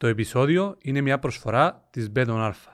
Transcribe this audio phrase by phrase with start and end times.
[0.00, 2.72] Το επεισόδιο είναι μια προσφορά της Beton Alpha.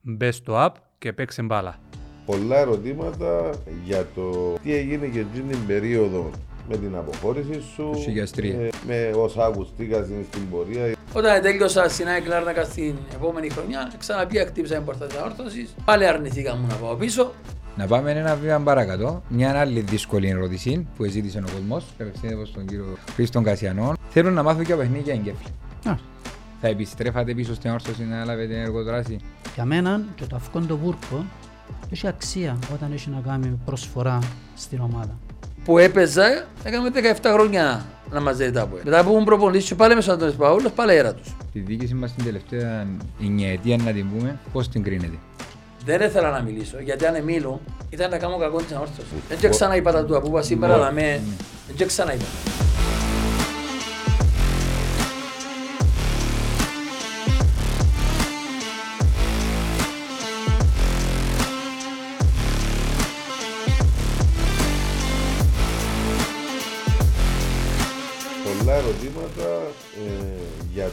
[0.00, 1.78] Μπες στο app και παίξε μπάλα.
[2.26, 3.50] πολλά ερωτήματα
[3.84, 6.30] για το τι έγινε και εκείνη την περίοδο
[6.68, 8.60] με την αποχώρηση σου, Τους χιλιαστρία.
[8.60, 10.92] ε, με όσα ακουστήκα στην πορεία.
[11.12, 15.74] Όταν τέλειωσα στην ΑΕΚ Λάρνακα στην επόμενη χρονιά, ξαναπία χτύπησα την πόρτα της αόρθωσης.
[15.84, 17.32] Πάλι αρνηθήκα μου να πάω πίσω.
[17.76, 19.22] Να πάμε ένα βήμα παρακάτω.
[19.28, 23.92] Μια άλλη δύσκολη ερώτηση που ζήτησε ο κόσμος, απευθύνεται προς τον κύριο Χρήστον Κασιανό.
[24.08, 25.48] Θέλω να μάθω και παιχνίδια εγκέφλη.
[26.58, 26.60] Α.
[26.60, 29.16] Θα επιστρέφατε πίσω στην όρθωση να λάβετε εργοδράση.
[29.54, 31.24] Για μένα και το αυκόντο βούρκο
[31.92, 34.18] έχει αξία όταν έχει να κάνει προσφορά
[34.56, 35.18] στην ομάδα.
[35.64, 36.90] Που έπαιζα, έκαμε
[37.22, 38.82] 17 χρόνια να μαζεύει τα πόδια.
[38.84, 41.36] Μετά που ήμουν προπονητής και πάλι με ο Αντώνης Παούλος, πάλι αέρα τους.
[41.52, 42.86] Τη διοίκηση μας την τελευταία
[43.22, 45.18] εννιαετία, να την πούμε, πώς την κρίνετε.
[45.84, 49.12] Δεν ήθελα να μιλήσω, γιατί αν μίλω, ήταν να κάνω κακό της αόρθωσης.
[49.28, 51.20] Δεν και ξανά είπα τα του που είπα σήμερα, αλλά με...
[51.66, 51.84] Δεν και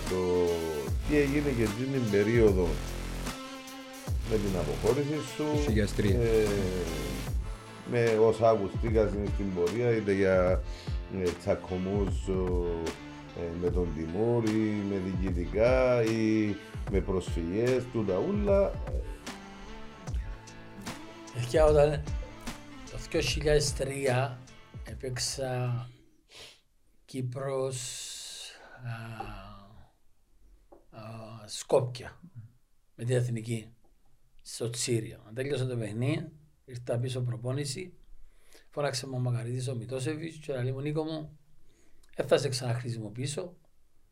[0.10, 0.46] το
[1.10, 2.68] τι έγινε και εκείνη την περίοδο
[4.30, 5.44] με την αποχώρηση σου.
[5.44, 6.20] Του χιλιαστρία.
[6.22, 6.48] ε,
[7.92, 10.62] με όσα ακουστήκα στην πορεία, είτε για
[11.24, 12.28] ε, τσακωμούς
[13.38, 16.56] ε, με τον Τιμούρ ή με διοικητικά ή
[16.92, 18.72] με προσφυγές του τα ούλα.
[21.34, 22.04] Παιδιά, όταν
[22.92, 24.38] το 2003
[24.84, 25.90] έπαιξα
[27.06, 27.78] Κύπρος
[28.86, 29.45] α, α,
[31.46, 32.20] Σκόπια
[32.96, 33.74] με την Εθνική
[34.42, 35.24] στο Τσίριο.
[35.28, 36.32] Αν τέλειωσε το παιχνίδι,
[36.66, 37.94] ήρθα πίσω προπόνηση,
[38.70, 41.38] φώναξε μου ο Μακαρίτης ο Μητώσεβιτς και λέει μου Νίκο μου,
[42.16, 43.56] δεν θα σε ξαναχρησιμοποιήσω,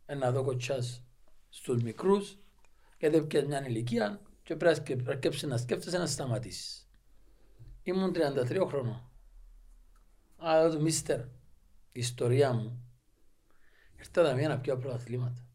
[0.06, 1.04] ένα δω κοτσάς
[1.50, 2.38] στους μικρούς,
[3.00, 6.88] γιατί έπιες μια ηλικία και πρέπει να σκε- αρκέψεις να σκέφτεσαι να σταματήσεις.
[7.84, 9.12] Ήμουν 33 χρονών.
[10.38, 11.20] Αλλά το μίστερ,
[11.92, 12.84] η ιστορία μου,
[13.98, 15.48] ήρθα τα μία να πιω πρωταθλήματα.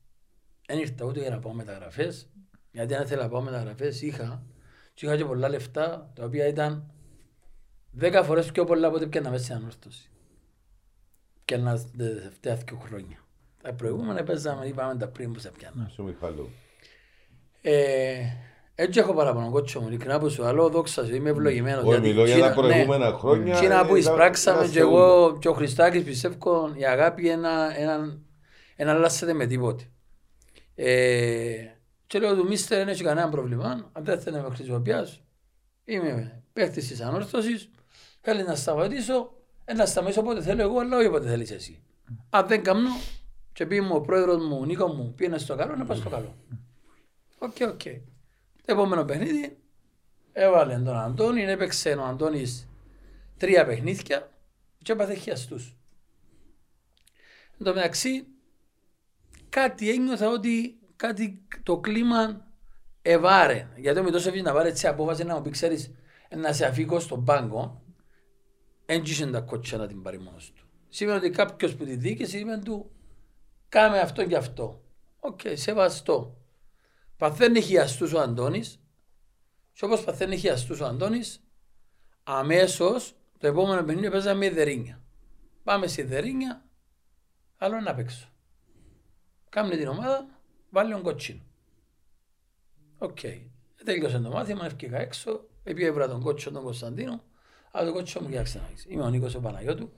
[0.71, 2.29] Δεν ήρθα ούτε για να πάω μεταγραφές,
[2.71, 4.43] γιατί αν ήθελα να πάω μεταγραφές είχα
[4.95, 6.91] και είχα και πολλά λεφτά, τα οποία ήταν
[8.01, 10.11] 10 φορές πιο πολλά από ό,τι πιάνα μέσα στην ανόρθωση.
[11.45, 13.17] Και ένα τα τελευταία δύο χρόνια.
[13.63, 15.89] Τα προηγούμενα παίζαμε, είπαμε τα πριν που σε πιάνα.
[15.95, 16.49] Σου Μιχαλού.
[17.63, 18.15] Ε,
[18.75, 21.83] έτσι έχω παραπάνω κότσο μου, ειλικρινά που σου λέω, δόξα σου, είμαι ευλογημένος.
[21.85, 24.91] Όχι, γιατί μιλώ για τσίνα- τα προηγούμενα χρόνια, Τσίνα που ε, εισπράξαμε ήταν- και ήταν
[24.91, 28.19] εγώ και ο Χριστάκης πιστεύω η αγάπη ένα, ένα,
[28.77, 29.85] εν αλλάσσεται με τίποτε.
[30.81, 31.75] Ε,
[32.07, 35.23] και λέω του μίστερ δεν έχει κανένα πρόβλημα, αν δεν θέλει να με χρησιμοποιάς,
[35.85, 37.71] είμαι παίχτης της ανόρθωσης,
[38.21, 39.35] θέλεις να σταματήσω,
[39.65, 41.83] ε, να σταματήσω όποτε θέλω εγώ, αλλά όχι όποτε θέλεις εσύ.
[42.31, 42.91] Αν δεν κάνω,
[43.53, 46.09] και πει μου ο πρόεδρος μου, ο Νίκο μου, πήγαινε στο καλό, να πάω στο
[46.09, 46.37] καλό.
[47.39, 47.83] OK, OK.
[48.65, 49.59] Το επόμενο παιχνίδι
[50.33, 52.69] έβαλε τον Αντώνη, έπαιξε ο Αντώνης
[53.37, 54.31] τρία παιχνίδια
[54.83, 55.77] και έπαθε χιαστούς.
[57.59, 58.27] Εν τω μεταξύ,
[59.49, 62.47] κάτι ένιωθα ότι κάτι το κλίμα
[63.03, 63.69] εβάρε.
[63.77, 65.95] Γιατί ο Μιτόσεβιτς να πάρει έτσι απόφαση να μου πει, ξέρεις,
[66.37, 67.83] να σε αφήκω στον πάγκο,
[68.87, 70.67] εν είχε τα κότσια να την πάρει μόνος του.
[70.89, 72.91] Σημαίνει ότι κάποιος που τη διοίκηση είπε του,
[73.69, 74.83] κάμε αυτό και αυτό.
[75.21, 76.37] Οκ, σεβαστό.
[77.17, 78.81] Παθαίνει χιαστούς ο Αντώνης
[79.73, 81.41] και όπως παθαίνει χιαστούς ο Αντώνης
[82.23, 85.03] αμέσως το επόμενο παιχνίδι παίζαμε η Δερίνια.
[85.65, 86.65] Πάμε στη Δερίνια,
[87.57, 88.29] άλλο να παίξω.
[89.49, 90.27] Κάμνε την ομάδα,
[90.71, 91.41] βάλει τον κοτσίνο.
[92.99, 93.19] Οκ.
[93.85, 97.23] Τέλειωσε το μάθημα, έφυγα έξω, επίευρα τον κότσο τον Κωνσταντίνο,
[97.71, 98.87] αλλά το κότσο μου κοιτάξτε να δεις.
[98.89, 99.93] Είμαι ο Νίκος ο Παναγιώτου,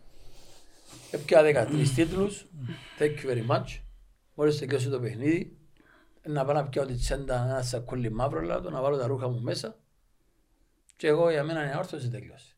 [1.11, 2.47] έπια 13 τίτλους,
[2.99, 3.81] thank you very much.
[4.35, 5.59] Μόλις τελειώσει το παιχνίδι,
[6.23, 9.41] να πάω να πιάω τη τσέντα ένα σακούλι μαύρο λάδο, να βάλω τα ρούχα μου
[9.41, 9.79] μέσα
[10.97, 12.55] και εγώ για μένα είναι όρθωση τελειώσει.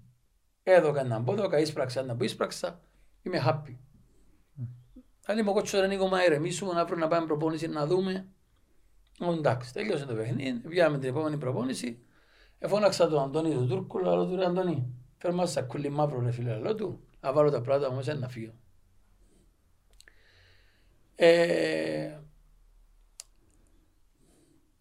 [0.63, 2.81] Έδωκα έναν πόδο, ίσπραξα έναν που ίσπραξα,
[3.23, 3.77] είμαι happy.
[5.27, 8.27] Αν είμαι ο κότσος δεν Νίκο μα ηρεμήσουμε, αύριο να πάμε προπόνηση να δούμε.
[9.21, 11.99] Ω, εντάξει, τέλειωσε το παιχνίδι, βγάλαμε την επόμενη προπόνηση.
[12.59, 16.59] Εφώναξα τον Αντώνη του Τούρκου, λέω του ρε Αντώνη, φέρ μας σακούλι μαύρο ρε φίλε,
[16.59, 18.53] λέω του, να βάλω τα πράγματα μου μέσα να φύγω.
[21.15, 22.19] Ε,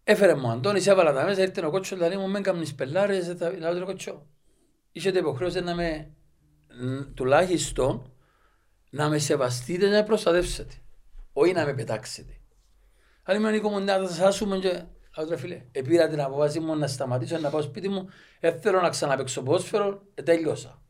[0.04, 3.26] Έφερε μου ο Αντώνης, έβαλα τα μέσα, ήρθε ο κότσος, λέει μου, μεν κάνεις πελάρες,
[3.26, 3.50] δεν θα...
[3.50, 4.26] λέω του κότσο.
[4.92, 6.10] Είχετε υποχρέωση να με,
[6.68, 8.12] ν- τουλάχιστον,
[8.92, 10.74] να με σεβαστείτε, να με προστατεύσετε.
[11.32, 12.32] Όχι να με πετάξετε.
[13.22, 14.68] Αν είμαι Νίκο μου, να σας άσουμε και...
[15.16, 18.08] Λέω του, ρε φίλε, επήρα την αποφάση μου να σταματήσω, να πάω σπίτι μου,
[18.40, 20.82] δεν θέλω να ξαναπαίξω ποδόσφαιρο, ε, τέλειωσα.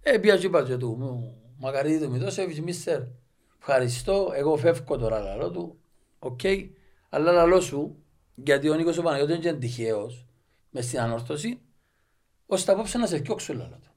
[0.00, 3.00] Ε, πήγα και είπα και του, μου, μακαρίδι του Μητώσεβιτς, μίστερ,
[3.58, 5.78] ευχαριστώ, εγώ φεύγω τώρα, λαλώ του,
[6.18, 6.40] οκ,
[7.08, 7.96] Αλλά λαλώ σου,
[8.34, 10.26] γιατί ο Νίκος ο Παναγιώτης είναι τυχαίος,
[10.70, 11.60] μες στην ανόρθωση,
[12.46, 13.87] ως τα απόψε να σε θκιώξω λαλώ του.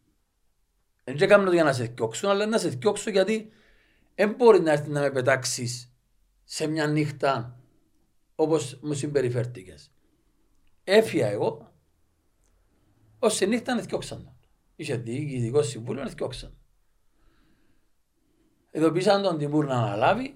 [1.03, 3.51] Δεν και κάνω το για να σε θκιώξω, αλλά να σε θκιώξω γιατί
[4.15, 5.93] δεν μπορεί να έρθει να με πετάξεις
[6.43, 7.59] σε μια νύχτα
[8.35, 9.91] όπως μου συμπεριφέρθηκες.
[10.83, 11.73] Έφυγα εγώ,
[13.19, 14.35] ως σε νύχτα να θκιώξαν τον.
[14.75, 16.57] Είχε διοικητικό συμβούλιο να θκιώξαν.
[18.71, 20.35] Ειδοποίησαν τον Τιμούρ να αναλάβει.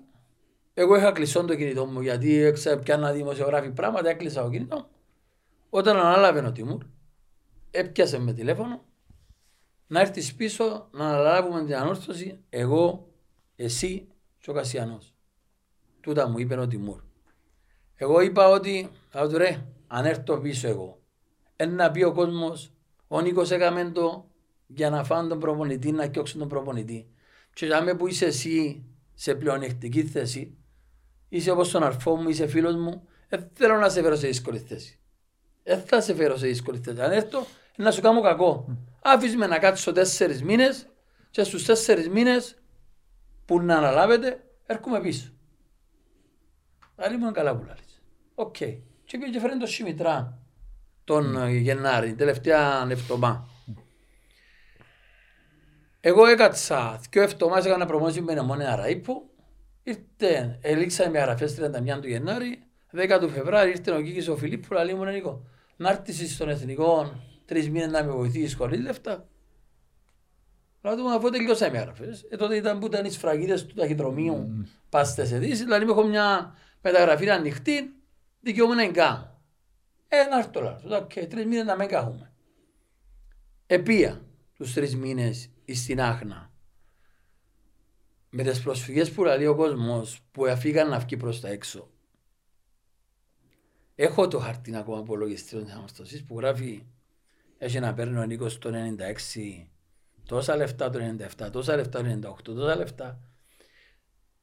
[0.74, 4.88] Εγώ είχα κλεισόν το κινητό μου γιατί έξα πιάνα δημοσιογράφη πράγματα, έκλεισα το κινητό μου.
[5.70, 6.84] Όταν ανάλαβε ο Τιμούρ,
[7.72, 8.86] έπιασε με τηλέφωνο
[9.88, 13.08] να έρθεις πίσω να αναλάβουμε την ανόρθωση εγώ,
[13.56, 14.08] εσύ
[14.40, 15.14] και ο Κασιανός.
[16.02, 17.02] Τούτα μου είπε ο Τιμούρ.
[17.96, 21.00] Εγώ είπα ότι, θα του ρε, αν έρθω πίσω εγώ,
[21.56, 22.72] ένα πει ο κόσμος,
[23.08, 24.30] ο Νίκος έκαμε το
[24.68, 27.08] για να φάνε τον προπονητή, να κοιόξουν τον προπονητή.
[27.54, 30.58] Και για μένα που είσαι εσύ σε πλεονεκτική θέση,
[31.30, 34.60] είσαι όπως τον αρφό μου, είσαι φίλος μου, δεν θέλω να σε φέρω σε δύσκολη
[34.60, 35.00] θέση.
[35.64, 37.02] Δεν θα σε φέρω σε δύσκολη θέση.
[37.02, 37.46] Αν έρθω,
[37.78, 38.78] να σου κάνω κακό.
[39.08, 40.88] Άφησε με να κάτσω τέσσερις μήνες
[41.30, 42.56] και στους τέσσερις μήνες
[43.46, 45.32] που να αναλάβετε, έρχομαι πίσω.
[46.96, 48.04] Άλλη μου είναι καλά που λάρεις.
[48.36, 48.56] Οκ.
[48.56, 50.40] Και πήγε και φέρνει το Σιμητρά
[51.04, 51.50] τον mm.
[51.50, 53.48] Γενάρη, τελευταία εβδομάδα.
[56.00, 59.30] Εγώ έκατσα δύο εβδομάδες έκανα προμόνηση με ένα μόνο αραίπου.
[59.84, 64.74] Ήρθε, ελήξα με αραφές 31 του Γενάρη, 10 του Φεβράρι ήρθε ο Κίκης ο Φιλίππου,
[64.74, 69.30] λέει μου Νίκο, να έρθεις στον εθνικό τρεις μήνες να με βοηθήσεις χωρίς λεφτά.
[70.82, 72.26] Λέω του, αφού τελειώσα με αραφές.
[72.30, 74.68] Ε, τότε ήταν που ήταν οι σφραγίδες του ταχυδρομείου, mm.
[74.90, 77.94] πάστες ειδήσεις, δηλαδή έχω μια μεταγραφή ανοιχτή,
[78.40, 79.42] δικαιούμαι να εγκάνω.
[80.08, 82.34] Ε, να έρθω τώρα, okay, τρεις μήνες να με εγκahούμε.
[83.68, 86.54] Επία τους τρεις μήνες στην Άχνα.
[88.30, 91.90] Με τις προσφυγές που λέει ο κόσμος που αφήγαν να βγει προς τα έξω.
[93.96, 96.86] Έχω το χαρτί ακόμα από λογιστήριο της Αμαστοσής που γράφει
[97.58, 99.68] έχει να παίρνει ο Νίκος το 96
[100.26, 101.00] τόσα λεφτά το
[101.40, 103.20] 97, τόσα λεφτά το 98, τόσα λεφτά.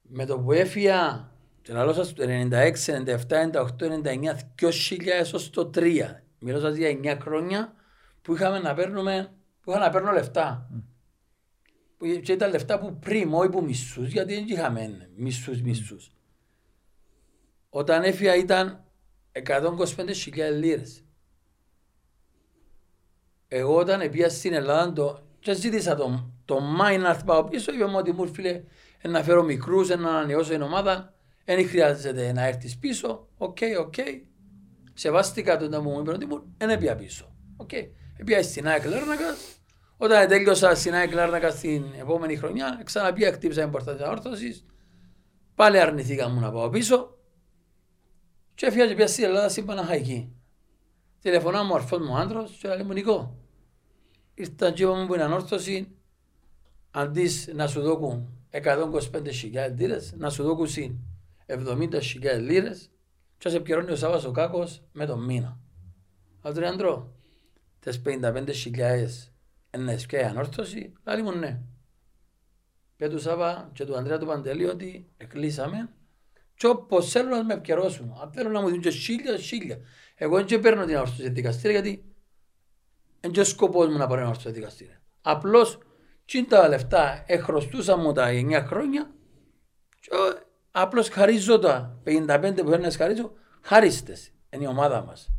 [0.03, 1.31] Με το που έφυγα
[1.63, 6.23] και να λέω το 96, 97, 98, 99, 2000 έως το 3.
[6.39, 7.75] Μιλώ σας για 9 χρόνια
[8.23, 10.71] που είχαμε να παίρνουμε, που είχα να παίρνω λεφτά.
[10.75, 12.21] Mm.
[12.23, 16.13] Και ήταν λεφτά που πριν, όχι που μισούς, γιατί δεν είχαμε μισούς μισούς.
[17.69, 18.85] Όταν έφυγα ήταν
[19.33, 21.05] 125.000 λίρες.
[23.55, 27.73] Εγώ όταν πήγα στην Ελλάδα το, και ζήτησα το, το Μάι να έρθει πάω πίσω,
[27.73, 28.63] είπαμε ότι μου φίλε
[29.03, 31.15] να φέρω μικρούς, να ανανεώσω την ομάδα,
[31.45, 33.95] δεν χρειάζεται να έρθεις πίσω, OK, okay, OK.
[33.97, 34.21] Okay.
[34.95, 37.35] Σεβάστηκα τον που μου είπε ότι μου, δεν πήγα πίσω.
[37.57, 37.69] OK.
[37.73, 37.91] Okay.
[38.25, 39.61] Πήγα στην ΑΕΚ Λάρνακας,
[39.97, 44.67] όταν τέλειωσα στην ΑΕΚ Λάρνακας στην επόμενη χρονιά, ξαναπήγα χτύπησα την πόρτα της Ανόρθωσης,
[45.55, 47.19] πάλι αρνηθήκα μου να πάω πίσω
[48.55, 50.37] και έφυγα και πια στην Ελλάδα στην Παναχαϊκή.
[51.21, 53.42] Τηλεφωνά μου ο αρφός μου ο Άντρος και λέει μου Νικό,
[54.35, 55.89] ήρθα και μου που είναι ανόρθωση,
[56.91, 60.69] αντί να σου δώκουν 125.000 λίρες, να σου δώκουν
[61.47, 62.91] 70.000 λίρες
[63.39, 65.59] και σε επικαιρώνει ο Σάββας ο Κάκος με τον μήνα.
[66.41, 67.15] Αλλά του άντρο,
[67.81, 69.33] τις 55.000
[69.75, 71.61] είναι και ανόρθωση, λέει μου ναι.
[72.97, 75.89] Και του Σάβα και του Ανδρέα του Παντελή ότι εκλείσαμε
[76.55, 78.17] και όπως θέλουν να με επικαιρώσουν.
[78.23, 79.79] Αν θέλουν να μου δίνουν και σίλια, σίλια.
[80.15, 82.12] Εγώ δεν παίρνω την ανόρθωση δικαστήρια γιατί
[83.23, 85.01] δεν και σκοπός μου να πάρω ανόρθωση δικαστήρια.
[85.23, 85.79] Απλώς
[86.25, 89.11] τι τα λεφτά εχρωστούσα μου τα 9 χρόνια
[90.01, 90.11] και
[90.71, 94.33] απλώς χαρίζω τα 55 που θέλουν να χαρίζω, χαρίστες.
[94.51, 95.31] Είναι η ομάδα μας.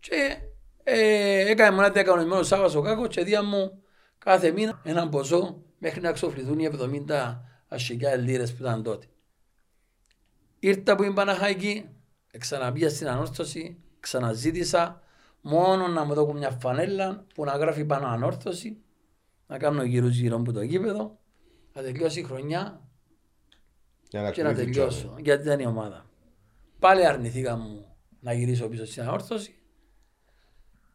[0.00, 0.38] Και
[0.82, 3.82] ε, έκανε μόνο διακανονισμένο Σάββας ο Κάκος και δια μου
[4.18, 6.70] κάθε μήνα έναν ποσό μέχρι να εξοφληθούν οι
[7.08, 7.36] 70
[7.68, 9.06] ασχικιά λίρες που ήταν τότε.
[10.58, 11.88] Ήρθα που ήμουν Παναχαϊκή,
[12.38, 15.02] ξαναπήγα στην ανόρθωση, ξαναζήτησα
[15.40, 18.76] μόνο να μου δώσουν μια φανέλα που να γράφει πάνω ανόρθωση,
[19.46, 21.18] να κάνω γύρω γύρω από το γήπεδο,
[21.72, 22.80] να τελειώσει η χρονιά
[24.12, 26.06] να και να τελειώσω, γιατί ήταν η ομάδα.
[26.78, 27.86] Πάλι αρνηθήκα μου
[28.20, 29.60] να γυρίσω πίσω στην ανόρθωση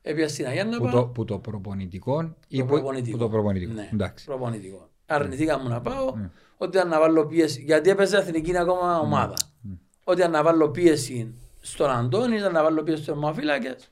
[0.07, 3.17] Έπια στην Αγία που, το, που το προπονητικό ή το προπονητικό.
[3.17, 3.73] Που το προπονητικό.
[3.73, 4.25] Ναι, Εντάξει.
[4.25, 4.89] προπονητικό.
[5.05, 6.29] Αρνηθήκα μου να πάω, ναι.
[6.57, 8.99] ότι αν να βάλω πίεση, γιατί έπαιζε εθνική ακόμα ναι.
[8.99, 9.33] ομάδα.
[9.61, 9.75] Ναι.
[10.03, 13.89] Ότι αν να βάλω πίεση στον Αντώνη, αν να βάλω πίεση στους τερματοφύλακες.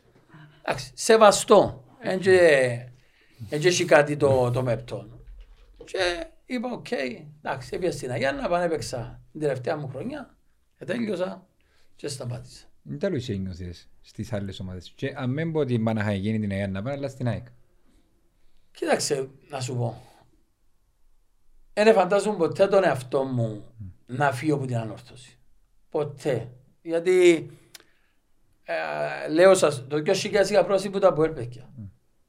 [0.65, 1.83] Εντάξει, σεβαστό.
[3.49, 5.07] Δεν έχει κάτι το, το μεμπτό.
[5.85, 10.37] Και είπα, OK, okay, εντάξει, έπια στην Αγία Νάπα έπαιξα την τελευταία μου χρονιά,
[10.85, 11.47] τέλειωσα
[11.95, 12.65] και σταμάτησα.
[12.81, 14.93] Δεν τέλος ένιωθες στις άλλες ομάδες.
[14.95, 17.45] Και αν μην πω ότι η γίνει την Αγία Νάπα, αλλά στην ΑΕΚ.
[18.71, 20.01] Κοίταξε, να σου πω.
[21.73, 23.63] Δεν φαντάζομαι ποτέ τον εαυτό μου
[24.05, 25.37] να φύγω από την ανόρθωση.
[25.89, 26.51] Ποτέ.
[26.81, 27.43] Γιατί ε,
[29.31, 31.69] λέω σας, το 2000 είχα πρόσθεση που τα ΠΟΕΛ παιδιά.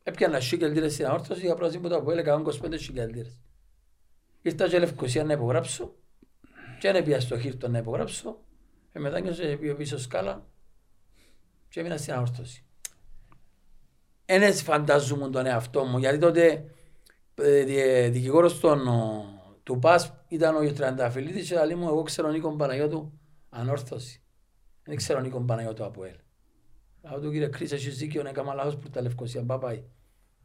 [0.02, 3.38] Έπιανα σίκελ λίρες στην αόρτωση, είχα πρόσθεση που τα ΠΟΕΛ έκαναν 25 σίκελ λίρες.
[4.42, 5.94] Ήρθα και Λευκοσία να υπογράψω
[6.80, 8.38] και δεν πήγα στο Χίρτο να υπογράψω.
[8.92, 10.46] Ε, μετά νιώσε πήγα πίσω σκάλα
[11.68, 12.64] και έμεινα στην αόρτωση.
[14.24, 16.64] Ένα φαντάζομαι τον εαυτό μου, γιατί τότε
[17.34, 19.24] ε, δι- δικηγόρος των, ο,
[19.62, 24.22] του ΠΑΣ ήταν ο Τριανταφυλλίδης και λέει μου εγώ ξέρω Νίκο Παναγιώτου ανόρθωση.
[24.84, 26.14] Δεν ξέρω Νίκο Παναγιώτου από ελ.
[27.04, 29.84] Λέω του κύριε Κρίς έχεις δίκιο, έκανα λάθος που τα Λευκοσία, μπα πάει.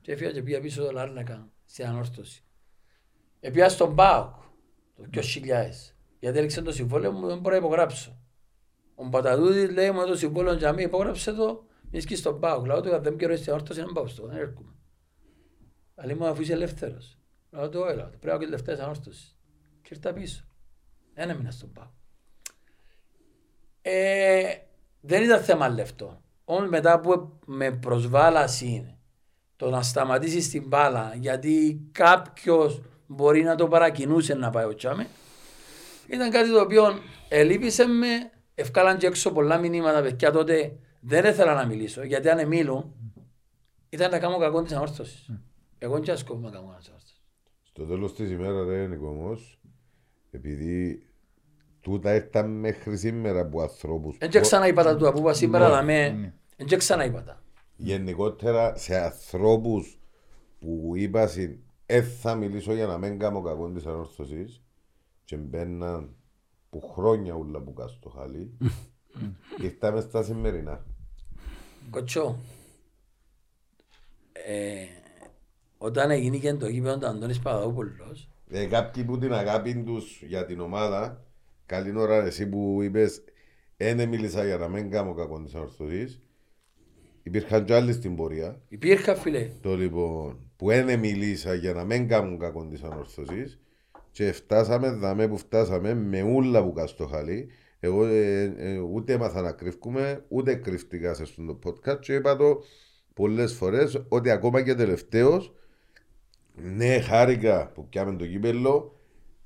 [0.02, 2.44] Και έφυγα και πήγα πίσω το Λάρνακα στην ανόρθωση.
[3.40, 4.34] Επία στον ΠΑΟΚ
[4.96, 5.22] το 2000.
[6.20, 8.22] Γιατί έλεξε το συμβόλαιο μου, δεν μπορώ να υπογράψω.
[8.96, 12.66] Ο Παταδούδης λέει μου το συμβόλαιο για μí υπόγραψε το, μη σκείς στον ΠΑΟΚ.
[12.66, 14.74] Λέω του δεν καιρό στην όρθωση να πάω στο, δεν έρχομαι.
[15.96, 17.18] Αλλά μου αφού είσαι ελεύθερος.
[17.50, 19.38] Λέω του έλα, πρέπει να έχω και τελευταίες ανόρθωσης.
[19.82, 20.46] Και ήρθα πίσω.
[21.14, 21.90] Ένα μήνα στον ΠΑΟΚ.
[23.82, 24.58] Ε,
[25.02, 26.22] δεν ήταν θέμα λεφτό.
[26.52, 28.98] Όμως μετά που με προσβάλαση
[29.56, 35.08] το να σταματήσεις την μπάλα γιατί κάποιος μπορεί να το παρακινούσε να πάει ο Τσάμε
[36.08, 38.08] ήταν κάτι το οποίο ελείπησε με,
[38.56, 42.94] ευκάλαν και έξω πολλά μηνύματα παιδιά τότε δεν ήθελα να μιλήσω γιατί αν μίλω
[43.90, 45.32] ήταν να κάνω κακό της ανόρθωσης.
[45.78, 47.22] Εγώ δεν ασκόβω να κάνω κακό της ανόρθωσης.
[47.64, 49.60] Στο τέλος της ημέρας ρε Νίκο όμως,
[50.32, 51.04] επειδή
[51.82, 55.76] τούτα ήρθαν μέχρι σήμερα από ανθρώπους Δεν και ξαναείπα τα τούτα που είπα σήμερα Ναι,
[55.76, 56.34] να με...
[56.58, 57.42] Δεν και ξαναείπα τα.
[57.76, 60.00] γενικότερα σε ανθρώπους
[60.60, 64.62] που είπα συν «Ε, θα μιλήσω για να μην κάνω κακό της ανόρθωσης
[65.24, 66.16] και μπαίναν
[66.70, 68.58] που χρόνια ούλα που κάτω στο χαλί
[69.64, 70.86] ήρθαμε στα σημερινά.
[71.90, 72.38] Κοτσό,
[74.32, 74.84] ε,
[75.78, 80.46] όταν έγινε και το γήπεδο του Αντώνης Παπαδόπουλος, Ε, κάποιοι που την αγάπη τους για
[80.46, 81.26] την ομάδα,
[81.70, 83.24] καλή ώρα εσύ που είπες
[83.78, 86.22] δεν μίλησα για να μην κάνω κακό της ανορθωσής,
[87.24, 88.62] υπήρχαν και άλλοι στην πορεία.
[88.70, 93.60] υπήρχα φίλε, Το λοιπόν που δεν μιλήσα για να μην κάνουν κακό της ανορθωσής
[94.12, 97.50] και φτάσαμε δαμέ που φτάσαμε με ούλα που κάτω στο χαλί.
[97.80, 102.36] Εγώ ε, ε, ούτε έμαθα να κρύφκουμε, ούτε κρύφτηκα σε αυτό το podcast και είπα
[102.36, 102.64] το
[103.14, 105.54] πολλές φορές ότι ακόμα και τελευταίος
[106.56, 108.99] ναι χάρηκα που πιάμε το κύπελο,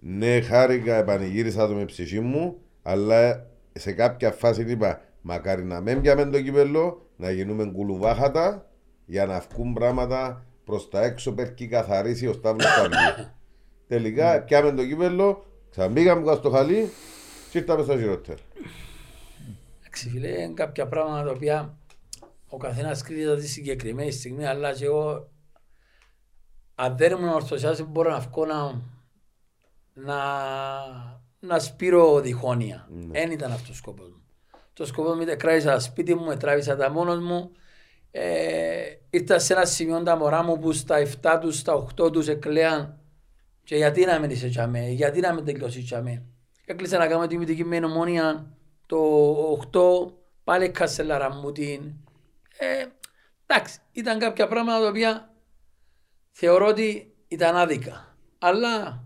[0.05, 6.01] ναι χάρηκα επανηγύρισα το με ψυχή μου, αλλά σε κάποια φάση είπα μακάρι να μην
[6.01, 8.69] πιάμε το κύπελο, να γίνουμε κουλουβάχατα
[9.05, 13.31] για να βγουν πράγματα προς τα έξω περκεί καθαρίσει ο Σταύρος Καρδί.
[13.87, 16.89] Τελικά πιάμε το κύπελο, ξαναμπήκαμε κάτω στο χαλί
[17.49, 18.39] και ήρθαμε στα χειρότερα.
[19.79, 21.77] εντάξει φίλε, είναι κάποια πράγματα τα οποία
[22.47, 25.31] ο καθένας κρίνεται τη συγκεκριμένη στιγμή, αλλά και εγώ
[26.75, 28.81] αν δεν ήμουν ορθωσιάς δεν μπορώ να βγω να,
[29.93, 30.19] να,
[31.39, 32.87] να σπείρω διχόνοια.
[32.89, 34.21] Δεν ήταν αυτός ο σκοπός μου.
[34.73, 37.51] Το σκοπός μου ήταν κράτησα σπίτι μου, τράβησα τα μόνος μου.
[38.11, 42.27] Ε, ήρθα σε ένα σημείο τα μωρά μου που στα 7 τους, στα 8 τους
[42.27, 42.99] εκλέαν
[43.63, 46.23] και γιατί να μην είσαι τσαμέ, γιατί να μην τελειώσεις τσαμέ.
[46.65, 48.99] Έκλεισα να κάνω τιμητική με νομόνια το
[50.07, 51.93] 8, πάλι κασελάρα μου την.
[52.57, 52.85] Ε,
[53.45, 55.33] εντάξει, ήταν κάποια πράγματα τα οποία
[56.31, 58.17] θεωρώ ότι ήταν άδικα.
[58.39, 59.03] Αλλά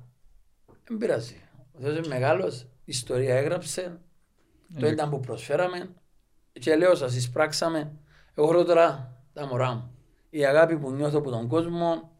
[0.87, 1.41] δεν πειράζει.
[1.73, 3.99] Ο Θεός είναι μεγάλος, η ιστορία έγραψε,
[4.79, 5.89] το ήταν που προσφέραμε
[6.51, 7.91] και λέω σας εισπράξαμε.
[8.35, 9.91] Εγώ έχω τώρα τα μωρά μου.
[10.29, 12.11] Η αγάπη που νιώθω από τον κόσμο,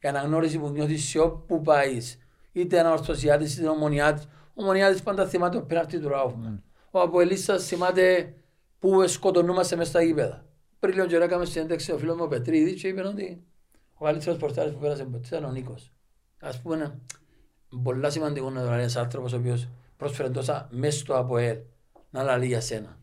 [0.00, 2.18] η αναγνώριση που νιώθεις σε όπου πάεις,
[2.52, 4.24] είτε ένα ορθωσιάτης είτε ομονιάτης.
[4.24, 6.62] Ο ομονιάτης πάντα θυμάται ο πέναρτη του Ράουφμαν.
[6.90, 8.34] Ο Αποελίστας θυμάται
[8.78, 10.46] που σκοτωνούμαστε μέσα στα γήπεδα.
[10.78, 13.44] Πριν λίγο καιρό έκαμε συνέντευξη ο φίλος μου ο Πετρίδης και είπε ότι
[13.94, 15.92] ο καλύτερος πορτάρης που πέρασε ποτέ ήταν ο Νίκος.
[16.40, 17.00] Ας πούμε, είναι
[17.82, 21.58] πολλά σημαντικό να το λέει ένας άνθρωπος ο οποίος πρόσφερε τόσα μέσα στο ΑΠΟΕΛ
[22.10, 22.98] να λαλεί για σένα.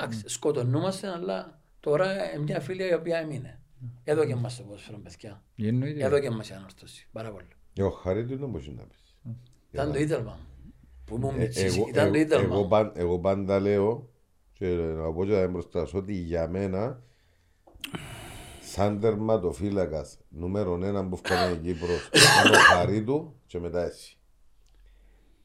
[0.00, 3.60] Εντάξει, Σκοτωνούμαστε, αλλά τώρα είναι μια φίλη η οποία έμεινε.
[4.04, 5.42] Εδώ και μας το ποδόσφαιρο, παιδιά.
[5.56, 6.04] Εννοείται.
[6.04, 7.08] Εδώ και μας η ανόρθωση.
[7.12, 7.46] Πάρα πολύ.
[7.74, 9.16] Εγώ χαρίτου δεν μπορεί να πεις.
[9.70, 10.72] Ήταν το ίδρυμα μου.
[11.04, 12.68] Που ήμουν Ε, μητσής, εγώ, ήταν το εγώ, ίδρυμα εγώ, μου.
[12.68, 14.08] παν- εγώ πάντα λέω
[14.52, 17.02] και να πω και να μπροστά σου ότι για μένα
[18.62, 22.08] σαν τερματοφύλακας νούμερο ένα που φτάνει η Κύπρος
[22.46, 24.16] είναι ο Χαρίτου και μετά εσύ.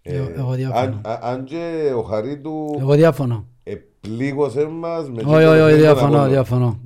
[0.01, 1.01] Εγώ- εγώ αν, διαφωνώ.
[1.03, 3.47] α- αν και ο Χαρίτου Εγώ διαφωνώ.
[3.63, 6.27] επλήγωσε μας με Όχι, όχι, όχι, τον διαφωνώ, αγώνα.
[6.27, 6.79] διαφωνώ.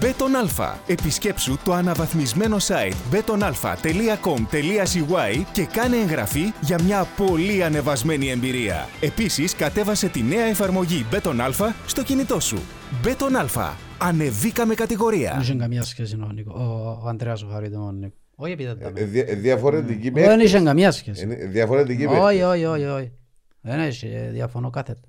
[0.00, 0.78] Μπέτον Αλφα.
[0.86, 8.88] Επισκέψου το αναβαθμισμένο site betonalpha.com.cy και κάνε εγγραφή για μια πολύ ανεβασμένη εμπειρία.
[9.00, 12.58] Επίσης, κατέβασε τη νέα εφαρμογή Bet on Alfa στο κινητό σου.
[13.02, 13.76] Bet on Alfa.
[13.98, 15.30] Ανεβήκαμε κατηγορία.
[15.32, 16.52] Δεν είχε καμία σχέση ο Νίκο.
[16.56, 16.62] Ο,
[17.04, 18.14] ο Ανδρέας ο Χαρίτου με τον Νίκο.
[18.34, 19.04] Όχι επειδή δεν τα Ε, με.
[19.04, 20.44] δια- ε, διαφορετική Δεν παίκτες.
[20.52, 21.22] είχε καμία σχέση.
[21.24, 22.44] Είναι διαφορετική Όχι, παίκτες.
[22.44, 23.12] όχι, όχι, όχι.
[23.60, 25.00] Δεν έχει, διαφωνώ κάθετα.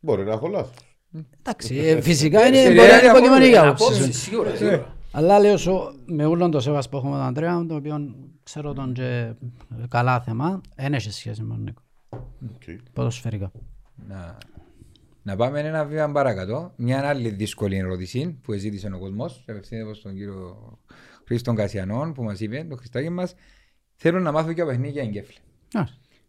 [0.00, 0.74] Μπορεί να έχω λάθος.
[1.38, 4.12] Εντάξει, ε, φυσικά είναι Ε, μπορεί να είναι ε, υποκειμενική Απόψη, άποψη.
[4.12, 4.96] σίγουρα, σίγουρα.
[5.12, 8.92] Αλλά λέω σου, με όλον το σέβας που έχουμε τον Αντρέα, το οποίο ξέρω τον
[8.92, 9.32] και
[9.88, 11.82] καλά θέμα, δεν έχει σχέση με τον Νίκο.
[12.54, 12.62] Οκ.
[12.92, 13.52] Ποδοσφαιρικά.
[14.08, 14.38] Να,
[15.22, 16.72] να πάμε ένα βήμα παρακάτω.
[16.76, 19.44] Μια άλλη δύσκολη ερώτηση που ζήτησε ο κόσμος.
[19.48, 20.78] Απευθύνεται προς τον κύριο
[21.26, 23.34] Χρήστον Κασιανών που μας είπε, το Χριστάκι μας.
[23.94, 25.36] Θέλω να μάθω και από παιχνίδια εγκέφλη.
[25.72, 25.82] Α,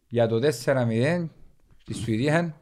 [0.08, 1.30] Για το 4-0
[1.82, 2.56] στη Σουηδία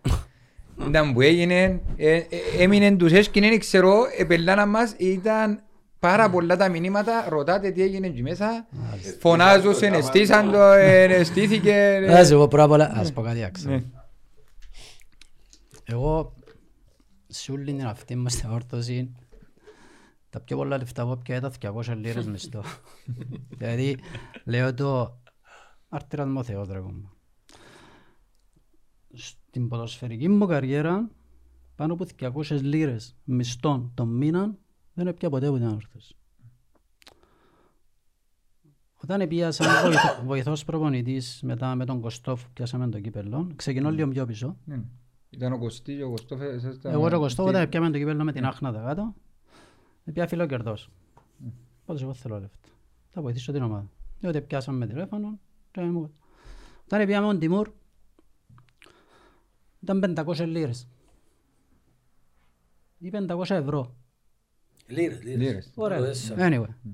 [0.87, 2.25] ήταν που έγινε, ε, ε,
[2.57, 5.63] έμεινε τους έσκηνε, δεν ξέρω, επελάνα μας, ήταν
[5.99, 8.67] πάρα πολλά τα μηνύματα, ρωτάτε τι έγινε εκεί μέσα,
[9.19, 11.71] φωνάζουν, εστίσαν το, ε, εστήθηκε.
[11.73, 12.13] ε.
[12.19, 13.69] Ας εγώ πρώτα απ' όλα, ας πω κάτι άξιο.
[13.71, 13.81] Ναι.
[15.85, 16.33] Εγώ,
[17.27, 19.11] σε όλη την αυτή μας την όρθωση,
[20.33, 22.63] τα πιο πολλά λεφτά που έπια ήταν 200 λίρες μισθό.
[23.57, 23.97] Δηλαδή,
[24.45, 25.19] λέω το
[25.89, 27.13] αρτήρας μου Θεός ρε κόμμα.
[29.13, 31.09] Στην ποδοσφαιρική μου καριέρα,
[31.75, 34.55] πάνω από 200 λίρες μισθών τον μήνα,
[34.93, 36.15] δεν έπια ποτέ από την όρθωση.
[38.95, 44.07] Όταν πήγα σαν βοηθό- βοηθός προπονητής μετά με τον Κωστόφ πιάσαμε το κύπελλο, ξεκινώ λίγο
[44.07, 44.57] πιο πίσω.
[44.65, 44.81] Ναι.
[45.29, 46.41] Ήταν ο Κωστή και ο Κωστόφ.
[46.41, 48.79] εσάς τα- Εγώ και ο Κωστόφ τι- όταν πιάμε το κύπελλο με την άχνα τα
[48.79, 49.13] κάτω,
[50.11, 50.89] πια φίλο κερδός.
[51.85, 52.69] Πάντως εγώ θέλω λεφτά.
[53.11, 53.89] Θα βοηθήσω την ομάδα.
[54.19, 55.39] Διότι πιάσαμε τηλέφωνο
[55.71, 56.13] και μου-
[56.85, 57.71] Όταν πήγαμε τον Τιμούρ,
[59.79, 60.87] ήταν 500 λίρες.
[62.99, 63.95] Ή 500 ευρώ.
[64.87, 65.37] Λίρες, λίρες.
[65.41, 65.71] Λίρες.
[65.75, 65.99] Ωραία.
[66.01, 66.47] Τέσσερα.
[66.49, 66.91] Anyway.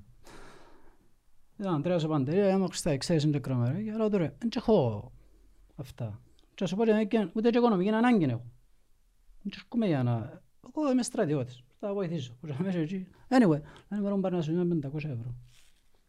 [1.60, 3.84] Ήταν ο Ανδρέας ο Παντελής, άμα χρηστά εξαίρεση είναι κρομερή.
[3.84, 5.12] Και λέω τώρα, δεν έχω
[5.76, 6.22] αυτά.
[6.56, 8.46] Και σου πω και δεν- ούτε και οικονομική ανάγκη έχω.
[9.42, 10.42] Δεν έρχομαι για να...
[10.76, 11.64] Εγώ είμαι στρατιώτης.
[11.80, 12.34] Θα βοηθήσω.
[12.42, 13.08] Που θα μέσα εκεί.
[13.30, 15.36] Anyway, δεν μπορώ να πάρω να σου δίνω 500 ευρώ.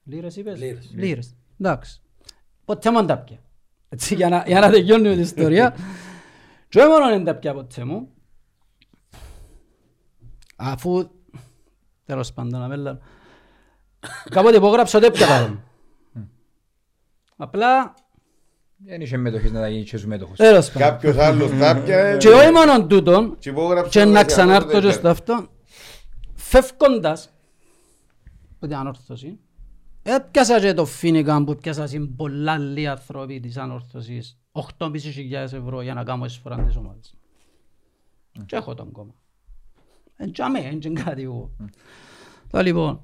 [0.04, 0.90] Λίρες είπες; Λίρες.
[0.94, 1.34] Λίρες.
[1.60, 2.00] Εντάξει.
[2.64, 3.38] Ποτέ μου τα πια.
[3.88, 5.76] Έτσι για να, για να τελειώνουμε την ιστορία.
[6.68, 8.08] Και όχι μόνο δεν τα πια ποτέ μου.
[10.56, 11.10] Αφού
[12.04, 12.98] τέλος πάντων αμέλα.
[14.30, 15.64] Κάποτε υπόγραψα ότι έπια τα
[17.36, 17.94] Απλά
[18.76, 20.36] Δεν είχε μετοχές να τα γίνεις και σου μέτοχος.
[20.36, 20.88] τέλος πάντων.
[20.88, 24.80] Κάποιος άλλος τα πιανε Και όχι μόνο τούτον, και υπόγραψε και το να Κασιανό, ξανάρθω
[24.80, 25.48] δεν και στο αυτό,
[26.50, 27.30] φεύγοντας
[28.54, 29.38] από την ανόρθωση,
[30.02, 34.40] έπιασα και το φίνικαν που έπιασα σε πολλά άλλοι άνθρωποι της ανόρθωσης
[34.78, 37.14] 8.500 ευρώ για να κάνω εισφορά της ομάδας.
[38.46, 39.14] Και έχω τον κόμμα.
[40.16, 41.50] Εν τσάμε, εν τσιν κάτι εγώ.
[42.50, 43.00] Τώρα λοιπόν,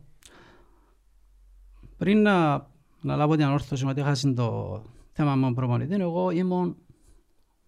[1.97, 2.67] πριν να,
[3.01, 4.83] να λάβω την ανόρθωση μου ότι έχασε το
[5.13, 6.77] θέμα μου προπονητή, εγώ ήμουν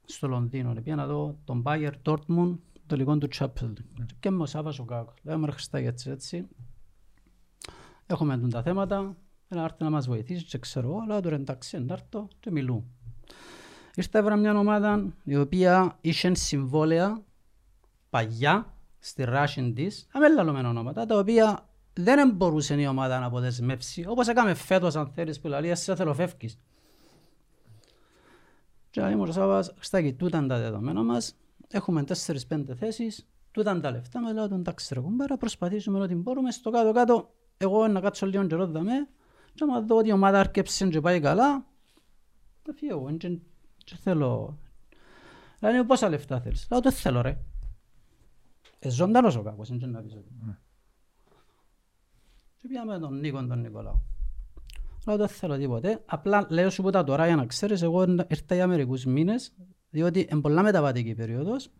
[0.05, 0.73] στο Λονδίνο.
[0.73, 2.55] Πήγα να δω τον Bayer Dortmund,
[2.89, 3.73] το λιγόν του Chapel.
[4.21, 5.15] Και με ο Σάββας ο Κάκος.
[5.23, 6.49] Λέω με Χριστάκη έτσι έτσι.
[8.07, 9.17] Έχουμε εντούν τα θέματα,
[9.49, 12.85] να έρθει να μας βοηθήσεις και ξέρω εγώ, λέω τώρα εντάξει, να έρθω και μιλούν.
[13.95, 17.23] Ήρθα έβρα μια ομάδα η οποία είχε συμβόλαια
[18.11, 24.29] παγιά στη ράση της, αμέλαλωμένα ονόματα, τα οποία δεν μπορούσε η ομάδα να αποδεσμεύσει, όπως
[24.29, 26.59] έκαμε φέτος αν θέλεις που λέει, εσύ θέλω φεύγεις.
[28.91, 31.35] Και λέει μου ο Σάββας, Χριστάκη, τούτα είναι τα δεδομένα μας,
[31.71, 36.15] έχουμε 4-5 θέσεις, τούτα είναι τα λεφτά μας, λέω τον εντάξει ρε κουμπάρα, προσπαθήσουμε ό,τι
[36.15, 39.09] μπορούμε, στο κάτω-κάτω, εγώ να κάτσω λίγο καιρό δαμέ,
[39.55, 41.67] και άμα δω ότι η ομάδα αρκέψε και πάει καλά,
[42.63, 43.39] θα φύγω, εγώ, και
[43.89, 44.59] και θέλω.
[45.61, 47.39] Λέει, πόσα λεφτά θέλεις, λέω, το θέλω ρε.
[48.79, 50.31] Ε, ζωντανός ο κακός, είναι και να πεις ότι.
[52.61, 54.03] Και πήγαμε τον Νίκο τον Νικολάου.
[55.07, 56.03] Λέω δεν θέλω τίποτε.
[56.07, 59.55] Απλά λέω σου ποτά τώρα για να ξέρεις, εγώ ήρθα για μερικούς μήνες,
[59.91, 61.71] διότι είναι πολλά μεταβατική περίοδος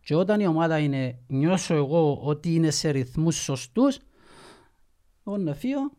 [0.00, 3.98] και όταν η ομάδα είναι, νιώσω εγώ ότι είναι σε ρυθμούς σωστούς,
[5.26, 5.90] εγώ να φύγω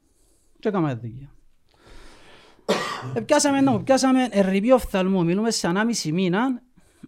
[0.60, 1.32] και έκαμε δουλειά.
[3.14, 5.72] Επιάσαμε, no, πιάσαμε ερρυπή οφθαλμού, μιλούμε σε
[6.04, 6.62] 1,5 μήνα,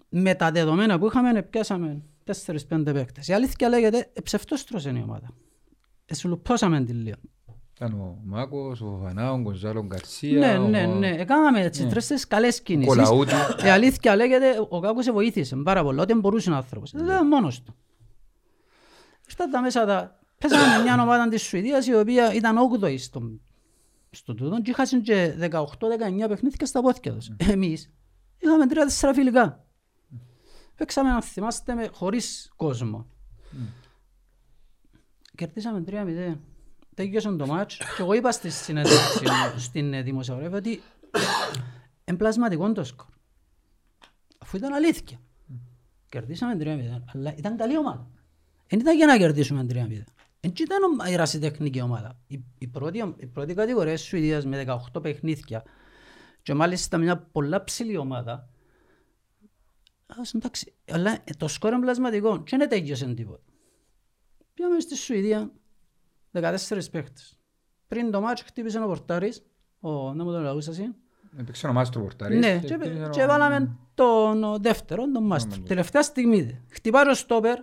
[0.09, 2.01] με τα δεδομένα που είχαμε, πιάσαμε
[2.45, 3.27] 4-5 παίκτες.
[3.27, 5.29] Η αλήθεια λέγεται, ψευτόστρος είναι η ομάδα.
[6.05, 7.17] Εσουλουπώσαμε την λίγο.
[7.81, 11.09] Ήταν ο Μάκος, ο Φανά, ο Γκοζάλο Γκαρσία, Ναι, ο- ναι, ναι.
[11.09, 12.93] Έκαναμε έτσι τρεις καλές ο κινήσεις.
[12.95, 13.33] Κολαούτη.
[13.65, 16.91] Η αλήθεια λέγεται, ο Κάκος σε βοήθησε πάρα πολύ, ό,τι μπορούσε ο άνθρωπος.
[16.91, 17.75] Δεν ήταν μόνος του.
[19.27, 20.19] Ήρθα τα μέσα τα...
[20.37, 23.31] Πέσαμε με μια ομάδα της Σουηδίας η οποία ήταν 8η στο,
[24.09, 25.57] στο τούτο και είχαν και 18-19
[26.27, 27.31] παιχνίδια στα πόθηκια τους.
[27.37, 27.91] Εμείς
[28.37, 28.65] είχαμε
[29.01, 29.65] 3-4 φιλικά.
[30.75, 33.05] Παίξαμε να θυμάστε με χωρίς κόσμο.
[35.35, 36.37] Κερδίσαμε 3-0.
[36.99, 40.81] Τέλειωσε το μάτς και εγώ είπα στη συνέντευξη μου, στην ε, δημοσιογράφη ότι
[42.03, 43.07] εμπλασματικό το σκορ.
[44.37, 45.19] Αφού ήταν αλήθεια.
[46.09, 48.07] Κερδίσαμε 3-0, αλλά ήταν καλή ομάδα.
[48.67, 49.73] Δεν ήταν για να κερδίσουμε 3-0.
[50.39, 52.19] Δεν ήταν η ρασιτεχνική ομάδα.
[52.27, 55.63] Η, η, πρώτη, η πρώτη κατηγορία της Σουηδίας με 18 παιχνίδια
[56.41, 58.49] και μάλιστα μια πολλά ψηλή ομάδα
[60.05, 63.43] Ας, εντάξει, αλλά ε, το σκορ είναι πλασματικό και δεν τέγιωσε τίποτα.
[64.53, 65.51] Πήγαμε στη Σουηδία,
[66.33, 67.39] 14 παίχτες.
[67.87, 69.43] Πριν το μάτσο χτύπησε ο πορτάρης,
[69.79, 70.95] ο, να μου το λαούς εσύ.
[71.37, 72.39] Έπαιξε ο Μάστρο Πορτάρης.
[72.39, 72.77] Ναι, και,
[73.09, 75.61] και βάλαμε τον ο δεύτερο, τον Μάστρο.
[75.61, 76.61] Τελευταία στιγμή.
[76.69, 77.59] Χτυπάει ο στόπερ,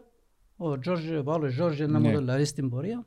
[0.56, 2.14] ο Τζόρζε, ο Παύλος Τζόρζε, να μου Ναι.
[2.14, 3.06] το λαρεί στην πορεία.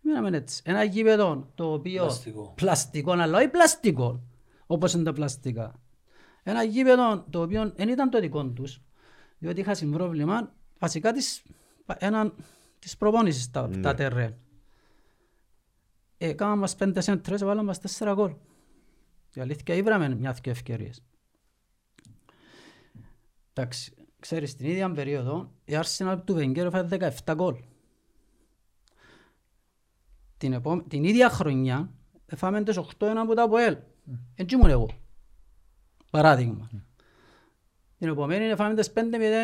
[0.00, 0.62] Μείναμε έτσι.
[0.64, 2.02] Ένα γήπεδο το οποίο...
[2.02, 2.52] Πλαστικό.
[2.56, 4.22] Πλαστικό, αλλά όχι πλαστικό,
[4.66, 5.80] όπως είναι τα πλαστικά.
[6.42, 8.82] Ένα γήπεδο το οποίο δεν ήταν το δικό τους,
[9.38, 11.42] διότι είχα πρόβλημα βασικά της,
[11.98, 12.34] έναν,
[12.78, 14.34] της προπόνησης τα, τα τερρέν.
[16.18, 18.34] Ε, κάναμε μας πέντε σέντρες, βάλαμε μας τέσσερα γκολ.
[19.34, 21.02] Η αλήθεια ήβραμε μια-δυο ευκαιρίες.
[23.52, 27.56] Εντάξει, ξέρεις, την ίδια περίοδο η Arsenal του Wenger έφαγε 17 γκολ.
[30.36, 30.82] Την, επό...
[30.88, 31.92] την ίδια χρονιά
[32.26, 33.76] έφαμε τις 8-1 από τα ΑΠΟΕΛ.
[34.34, 34.88] Έτσι ήμουν εγώ.
[36.10, 36.70] Παράδειγμα.
[37.98, 39.00] Την επομένη έφαμε τις 5-0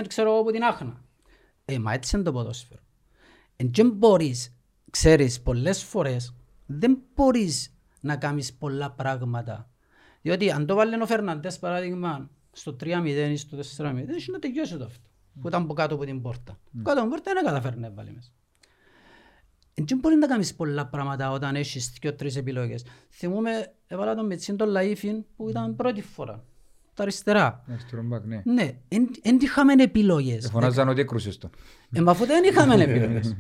[0.07, 1.05] ξέρω εγώ από την Άχνα.
[1.65, 2.81] Ε, μα έτσι είναι το ποδόσφαιρο.
[3.57, 4.57] Εν και μπορείς,
[4.91, 6.35] ξέρεις, πολλές φορές
[6.67, 9.71] δεν μπορείς να κάνεις πολλά πράγματα.
[10.23, 14.77] Διότι αν το βάλει ο Φερναντές παράδειγμα στο 3-0 ή στο 4-0, έχει να τελειώσει
[14.77, 15.09] το αυτό.
[15.41, 16.59] Που ήταν από κάτω από την πόρτα.
[16.83, 18.31] Κάτω από την πόρτα δεν καταφέρνει να βάλει μέσα.
[19.75, 22.85] Δεν μπορεί να κάνεις πολλά πράγματα όταν έχεις δύο-τρεις επιλογές.
[23.11, 26.45] Θυμούμαι, έβαλα τον Μετσίν τον Λαΐφιν που ήταν πρώτη φορά.
[26.95, 27.65] Τα αριστερά.
[27.71, 28.43] Αριστερό μπακ, ναι.
[28.45, 28.71] Ναι,
[29.23, 30.49] δεν είχαμε επιλογές.
[30.53, 31.51] Φωνάζαν ότι έκρουσες τον.
[31.93, 33.37] Ε, μα αφού δεν είχαμε επιλογές.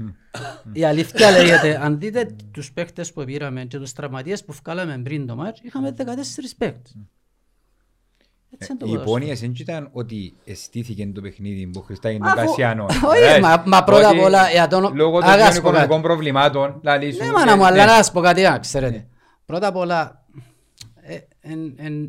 [0.72, 5.26] Η αλήθεια λέγεται, αν δείτε τους παίχτες που πήραμε και τους τραυματίες που βγάλαμε πριν
[5.26, 6.02] το μάτς, είχαμε 14
[6.58, 6.96] παίχτες.
[8.58, 9.02] Έτσι είναι το Οι ποδόσφαιρο.
[9.16, 12.84] υπόνοιες δεν ήταν ότι εστήθηκε το παιχνίδι που χρηστάγει τον Αφού- Κασιάνο.
[13.10, 15.88] Όχι, Ε, μα- μα πρώτα ότι απ' όλα, για τον- Λόγω των Αγάς πω οικονομικών
[15.96, 16.02] κάτι.
[16.02, 17.24] προβλημάτων, λαλή σου.
[17.24, 17.84] Ναι, μάνα μου, ε, αλλά ναι.
[17.84, 19.06] να σας πω κάτι, να ξέρετε.
[19.46, 20.23] Πρώτα απ' όλα,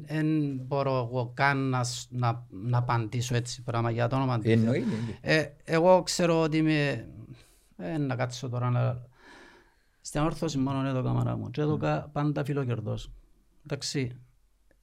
[0.05, 4.43] δεν μπορώ εγώ καν να, σ- να, να απαντήσω έτσι πράγμα για το όνομα του.
[4.43, 4.51] Θεού.
[4.51, 5.33] Εννοεί, ναι, ναι.
[5.33, 7.07] Ε, εγώ ξέρω ότι είμαι...
[7.77, 9.01] Ε, να κάτσω τώρα να...
[10.01, 11.51] Στην όρθωση μόνο εδώ καμαρά μου.
[11.51, 13.11] Και εδώ κα- πάντα φιλοκερδός.
[13.65, 14.19] Εντάξει.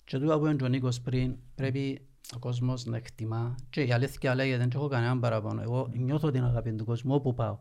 [0.04, 3.54] Και τούτα που είναι ο Νίκος πριν, πρέπει ο κόσμος να εκτιμά.
[3.70, 5.62] Και η αλήθεια λέγεται, δεν έχω κανέναν παραπάνω.
[5.62, 7.58] Εγώ νιώθω την αγάπη του κόσμου όπου πάω.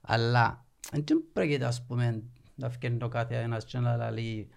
[0.00, 0.64] Αλλά
[1.04, 2.22] δεν πρέπει ας πούμε
[2.54, 4.48] να φκένει το κάθε ένας και να λέει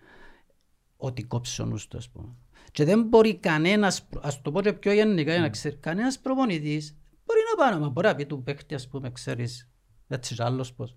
[0.97, 2.27] ότι κόψεις ο νους του ας πούμε.
[2.71, 6.19] Και δεν μπορεί κανένας, προ- ας το πω και πιο γενικά για να ξέρει, κανένας
[6.19, 9.69] προπονητής μπορεί να πάει να μπορεί να πει του παίκτη ας πούμε ξέρεις
[10.08, 10.95] έτσι κι άλλος πώς.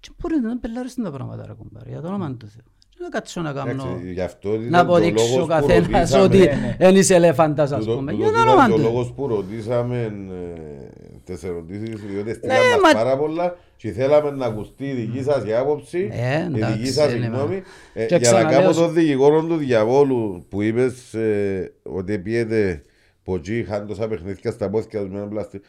[0.00, 2.62] Και μπορεί να πελάρεις τα πράγματα ρε κουμπάρε για το όνομα του Θεού.
[2.88, 5.90] Και να κάτσω να κάνω, Εντάξει, γι' αυτό ήταν να το λόγος αποδείξω που καθένας
[6.10, 6.76] ρωτήσαμε- ότι ναι, ναι.
[6.78, 8.12] δεν είσαι ελεφάντας ας Τούτο- πούμε.
[8.12, 8.90] τούτο Για το ήταν όνομα και ο του Θεού.
[8.92, 10.88] λόγος που ρωτήσαμε ε,
[11.34, 15.22] τις ερωτήσεις, διότι Ναι, στείλαν μας μα- πάρα πολλά και θέλαμε να ακουστεί η δική
[15.22, 17.62] σας η άποψη, Ε, η εντάξει, δική σας η είναι, γνώμη.
[17.94, 22.18] Ε, Και Για να ξαναλέω κάνω σου- τον δικηγόρο του διαβόλου που είπες ε, ότι
[22.18, 22.82] πιέτε
[23.22, 25.60] ποτζί, είχαν τόσα παιχνίδια στα πόθηκια τους με ένα πλάστη.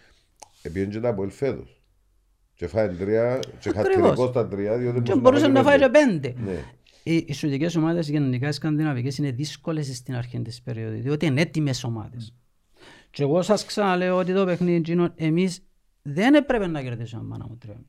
[0.62, 1.82] Επίεν και τα από ελφέτος.
[2.56, 3.94] Και φάει τρία, και Ακριβώς.
[3.96, 6.30] χατηρικό στα τρία, διότι Και μπορούσε μπορούσε να φάει και πέντε.
[6.30, 6.52] πέντε.
[6.52, 6.58] Ναι.
[7.04, 11.42] Οι, οι σουδικές ομάδες γενικά οι σκανδιναβικές είναι δύσκολες στην αρχή της περίοδου, διότι είναι
[11.42, 12.34] έτοιμες ομάδες.
[13.12, 15.64] Και εγώ σας ξαναλέω ότι το παιχνίδι εκείνο, εμείς
[16.02, 17.82] δεν έπρεπε να κερδίσουμε μάνα μου τρία.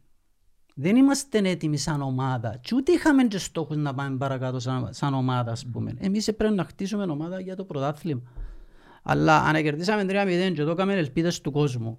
[0.75, 5.15] Δεν είμαστε έτοιμοι σαν ομάδα και ούτε είχαμε και στόχους να πάμε παρακάτω σαν, σαν
[5.15, 5.95] ομάδα ας πούμε.
[5.99, 8.23] Εμείς έπρεπε να χτίσουμε ομάδα για το πρωτάθλημα.
[9.03, 11.99] Αλλά αν κερδίσαμε 3-0 και το έκαμε ελπίδες του κόσμου,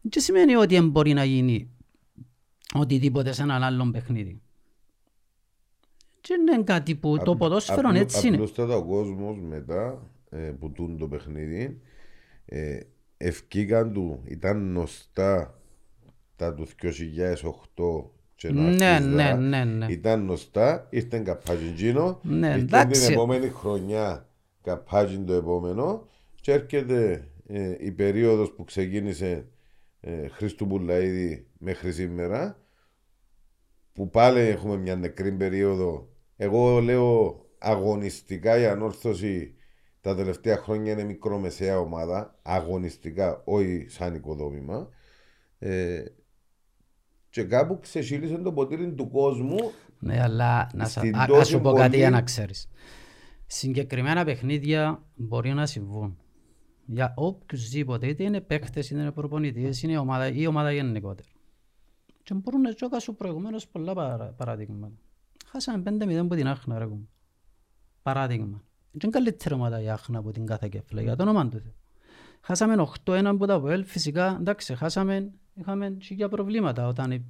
[0.00, 1.70] δεν σημαίνει ότι δεν μπορεί να γίνει
[2.74, 4.40] οτιδήποτε σε έναν άλλον παιχνίδι.
[6.20, 8.36] Και είναι κάτι που το Απ- ποδόσφαιρο απλού- έτσι είναι.
[8.36, 11.80] Απλούστατα ο κόσμος μετά ε, που τούν το παιχνίδι
[12.52, 12.80] ε,
[13.16, 15.60] ευκήκαν του, ήταν γνωστά
[16.36, 19.08] τα του 2008 και να Ναι, αρχίζα.
[19.10, 19.86] ναι, ναι, ναι.
[19.92, 21.74] Ήταν γνωστά, ήρθε καπάζιν
[22.22, 23.00] Ναι, ήρθε εντάξει.
[23.04, 24.28] την επόμενη χρονιά
[24.62, 26.08] καπάζιν το επόμενο
[26.40, 29.46] και έρχεται ε, η περίοδος που ξεκίνησε
[30.00, 32.58] ε, Χρήστου Πουλαίδη μέχρι σήμερα
[33.92, 36.08] που πάλι έχουμε μια νεκρή περίοδο.
[36.36, 39.54] Εγώ λέω αγωνιστικά η ανόρθωση
[40.00, 42.38] τα τελευταία χρόνια είναι μικρομεσαία ομάδα.
[42.42, 44.88] Αγωνιστικά, όχι σαν οικοδόμημα.
[45.58, 46.04] Ε,
[47.30, 49.56] και κάπου ξεσύλισε το ποτήρι του κόσμου.
[49.98, 52.68] Ναι, αλλά να, σα, Στην α, τόση ας σου πω κάτι πολύ- για να ξέρεις.
[53.46, 56.18] Συγκεκριμένα παιχνίδια μπορεί να συμβούν.
[56.86, 61.28] Για οποιουσδήποτε, είτε είναι παίκτες, είτε είναι προπονητές, είναι η ομάδα, ή η ομάδα γενικότερα.
[62.22, 64.92] Και μπορούν να σου προηγουμένως πολλά παρα, παραδείγματα.
[65.46, 67.04] Χάσαμε 5-0 από την Άχνα, ρε κουμπ.
[68.02, 68.64] Παράδειγμα.
[68.92, 71.74] Και είναι καλύτερη ομάδα η Άχνα από την κάθε κεφλή, για το όνομα του Θεού.
[72.40, 77.24] Χάσαμε 8-1 από τα ΒΟΕΛ, φυσικά, εντάξει, χάσαμε, είχαμε χίλια προβλήματα όταν η-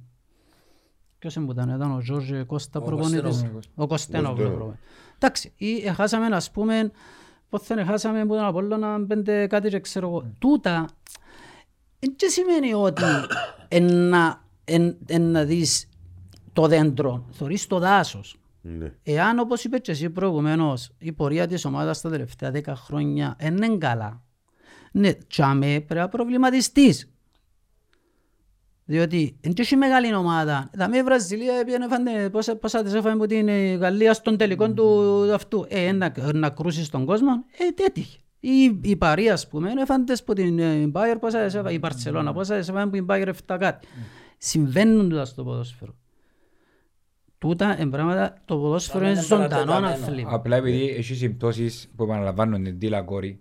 [1.19, 3.21] Ποιος είναι που ήταν, ήταν ο Ζόρζε Κώστα Ο προπονητής.
[3.21, 3.63] Κωστένοβ.
[3.75, 4.53] Ο Κωστένοβ Κωστένοβ.
[4.55, 4.81] προπονητής.
[5.15, 6.91] Εντάξει, ή ε, χάσαμε ας πούμε
[7.49, 10.31] πότε χάσαμε από τον Απόλλωνα πέντε κάτι και ξέρω εγώ.
[10.39, 10.85] Τούτα,
[11.99, 13.03] δεν και σημαίνει ότι
[13.67, 15.89] εν να, εν, εν να δεις
[16.53, 18.35] το δέντρο, θωρείς το δάσος.
[18.61, 18.93] Ναι.
[19.03, 23.55] Εάν όπως είπες και εσύ προηγουμένως η πορεία της ομάδας τα τελευταία 10 χρόνια δεν
[23.55, 24.23] είναι καλά.
[24.91, 27.11] Ναι, τσάμε πρέπει να προβληματιστείς.
[28.85, 30.69] Διότι δεν έχει μεγάλη ομάδα.
[30.77, 34.37] Θα με η Βραζιλία πήγαινε φάνε πόσα, πόσα τις έφανε από την ε, Γαλλία στον
[34.37, 35.65] τελικό του αυτού.
[35.69, 38.17] Ε, να, να κρούσεις τον κόσμο, ε, τι έτυχε.
[38.39, 41.77] Η, η Παρή, ας πούμε, έφανε τις από την ε, Μπάιερ, πόσα τις έφανε, η
[41.81, 43.87] Μπαρτσελώνα, πόσα τις έφανε από την Μπάιερ 7 κάτι.
[44.37, 45.95] Συμβαίνουν τούτα στο ποδόσφαιρο.
[47.41, 49.87] Τούτα είναι πράγματα, το ποδόσφαιρο Να είναι μην ζωντανό παρατεταμένο.
[49.93, 50.29] αθλήμα.
[50.33, 53.39] Απλά επειδή έχει συμπτώσεις που επαναλαμβάνουν την Τίλα Κόρη,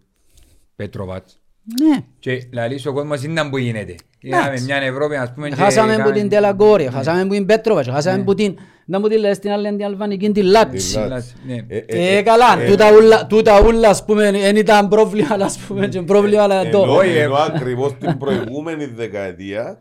[0.77, 1.41] Πέτροβατς,
[1.89, 1.97] Ναι.
[2.19, 3.95] και λαλείς ο κόσμος είναι που γίνεται.
[4.21, 7.83] Είδαμε μια Ευρώπη, ας πούμε, και Χάσαμε που κάνει- την Τελαγκόρη, χάσαμε που την Πέτροβα,
[7.85, 8.57] χάσαμε που την...
[8.87, 10.99] Να μου τη λες την άλλη την Αλβανική, την Λάτσι.
[11.01, 11.55] Τη Λάτση, ναι.
[11.69, 15.89] Ε, Ε, καλά, τούτα ούλα- τούτα ούλα, ας πούμε, δεν ήταν πρόβλημα, αλλά, ας πούμε,
[15.89, 17.01] και πρόβλημα, αλλά Ενώ, το...
[17.01, 19.79] ενώ ακριβώς την προηγούμενη δεκαετία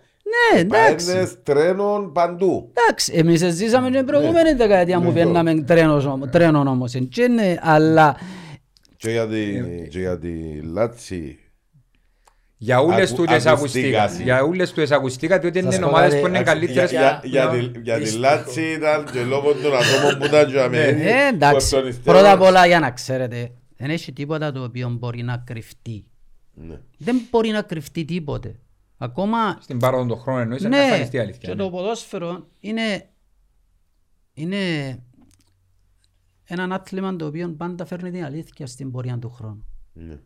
[0.54, 1.06] Ναι, εντάξει.
[1.06, 2.72] Πάενες τρένων παντού.
[2.74, 6.94] Εντάξει, εμείς ζήσαμε την προηγούμενη δεκαετία που Ναι, παίρναμε τρένος όμως- τρένον όμως.
[6.94, 8.16] εν και ναι, Αλλά
[8.98, 11.40] Και για τη, Ε, και για τη Λάτσι.
[12.62, 14.02] Για όλες Ακου- τούτες ακουστήκα.
[14.04, 14.24] ακουστήκα.
[14.24, 16.92] Για όλες τούτες ακουστήκα, διότι είναι Σας πω ομάδες κάτι, που είναι Για, καλύτερες.
[16.92, 17.60] για, για, Ναι.
[17.60, 18.22] τη, για τη Δύσκολο.
[18.22, 21.02] Λάτσι ήταν και λόγω των ατόμων που ήταν και αμένοι.
[21.02, 24.64] ε, εντάξει, που τον υστέρων- πρώτα απ' όλα για να ξέρετε, δεν έχει τίποτα το
[24.64, 26.06] οποίο μπορεί να κρυφτεί.
[26.54, 26.76] Ναι.
[26.98, 28.56] Δεν μπορεί να κρυφτεί τίποτε.
[29.02, 31.40] Ακόμα Στην πάροδο των χρόνων εννοείς, να Ναι, εμφανιστεί η αλήθεια.
[31.50, 31.64] και ναι.
[31.64, 33.10] το ποδόσφαιρο είναι,
[34.34, 34.58] είναι
[36.44, 39.66] ένα άθλημα το οποίο πάντα φέρνει την αλήθεια στην πορεία του χρόνου.
[39.94, 40.20] Ναι.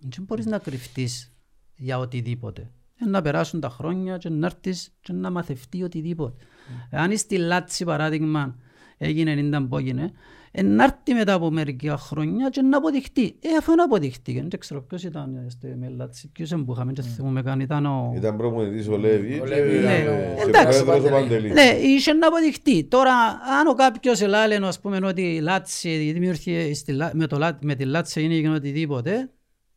[0.00, 1.32] Δεν μπορείς να κρυφτείς
[1.76, 2.70] για οτιδήποτε.
[2.96, 6.44] Ε, Να περάσουν τα χρόνια και να έρθεις και να μαθευτεί οτιδήποτε.
[6.90, 8.56] Αν στη Λάτση παράδειγμα
[9.02, 10.12] έγινε, ήταν που έγινε,
[10.52, 13.36] ε, να έρθει μετά από μερικά χρόνια και να αποδειχτεί.
[13.40, 14.32] Ε, αφού να αποδειχτεί.
[14.48, 18.12] Δεν ξέρω ποιος ήταν στη με Λάτση, ποιος εμπούχαμε, δεν θυμούμαι καν, ήταν ο...
[18.16, 20.84] Ήταν προπονητής ο Λέβη Ο και Λέβη ήταν ε, ο- και εντάξει.
[20.84, 21.52] πρόεδρος ο Παντελής.
[21.52, 22.84] Ναι, είχε να αποδειχτεί.
[22.84, 23.12] Τώρα,
[23.60, 27.58] αν ο κάποιος ελάλε, ας πούμε, ότι η Λάτση δημιουργήθηκε στη Λά- με, το, Λά-
[27.64, 29.12] με τη Λάτση είναι γίνει οτιδήποτε,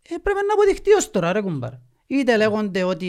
[0.09, 1.71] ε, πρέπει να αποδειχτεί ως τώρα, ρε κουμπάρ.
[2.19, 3.07] Είτε λέγονται ότι,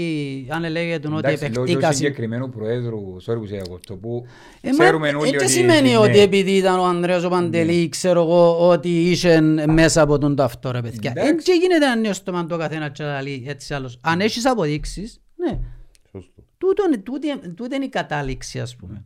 [0.51, 1.93] αν λέγεται ότι Εντάξει, λόγω του επεκτήκα...
[1.93, 4.27] συγκεκριμένου προέδρου, sorry που σε διακόπτω, που
[4.61, 5.49] Ε, μα, ξέρουμε όλοι έτσι ότι...
[5.53, 10.19] σημαίνει ναι, ότι επειδή ήταν ο Ανδρέας ο Παντελή, ξέρω εγώ, ότι είχε μέσα από
[10.19, 11.11] τον ταυτό ρε παιδιά.
[11.11, 11.33] Εντάξει.
[11.33, 13.99] Έτσι γίνεται να νιώσει το μαν το καθένα και να λέει έτσι άλλος.
[14.03, 15.59] Αν έχεις αποδείξεις, ναι,
[16.11, 16.43] Σωστό.
[16.59, 19.05] τούτο, είναι- τούτη, τούτη είναι η κατάληξη ας πούμε.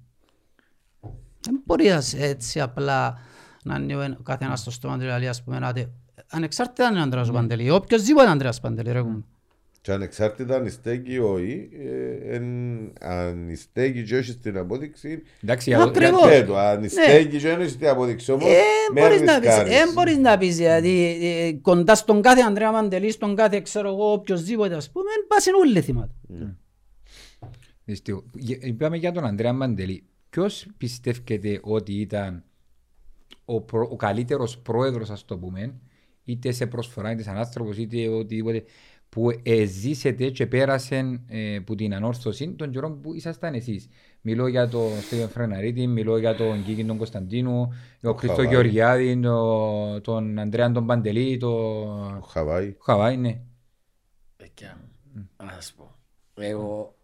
[1.41, 3.19] Δεν μπορεί ας έτσι απλά
[3.65, 5.89] να είναι ο ένα- ο καθένας στο στόμα του να λέει ας πούμε να τε-
[6.31, 9.19] ανεξάρτητα αν είναι ο Ανδρέας ο Παντελή, οποιοςδήποτε Ανδρέας Παντελή ρε κουμπάρ.
[9.81, 15.71] Και ανεξάρτητα αν στέκει ή όχι, ε, εν- αν στέκει και όχι στην απόδειξη, Εντάξει,
[15.71, 16.21] για- Ακριβώς.
[16.21, 16.57] για- τέτο.
[16.57, 18.61] Αν στέκει και όχι στην απόδειξη όμως, Ε,
[18.93, 19.73] με μπορείς να πεις, ρισκάρεις.
[19.81, 24.12] ε, μπορείς να πεις, δηλαδή, ε, κοντά στον κάθε Ανδρέα Μαντελής, στον κάθε, ξέρω εγώ,
[24.12, 26.14] οποιοσδήποτε, ας πούμε, πάσουν όλοι θύματα.
[27.85, 28.25] Δυστυχώς.
[28.35, 30.05] Γε- Είπαμε για τον Ανδρέα Μαντελή.
[30.31, 32.45] Ποιος πιστεύετε ότι ήταν
[33.45, 35.75] ο, προ, ο καλύτερος πρόεδρος, ας το πούμε,
[36.25, 38.64] είτε σε προσφορά, είτε σαν άνθρωπος, είτε οτιδήποτε,
[39.09, 39.31] που
[39.66, 43.88] ζήσετε και πέρασε ε, που την ανόρθωση των καιρών που ήσασταν εσείς.
[44.21, 48.53] Μιλώ για τον Στέφαν Φρεναρίτη, μιλώ για τον Κίκη τον Κωνσταντίνου, τον Χρήστο Χαβάη.
[48.53, 52.77] Γεωργιάδη, τον, τον Ανδρέα τον Παντελή, τον Ο Χαβάη.
[52.81, 53.40] Χαβάη, ναι.
[54.37, 54.81] Παιδιά,
[55.37, 55.94] να σας πω.
[56.35, 56.94] Εγώ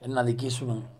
[0.00, 0.90] ε, να δικήσουμε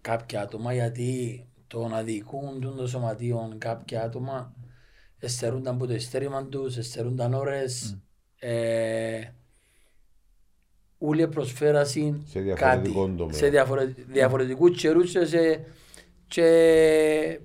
[0.00, 4.54] κάποια άτομα γιατί το να δικούν των σωματείων κάποια άτομα
[5.18, 7.98] εστερούνταν από το ειστέρημα τους, εστερούνταν ώρες.
[8.38, 9.20] Ε,
[11.04, 12.44] Ούλοι προσφέρασαν Σε κάτι
[12.88, 13.34] διαφορετικό τομέα.
[13.36, 15.64] σε διαφορε- διαφορετικούς καιρούς και, σε-
[16.26, 17.40] και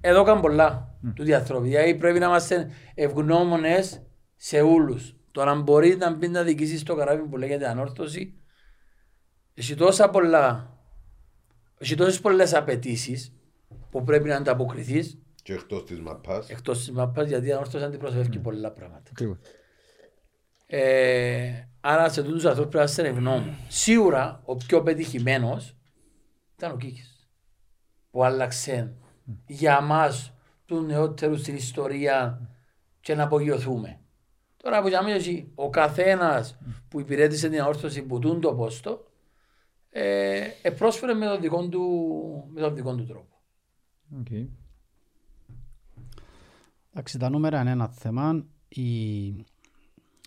[0.00, 1.68] εδώ κάνουν πολλά του διαθρώποι.
[1.68, 4.02] Δηλαδή πρέπει να είμαστε ευγνώμονες
[4.36, 5.14] σε όλους.
[5.32, 8.34] Το να μπορεί να μπει να δικήσεις το καράβι που λέγεται ανόρθωση
[9.54, 10.70] έχει τόσα πολλά
[11.78, 13.32] έχει τόσες πολλές απαιτήσεις
[13.90, 16.48] που πρέπει να ανταποκριθείς Και εκτός της μαπάς.
[16.50, 19.02] εκτός της μαπάς γιατί η ανόρθωση αντιπροσωπεύει πολλά πράγματα.
[19.10, 19.36] Ακριβώς.
[20.66, 23.56] Ε, άρα σε τούτους ανθρώπους πρέπει να είστε ευγνώμων.
[23.68, 25.76] Σίγουρα ο πιο πετυχημένος
[26.56, 27.28] ήταν ο Κίκης
[28.10, 28.94] που άλλαξε
[29.46, 30.32] για μας
[30.64, 32.48] τους νεότερους στην ιστορία
[33.00, 34.00] και να απογειωθούμε.
[34.56, 39.04] Τώρα που για εσύ, ο καθένας που υπηρέτησε την Ανόρθωση που τούν το πόστο
[39.90, 43.40] ε, ε, πρόσφερε με τον δικό του, με τον δικό του τρόπο.
[44.18, 44.26] Οκ.
[46.90, 48.44] Εντάξει, τα νούμερα είναι ένα θέμα.
[48.68, 49.28] Οι,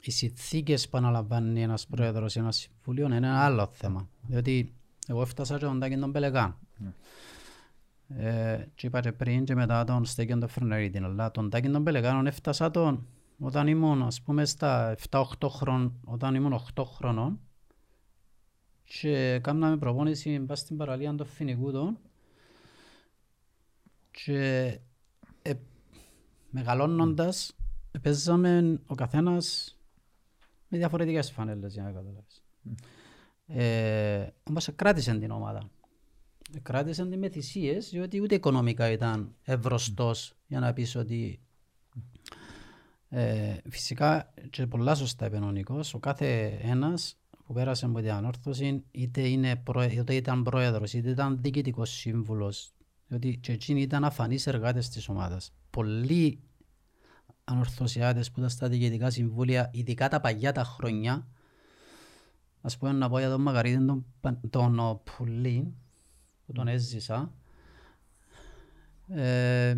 [0.04, 4.10] οι συνθήκες που αναλαμβάνει ένας πρόεδρος ή ένας συμβούλιο είναι ένα άλλο θέμα.
[4.22, 4.74] Διότι
[5.08, 6.58] εγώ έφτασα και τον Τάκη τον Πελεκάν.
[8.08, 10.98] Ε, και είπα και πριν και μετά τον Στέκιον τον Φρενερίτη.
[10.98, 13.08] Αλλά τον Τάκη τον Πελεκάν έφτασα τον
[13.40, 17.40] όταν ήμουν ας πούμε στα 7-8 χρονών, όταν ήμουν 8 χρονών
[18.84, 21.98] και κάναμε προπόνηση πας στην παραλία των Φινικούτων
[24.12, 24.80] και
[25.42, 25.54] ε,
[26.50, 27.56] μεγαλώνοντας
[28.02, 29.78] παίζαμε ο καθένας
[30.69, 32.43] με διαφορετικές φανέλες για να καταλάβεις.
[33.45, 35.69] Ε, όμως κράτησε την ομάδα.
[36.62, 41.39] Κράτησε την με θυσίες, διότι ούτε οικονομικά ήταν ευρωστός για να πεις ότι
[43.10, 48.12] ε, φυσικά και πολλά σωστά είπε ο Νικός, ο κάθε ένας που πέρασε από την
[48.12, 52.73] ανόρθωση είτε, είναι προ, είτε ήταν πρόεδρος είτε ήταν διοικητικός σύμβουλος
[53.08, 55.53] διότι και εκείνοι ήταν αφανείς εργάτες της ομάδας.
[55.69, 56.39] Πολλοί
[57.50, 61.28] ανορθωσιάτες που ήταν στα διοικητικά συμβούλια, ειδικά τα παγιά τα χρόνια,
[62.62, 65.74] ας πούμε να πω για τον Μαγαρίδη τον, Πα- τον ο, Πουλή,
[66.46, 67.34] που τον έζησα,
[69.08, 69.78] ε,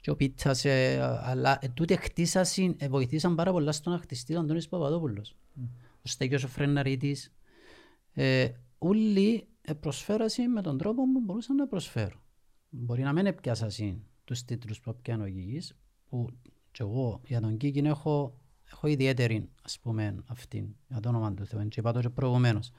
[0.00, 4.34] και ο Πίτσας, ε, αλλά ε, τούτοι χτίσασαν, ε, βοηθήσαν πάρα πολλά στο να χτιστεί
[4.34, 5.36] ο Αντώνης Παπαδόπουλος.
[6.02, 7.32] Ο Στέγιος ο Φρεναρίτης.
[8.12, 12.20] Ε, όλοι ε, προσφέρασαν με τον τρόπο που μπορούσαν να προσφέρουν.
[12.70, 15.76] Μπορεί να μην έπιασαν τους τίτλους που έπιανε ο Κίκης,
[16.08, 16.28] που
[16.70, 18.38] και εγώ για τον Κίκη έχω,
[18.72, 22.72] έχω ιδιαίτερη, ας πούμε, αυτήν, για το όνομα του Θεού, και είπα το και προηγουμένως.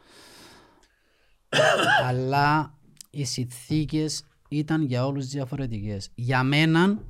[2.08, 2.78] Αλλά
[3.10, 6.12] οι συνθήκες ήταν για όλους διαφορετικές.
[6.16, 7.04] Για μένα,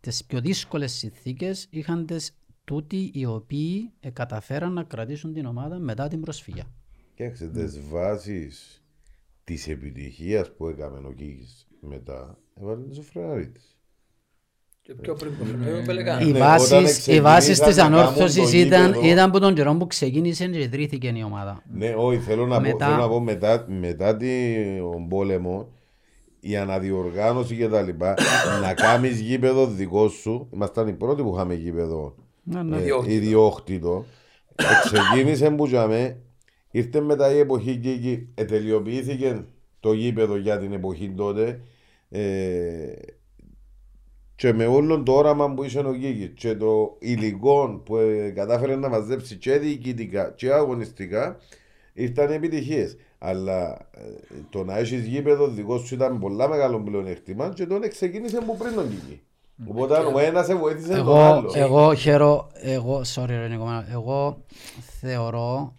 [0.00, 5.78] τις πιο δύσκολες συνθήκες είχαν τις τούτοι οι οποίοι ε, καταφέραν να κρατήσουν την ομάδα
[5.78, 6.64] μετά την προσφυγιά.
[7.14, 8.82] Κοίταξε, τις βάσεις
[9.44, 13.68] της επιτυχίας που έκαμε ο Κίκης μετά, έβαλε τις ο Φρεναρίτης.
[13.68, 14.73] Και πιο πριν το φαινόμενο, ο Πελεκάνος.
[14.86, 19.28] Οι Ναι, βάσεις, όταν οι ξεκινήσαν βάσεις της να κάνουν ανόρθωσης το ήταν, γήπεδο- ήταν
[19.28, 21.62] από τον καιρό που ξεκίνησε και ιδρύθηκε η ομάδα.
[21.74, 25.68] Ναι, όχι, θέλω να, Μετά- πω, θέλω να πω μετά, μετά τον πόλεμο,
[26.40, 28.14] η αναδιοργάνωση και τα λοιπά,
[28.62, 32.76] να κάνεις γήπεδο δικό σου, ήμασταν οι πρώτοι που είχαμε γήπεδο Ναι, ναι.
[32.76, 33.12] ε, Ιδιόκτητο.
[33.14, 34.04] ιδιόκτητο.
[34.54, 36.16] Ε, Ξεκίνησε που τζαμέ,
[36.70, 39.44] ήρθε μετά η εποχή και εκεί, ετελειοποιήθηκε
[39.80, 41.60] το γήπεδο για την εποχή τότε
[42.10, 42.20] ε,
[44.36, 48.76] και με όλο το όραμα που είχε ο Κίκης και το υλικό που ε, κατάφερε
[48.76, 51.36] να μαζέψει και διοικητικά και αγωνιστικά
[51.92, 52.96] ήρθαν επιτυχίες.
[53.18, 54.00] Αλλά ε,
[54.50, 58.74] το να έχεις γήπεδο δικός σου ήταν πολλά μεγάλο πλεονέκτημα και τότε ξεκίνησε που πριν
[58.74, 59.20] τον Κίκη.
[59.66, 61.52] Οπότε ο ένας σε βοήθησε τον Εγώ, άλλο.
[61.54, 64.44] εγώ χαίρο, εγώ, sorry ρε Νίκο, εγώ
[65.00, 65.74] θεωρώ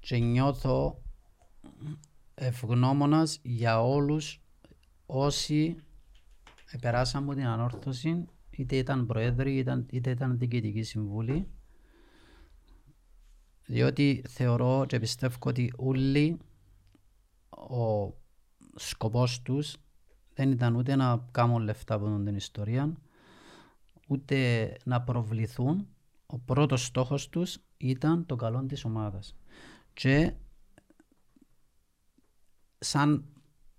[0.00, 1.02] και νιώθω
[2.34, 4.40] ευγνώμονας για όλους
[5.06, 5.76] όσοι
[6.78, 11.48] περάσαν από την ανόρθωση, είτε ήταν προέδροι, ήταν, είτε ήταν διοικητικοί συμβούλοι,
[13.66, 16.38] διότι θεωρώ και πιστεύω ότι όλοι
[17.50, 18.14] ο
[18.74, 19.76] σκοπός τους
[20.34, 22.92] δεν ήταν ούτε να κάνουν λεφτά από την ιστορία,
[24.08, 25.88] ούτε να προβληθούν.
[26.26, 29.36] Ο πρώτος στόχος τους ήταν το καλό της ομάδας.
[29.92, 30.32] Και
[32.78, 33.24] σαν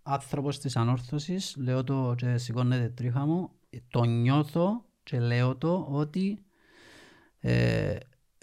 [0.03, 3.49] άνθρωπος της ανόρθωσης, λέω το και σηκώνεται τρίχα μου,
[3.89, 6.43] το νιώθω και λέω το ότι
[7.39, 7.95] ε,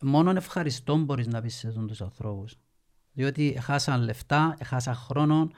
[0.03, 2.57] μόνον ευχαριστώ μπορείς να πεις σε αυτούς τους ανθρώπους.
[3.13, 5.51] Διότι χάσαν λεφτά, χάσαν χρόνο,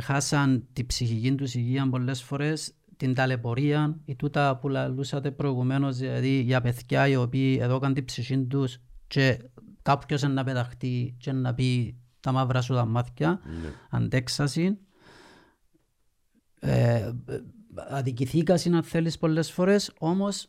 [0.00, 6.40] χάσαν τη ψυχική τους υγεία πολλές φορές, την ταλαιπωρία, η τούτα που λαλούσατε προηγουμένως, δηλαδή
[6.40, 9.38] για παιδιά οι οποίοι εδώ κάνουν την ψυχή τους και
[9.82, 13.40] κάποιος να πεταχτεί και να πει τα μαύρα σου τα μάτια,
[13.90, 14.78] αντέξαση.
[16.60, 17.12] Ε,
[17.74, 20.48] αδικηθήκασαν αν θέλεις πολλές φορές, όμως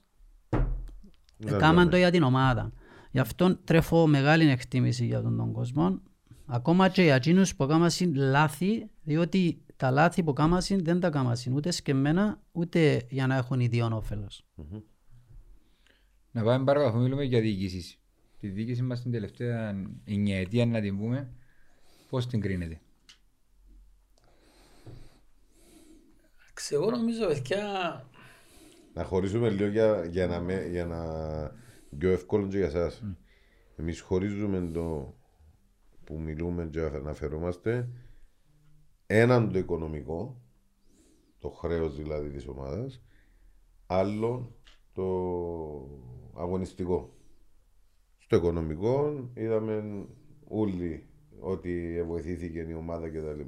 [1.46, 2.72] Κάμαν το για την ομάδα.
[3.12, 6.02] Γι' αυτό τρέφω μεγάλη εκτίμηση για τον, τον κόσμο.
[6.46, 11.38] Ακόμα και για εκείνους που έκαναν λάθη, διότι τα λάθη που έκαναν δεν τα έκαναν
[11.52, 14.46] ούτε σκεμμένα, ούτε για να έχουν ιδιόν όφελος.
[16.32, 18.00] Να πάμε παρακαλώ, μιλούμε για διοίκησης.
[18.40, 21.32] Τη διοίκηση μας την τελευταία εννιαετία να την πούμε,
[22.10, 22.82] πώς την κρίνετε.
[26.70, 28.06] Εγώ νομίζω, παιδιά,
[28.94, 31.02] Να χωρίσουμε λίγο για, για, να, με, για να
[31.98, 33.04] πιο εύκολο και για εσάς.
[33.76, 35.16] Εμείς χωρίζουμε το
[36.04, 37.90] που μιλούμε και αναφερόμαστε
[39.06, 40.42] έναν το οικονομικό,
[41.40, 43.02] το χρέος δηλαδή της ομάδας,
[43.86, 44.56] άλλο
[44.94, 45.04] το
[46.36, 47.16] αγωνιστικό.
[48.18, 50.06] Στο οικονομικό είδαμε
[50.48, 51.08] όλοι
[51.40, 53.40] ότι βοηθήθηκε η ομάδα κτλ.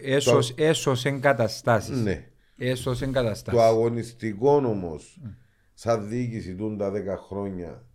[0.00, 2.02] Έσως, έσως εγκαταστάσεις.
[2.02, 2.31] Ναι.
[2.64, 3.60] Έσως Το εγκαταστάσεις.
[3.60, 5.20] αγωνιστικό όμως,
[5.74, 7.86] σαν διοίκηση τούν τα 10 χρόνια,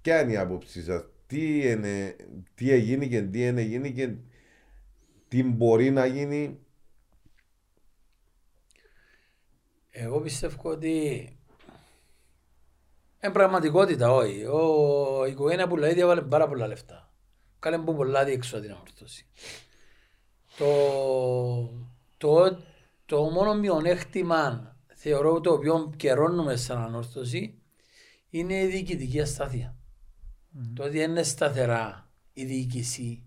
[0.00, 2.16] ποια είναι η άποψή σας, τι, είναι,
[2.54, 4.14] τι έγινε και τι είναι γίνει και
[5.28, 6.58] τι μπορεί να γίνει;
[9.90, 11.28] εγώ πιστεύω ότι
[13.22, 14.44] Εν πραγματικότητα, όχι.
[14.44, 17.12] Ο, η οικογένεια που λέει διέβαλε πάρα πολλά λεφτά.
[17.58, 19.26] Κάλε που πολλά διεξόδια την αμορφωσή.
[20.56, 20.66] Το,
[22.16, 22.58] το,
[23.10, 27.58] το μόνο μειονέκτημα θεωρώ το οποίο καιρώνουμε σαν ανόρθωση
[28.30, 29.76] είναι η διοικητική αστάθεια.
[30.74, 33.26] Το ότι είναι σταθερά η διοίκηση.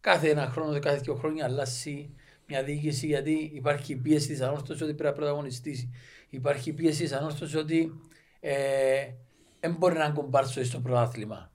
[0.00, 2.14] Κάθε ένα χρόνο, κάθε δύο χρόνια αλλάζει
[2.46, 5.90] μια διοίκηση γιατί υπάρχει πίεση τη ανόρθωση ότι πρέπει να πρωταγωνιστήσει.
[6.28, 8.00] Υπάρχει πίεση τη ανόρθωση ότι
[8.40, 9.12] ε,
[9.60, 11.52] δεν μπορεί να κομπάρσω στο πρωτάθλημα.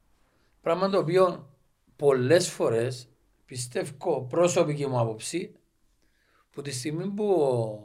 [0.62, 1.50] Πράγμα το οποίο
[1.96, 3.08] πολλές φορές
[3.46, 5.56] πιστεύω πρόσωπική μου άποψη
[6.56, 7.80] που τη στιγμή που ο,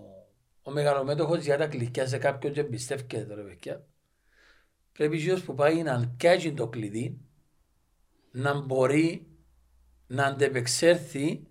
[0.62, 3.86] ο μεγαλομέτωχος για τα κλειδιά σε κάποιον και εμπιστεύεται τώρα παιδιά,
[4.92, 7.20] πρέπει ο που πάει να κάτσει το κλειδί
[8.30, 9.26] να μπορεί
[10.06, 11.42] να αντεπεξέλθει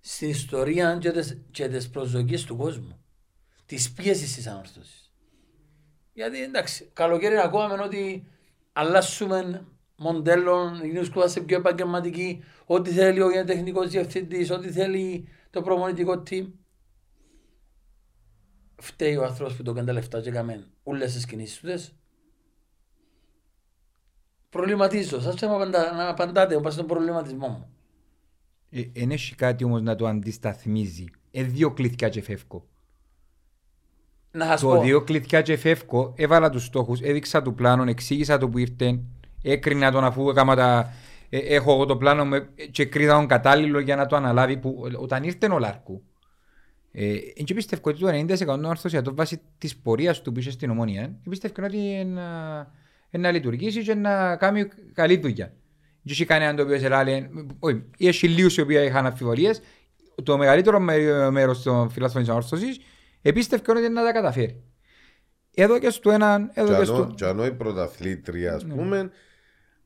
[0.00, 3.04] στην ιστορία και τις, και τις προσδοκίες του κόσμου.
[3.66, 5.12] Της πίεσης της ανόρθωσης.
[6.12, 8.26] Γιατί εντάξει, καλοκαίρι ακούγαμε ότι
[8.72, 9.66] αλλάσουμε
[9.96, 16.46] μοντέλο, γίνουμε πιο επαγγελματικοί, ό,τι θέλει ο τεχνικό διευθυντής, ό,τι θέλει το προμονητικό team.
[18.76, 21.90] Φταίει ο άνθρωπος που το κάνει τα λεφτά και έκαμε όλες τις κινήσεις τους.
[24.50, 25.20] Προβληματίζω.
[25.20, 25.40] Σας
[25.96, 27.68] να απαντάτε, όπως τον προβληματισμό μου.
[28.92, 31.04] Δεν έχει κάτι όμως να το αντισταθμίζει.
[31.30, 32.66] Ε, δύο κλειδιά και φεύγω.
[34.30, 34.80] Να σας Το πω.
[34.80, 39.00] δύο κλειδιά και φεύγω, έβαλα τους στόχους, έδειξα του πλάνο, εξήγησα το που ήρθε,
[39.42, 40.92] έκρινα τον αφού έκαμα τα...
[41.28, 44.84] ε, έχω εγώ το πλάνο με- και κρίνα τον κατάλληλο για να το αναλάβει που,
[44.96, 46.02] όταν ήρθε ο Λάρκου.
[46.96, 50.70] Ε, και πιστεύω ότι το 90% των ορθωσιατών βάσει της πορείας του που είχε στην
[50.70, 52.56] ομόνια, ε, πιστεύω ότι να,
[53.10, 55.52] να λειτουργήσεις και να κάνει καλή δουλειά.
[56.04, 59.60] Και είχε κανέναν το οποίο σε λέει, όχι, έχει λίγους οι οποίοι είχαν αμφιβολίες,
[60.22, 62.80] το μεγαλύτερο μέ- μέρος των φιλάθλων της ορθωσής
[63.22, 64.62] επίστευκε ότι να τα καταφέρει.
[65.54, 66.94] Εδώ και στο έναν, εδώ και Και στο...
[66.94, 69.10] ανώ- Και ενώ η πρωταθλήτρια, ας πούμε,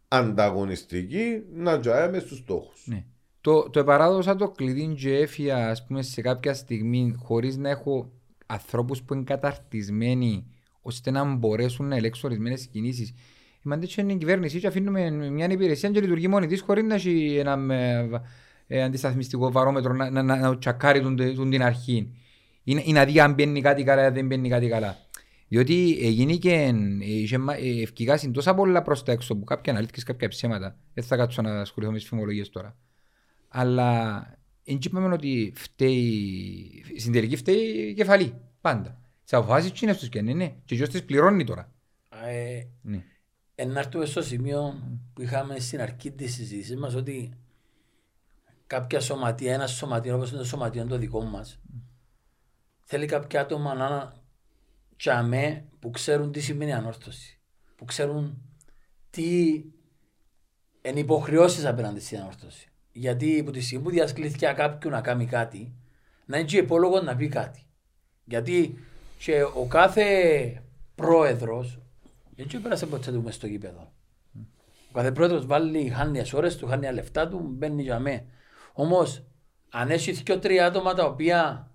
[0.08, 2.86] ανταγωνιστική, να τζαέμε στους στόχους.
[3.46, 3.54] Ναι.
[3.54, 8.12] Το, το επαράδοσα το κλειδί και έφυγα ας πούμε, σε κάποια στιγμή χωρίς να έχω
[8.46, 10.46] ανθρώπους που είναι καταρτισμένοι
[10.82, 13.14] ώστε να μπορέσουν να ελέγξουν ορισμένες κινήσεις.
[13.64, 16.94] Είμαστε έτσι είναι η κυβέρνηση και αφήνουμε μια υπηρεσία και λειτουργεί μόνη της χωρίς να
[16.94, 18.08] έχει ένα ε,
[18.66, 22.12] ε, αντισταθμιστικό βαρόμετρο να, να, να, να τσακάρει τον, τον την αρχή.
[22.64, 24.96] Είναι, είναι αδεί αν μπαίνει κάτι καλά ή δεν μπαίνει κάτι καλά.
[25.48, 29.72] Διότι έγινε και ε, είχε μα- ε, ευκαιρία τόσα πολλά προς τα έξω που κάποια
[29.72, 30.76] αναλύτικες, κάποια ψέματα.
[30.94, 32.76] Δεν θα κάτσω να ασχοληθώ με τις φημολογίες τώρα.
[33.48, 34.20] Αλλά
[34.64, 38.34] δεν είπαμε ότι φταίει, στην τελική φταίει η κεφαλή.
[38.60, 39.00] Πάντα.
[39.24, 40.54] Τι αποφάσεις τι είναι στους και ναι, ναι.
[40.64, 41.72] Και ποιος τις πληρώνει τώρα.
[42.24, 43.04] Ε, Ναι.
[43.54, 44.82] Εν να έρθουμε στο σημείο
[45.12, 47.32] που είχαμε στην αρχή της συζήτησης μας ότι
[48.66, 51.60] κάποια σωματεία, ένας σωματείο όπως είναι το σωματείο το δικό μας,
[52.80, 54.12] θέλει κάποια άτομα να είναι
[54.96, 57.40] τσαμέ που ξέρουν τι σημαίνει ανόρθωση.
[57.76, 58.42] Που ξέρουν
[59.10, 59.50] τι
[60.82, 62.68] είναι υποχρεώσεις απέναντι στην ανόρθωση.
[62.98, 65.72] Γιατί από τη στιγμή που διασκλήθηκε κάποιον να κάνει κάτι,
[66.26, 67.66] να είναι και υπόλογος να πει κάτι.
[68.24, 68.78] Γιατί
[69.18, 70.04] και ο κάθε
[70.94, 71.78] πρόεδρος
[72.36, 73.92] δεν πέρασε ποτέ του μες στο γήπεδο.
[74.88, 78.24] Ο κάθε πρόεδρος βάλει, χάνει τις ώρες του, χάνει τα λεφτά του, μπαίνει για μέ.
[78.72, 79.22] Όμως,
[79.70, 81.70] αν έχει δύο τρία άτομα τα οποία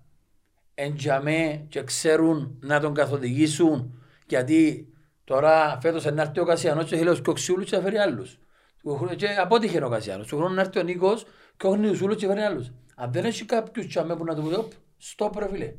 [0.74, 4.88] εντιαμέ και ξέρουν να τον καθοδηγήσουν, γιατί
[5.24, 8.38] τώρα φέτος να έρθει ο Κασιανός και θέλει ο Σκοξιούλους και θα φέρει άλλους.
[9.16, 10.26] Και απότυχε ο Κασιανός.
[10.26, 11.26] Του χρόνου να έρθει ο Νίκος
[11.56, 12.70] και ο Νιουσούλος και φέρει άλλους.
[12.94, 15.74] Αν δεν έχει κάποιους τσαμέ που να του πει, «Οπ, στόπ ρε φίλε.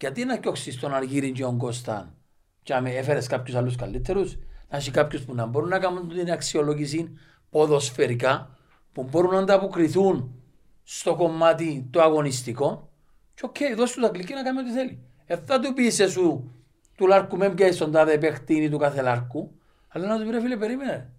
[0.00, 2.14] Γιατί να κιόξεις τον Αργύρι και τον Κώσταν
[2.62, 6.30] και αν έφερες κάποιους άλλους καλύτερους, να έχει κάποιους που να μπορούν να κάνουν την
[6.30, 7.18] αξιολόγηση
[7.50, 8.56] ποδοσφαιρικά,
[8.92, 10.42] που μπορούν να ανταποκριθούν
[10.82, 12.90] στο κομμάτι το αγωνιστικό
[13.34, 15.02] και οκ, δώσ' του τα κλικί να κάνει ό,τι θέλει.
[15.26, 16.50] Ε, θα του πεις εσύ
[16.96, 19.50] του λάρκου με πιάσεις τον τάδε παίχτη του κάθε λάρκου,
[19.88, 21.12] αλλά να του πει ρε φίλε περίμενε.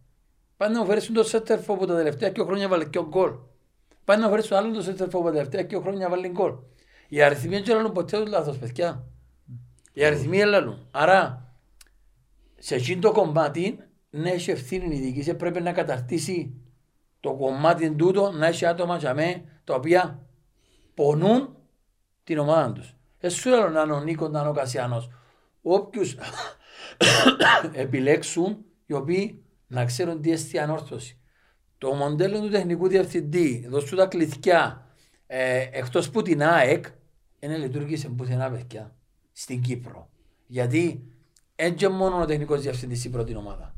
[0.58, 3.32] Πάνε να μου φέρεις τον σέτερφο που τα τελευταία και χρόνια βάλε και ο γκολ.
[4.04, 6.54] Πάνε να μου φέρεις τον άλλον τον σέτερφο που τα τελευταία και χρόνια βάλε γκολ.
[7.08, 9.06] Οι αριθμοί δεν λαλούν ποτέ τους λάθος παιδιά.
[9.94, 10.88] Οι αριθμοί δεν λαλούν.
[10.92, 11.48] Άρα
[12.58, 13.80] σε εκείνο το κομμάτι
[14.10, 16.54] να έχει ευθύνη η διοίκηση πρέπει να καταρτήσει
[17.20, 20.28] το κομμάτι τούτο να έχει άτομα για μέ, τα οποία
[20.94, 21.56] πονούν
[22.24, 22.96] την ομάδα τους.
[23.20, 25.10] Εσύ λέω να είναι ο Νίκος, να είναι ο Κασιάνος.
[25.62, 26.16] Όποιους
[27.84, 29.43] επιλέξουν οι οποίοι
[29.74, 31.18] να ξέρουν τι εστί ανόρθωση.
[31.78, 34.88] Το μοντέλο του τεχνικού διευθυντή, δώσου τα κλειδιά,
[35.28, 36.86] ε, εκτός που την ΑΕΚ,
[37.40, 38.96] δεν λειτουργήσε πουθενά παιδιά
[39.32, 40.10] στην Κύπρο.
[40.48, 41.08] Γιατί
[41.56, 43.76] έτσι μόνο ο τεχνικός διευθυντής στην πρώτη ομάδα.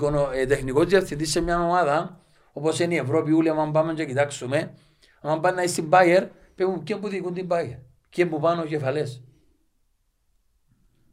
[0.00, 2.20] Ο ε, τεχνικός διευθυντής σε μια ομάδα,
[2.52, 4.74] όπως είναι η Ευρώπη, όλοι αν πάμε και κοιτάξουμε,
[5.20, 7.78] αν πάνε να είσαι στην Bayer, πέφτουν και που διοικούν την Bayer.
[8.08, 9.22] Και που πάνε ο κεφαλές.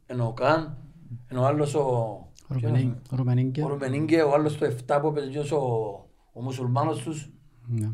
[0.06, 0.78] Ενώ ο Καν,
[1.28, 2.27] ενώ ο άλλος ο, Ρουμενί- Ρουμενίγκε.
[3.62, 5.58] Ο Ρουμενίγκε, ο άλλος το 7 που έπαιζε και ο,
[6.32, 7.30] ο μουσουλμάνος τους,
[7.66, 7.90] Ναι.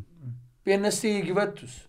[0.62, 1.88] πήγαινε στη Γιουβέντους.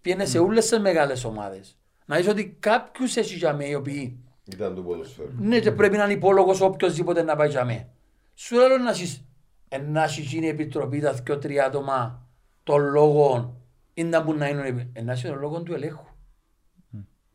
[0.00, 1.78] Πήγαινε σε όλες τις μεγάλες ομάδες.
[2.06, 4.18] Να είσαι ότι κάποιους έχει για μέ οι οποίοι
[4.52, 5.30] Ήταν του ποδοσφαίρου.
[5.38, 7.88] ναι και πρέπει να είναι υπόλογος οποιοςδήποτε να πάει για μέ.
[8.34, 9.24] Σου λέω να έχεις
[9.68, 12.26] ε, να έχεις γίνει η επιτροπή τα δυο τρία άτομα
[12.62, 13.56] των λόγων
[13.94, 16.04] ή να μπουν να είναι ε, να έχει τον λόγος του ελέγχου.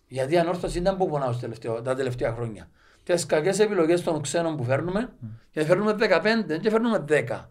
[0.07, 2.69] Γιατί η ανόρθωση ήταν που πονάω στο τελευταίο- τα τελευταία χρόνια.
[3.06, 5.10] Και τις κακές επιλογές των ξένων που φέρνουμε,
[5.51, 7.49] και φέρνουμε 15 και φέρνουμε 10.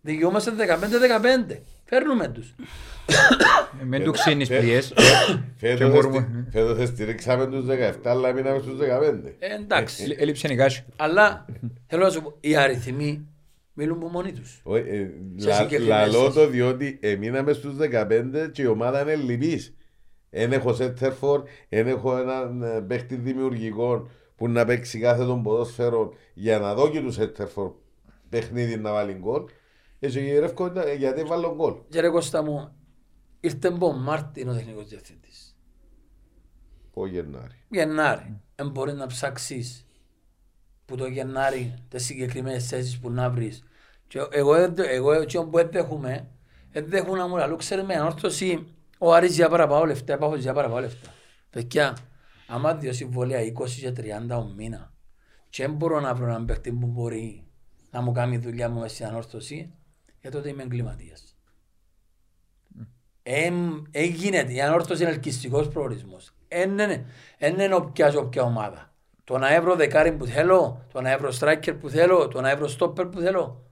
[0.00, 1.58] Δικαιούμαστε 15-15.
[1.84, 2.54] Φέρνουμε τους.
[3.80, 4.92] Ε, Μην του ξύνεις πλοίες.
[5.58, 9.34] Και Φέτος μπορούμε- εστι- Φέτος στηρίξαμε τους 17, αλλά μείναμε στους 15.
[9.38, 10.02] Ε, εντάξει.
[10.02, 10.84] Έλει- Έλειψε η κάση.
[10.96, 11.46] Αλλά
[11.86, 13.26] θέλω να σου πω, οι αριθμοί
[13.72, 14.60] μιλούν από μόνοι τους.
[14.62, 16.34] Όχι, ε, Σε λα- συγκεκριμένες Λαλώ θέσεις.
[16.34, 19.74] το διότι εμείναμε στους 15 και η ομάδα είναι λυπής.
[20.30, 24.08] Εν έχω σέντερφορ, εν έχω έναν ε, παίχτη δημιουργικό
[24.40, 27.72] που να παίξει κάθε τον ποδόσφαιρο για να δω και τους σέντερφορ
[28.28, 29.42] παιχνίδι να βάλει γκολ.
[29.98, 31.74] Έτσι γυρεύκω ε, γιατί βάλω γκολ.
[31.88, 32.72] Και ρε Κώστα μου,
[33.40, 35.56] ήρθε από Μάρτιν ο τεχνικός διευθυντής.
[36.94, 37.54] Ο Γενάρη.
[37.68, 38.40] Γενάρη.
[38.54, 39.86] Δεν μπορεί να ψάξεις
[40.84, 43.64] που το Γενάρη τις συγκεκριμένες θέσεις που να βρεις.
[44.06, 46.28] Και εγώ, δεν το- εγώ έτσι που δεν δέχομαι,
[46.72, 48.66] δεν δέχομαι να μου λαλού, ξέρεις με ανόρθωση,
[48.98, 51.08] ο Άρης για παραπάνω λεφτά, πάω για παραπάνω λεφτά.
[51.50, 51.96] Παιδιά,
[52.50, 54.92] άμα δύο συμβολία 20 και 30 ο μήνα
[55.50, 57.44] και δεν μπορώ να βρω έναν παίχτη που μπορεί
[57.90, 59.74] να μου κάνει δουλειά μου μες στην ανόρθωση,
[60.20, 61.34] για τότε είμαι εγκληματίας.
[63.22, 66.34] Εμ, έγινε, η ανόρθωση είναι ελκυστικός προορισμός.
[66.48, 67.06] Εν είναι,
[67.38, 68.92] εν είναι όποια και όποια ομάδα.
[69.24, 72.68] Το να έβρω δεκάρι που θέλω, το να έβρω striker που θέλω, το να έβρω
[72.78, 73.64] stopper που θέλω.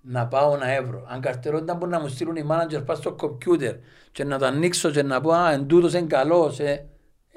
[0.00, 1.04] Να πάω να έβρω.
[1.08, 3.76] Αν καρτερότητα μπορεί να μου στείλουν οι manager πάνω στο κομπιούτερ
[4.12, 6.58] και να το ανοίξω και να πω «Α, εν τούτος είναι καλός».
[6.60, 6.88] Ε,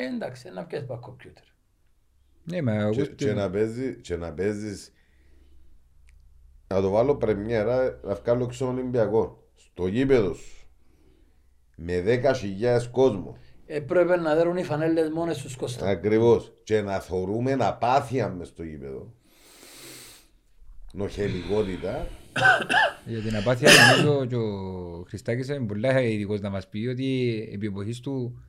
[0.01, 1.43] ε, εντάξει, να πιάσεις πάνω κομπιούτερ.
[2.43, 2.91] Ναι, μα εγώ...
[2.91, 4.91] Και, και, να παίζει, και να παίζεις
[6.67, 9.43] να το βάλω πρεμιέρα να βγάλω έξω Ολυμπιακό.
[9.55, 10.67] Στο γήπεδο σου.
[11.75, 13.37] Με 10.000 κόσμο.
[13.65, 15.87] Ε, πρέπει να δέρουν οι φανέλες μόνες τους Κώστα.
[15.87, 16.53] ακριβώς.
[16.63, 19.13] Και να θωρούμε απάθεια μες στο γήπεδο.
[20.93, 22.07] Νοχελικότητα.
[23.05, 27.65] Για την απάθεια νομίζω και ο Χριστάκης είναι πολλά ειδικός να μας πει ότι επί
[27.65, 28.48] εποχής του στε-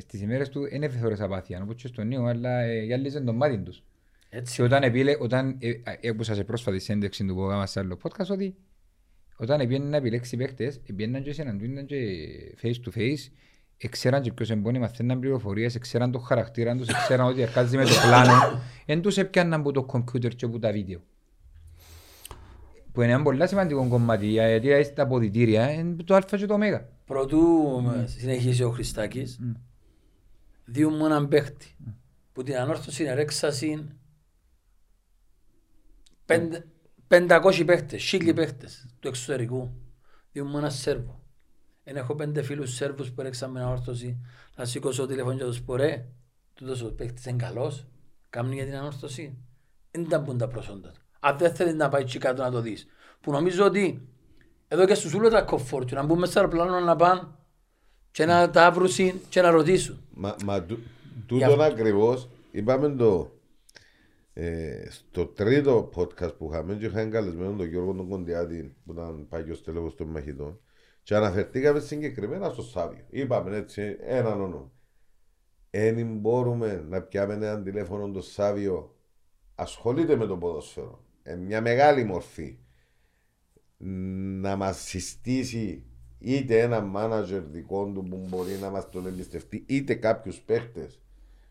[0.00, 3.58] στις ημέρες του δεν έφερε απάθεια όπως και στον νέο αλλά ε, γυάλιζε τον μάτι
[3.58, 3.82] τους.
[4.30, 4.62] Και Έτσι.
[4.62, 8.26] όταν επίλε, όταν ε, ε, έκουσα σε πρόσφατη σέντευξη του που έκανα σε άλλο podcast
[8.30, 8.56] ότι
[9.36, 11.96] όταν πήγαινε να επιλέξει παίχτες, πήγαιναν και συναντούνταν και
[12.62, 13.32] face to face,
[13.78, 17.94] εξέραν και ποιος εμπόνοι, μαθαίναν πληροφορίες, εξέραν το χαρακτήρα τους, εξέραν ότι αρκάζει με το
[18.06, 21.00] πλάνο, εν τους έπιαναν από το κομπιούτερ και από τα βίντεο.
[22.92, 26.54] Που είναι ένα πολύ σημαντικό κομμάτι, γιατί ε, τα αποδητήρια είναι το α και το
[26.54, 26.58] ω.
[27.04, 27.38] Πρωτού
[27.84, 29.38] με συνεχίσει ο Χριστάκης,
[30.64, 31.76] δύο μου έναν παίχτη
[32.32, 33.88] που την ανόρθωση είναι ρέξαση
[36.24, 36.64] πέντε-
[37.08, 39.70] 500 παίχτες, χίλιοι παίχτες του εξωτερικού.
[40.32, 41.22] Δύο μου έναν Σέρβο.
[41.84, 44.20] Εν έχω πέντε φίλους Σέρβους που ρέξαν με ανόρθωση
[44.56, 46.06] να σηκώσω το τηλέφωνο και να τους πω ρε,
[46.54, 47.86] τούτος ο παίχτης είναι καλός,
[48.30, 49.38] κάνει για την ανόρθωση.
[49.90, 51.00] Δεν ήταν πούν τα προσόντα του.
[51.20, 52.86] Αν δεν θέλεις να πάει εκεί κάτω να το δεις.
[53.20, 54.08] Που νομίζω ότι
[54.68, 57.28] εδώ και στους ούλους τα κοφόρτου να μπουν μέσα στο αεροπλάνο να πάνε
[58.10, 58.88] και να τα βρουν
[59.28, 60.00] και να ρωτήσουν.
[60.14, 61.62] Μα, μα τού- Γι' τούτον αυτό.
[61.62, 63.30] ακριβώς είπαμε το
[64.32, 69.26] ε, στο τρίτο podcast που είχαμε και είχαμε καλεσμένο τον Γιώργο τον Κοντιάτη που ήταν
[69.28, 70.60] παγιός τέλεχος των μαχητών
[71.02, 73.04] και αναφερθήκαμε συγκεκριμένα στο Σάβιο.
[73.10, 74.70] Είπαμε έτσι έναν όνομα.
[75.70, 78.94] Εν μπορούμε να πιάμε έναν τηλέφωνο το Σάβιο
[79.54, 81.04] ασχολείται με το ποδόσφαιρο.
[81.30, 82.56] Ε, μια μεγάλη μορφή
[84.40, 85.84] να μας συστήσει
[86.18, 91.00] είτε ένα μάνατζερ δικό του που μπορεί να μας τον εμπιστευτεί είτε κάποιους παίχτες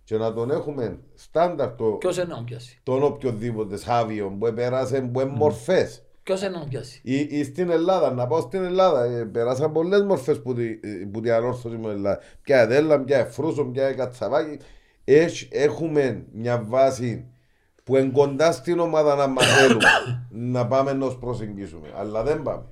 [0.03, 4.53] και να τον έχουμε στάνταρ το, Ποιος είναι να μου πιάσει; τον οποιοδήποτε Σάβιο που
[4.53, 8.41] πέρασε που είναι μορφές Ποιος είναι να μου πιάσει; ή, ή στην Ελλάδα, να πάω
[8.41, 9.03] στην Ελλάδα.
[9.03, 12.19] Ε, περάσαν πολλές μορφές που, τη, ε, που την ανόρθωση μου Ελλάδα.
[12.41, 14.57] Πια εδέλα, πια εφρούσο, πια κατσαβάκι.
[15.03, 17.25] Έχ- έχουμε μια βάση
[17.87, 19.83] που είναι κοντά στην ομάδα να μαθαίνουμε
[20.53, 21.87] να πάμε να τους προσεγγίσουμε.
[21.97, 22.65] Αλλά δεν πάμε.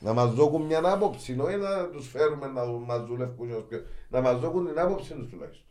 [0.00, 3.82] Να μας δώσουν μια άποψη, όχι να τους φέρουμε να δουν- μας δουλεύουν, ως πιο-
[4.08, 5.66] να μας δώσουν την άποψη τους τουλάχιστον.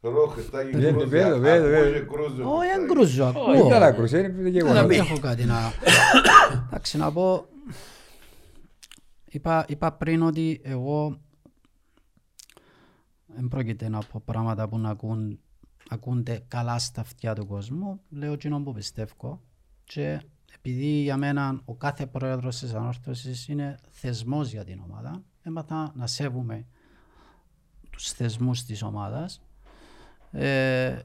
[0.00, 1.90] Θεωρώ Χριστάκη Ναι, ναι, κρούζει, βέβαια, ακούω βέβαια.
[2.00, 2.76] και κρούζει ο Όχι, Χριστάκης.
[2.86, 3.68] δεν κρούζω, Όχι, ακούω.
[3.68, 4.86] καλά κρούσε, είναι γεγονός.
[4.86, 5.56] Δεν έχω κάτι να...
[6.66, 7.46] Εντάξει, να πω...
[9.30, 11.20] Είπα, είπα πριν ότι εγώ
[13.38, 15.40] δεν πρόκειται να πω πράγματα που να ακούν,
[15.88, 18.00] ακούνται καλά στα αυτιά του κόσμου.
[18.08, 19.42] Λέω εκείνο που πιστεύω
[19.84, 20.22] και
[20.54, 26.06] επειδή για μένα ο κάθε πρόεδρος της ανόρθωσης είναι θεσμός για την ομάδα, έμαθα να
[26.06, 26.66] σέβουμε
[27.90, 29.42] τους θεσμούς της ομάδας
[30.30, 30.98] Ε,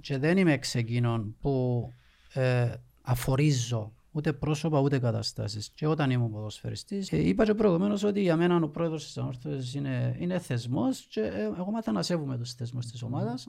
[0.00, 1.86] και δεν είμαι εξ εκείνων που
[2.32, 5.70] ε, αφορίζω ούτε πρόσωπα ούτε καταστάσεις.
[5.70, 9.74] Και όταν ήμουν ποδοσφαιριστής, ε, είπα και προηγουμένως ότι για μένα ο πρόεδρος της Ανόρθωσης
[9.74, 13.48] είναι, είναι θεσμός και ε, εγώ μάθα να σέβομαι τους θεσμούς της ομάδας.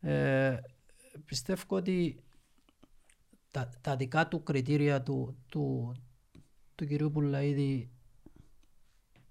[0.00, 0.56] Ε,
[1.24, 2.24] πιστεύω ότι
[3.50, 5.94] τα, τα δικά του κριτήρια του, του,
[6.74, 7.90] του κυρίου Πουλαίδη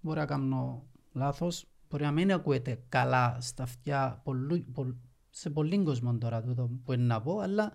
[0.01, 4.95] μπορεί να κάνω λάθος, μπορεί να μην ακούεται καλά στα αυτιά πολλού, πολλ-
[5.29, 7.73] σε πολλοί κόσμο τώρα τούτο που είναι να πω, αλλά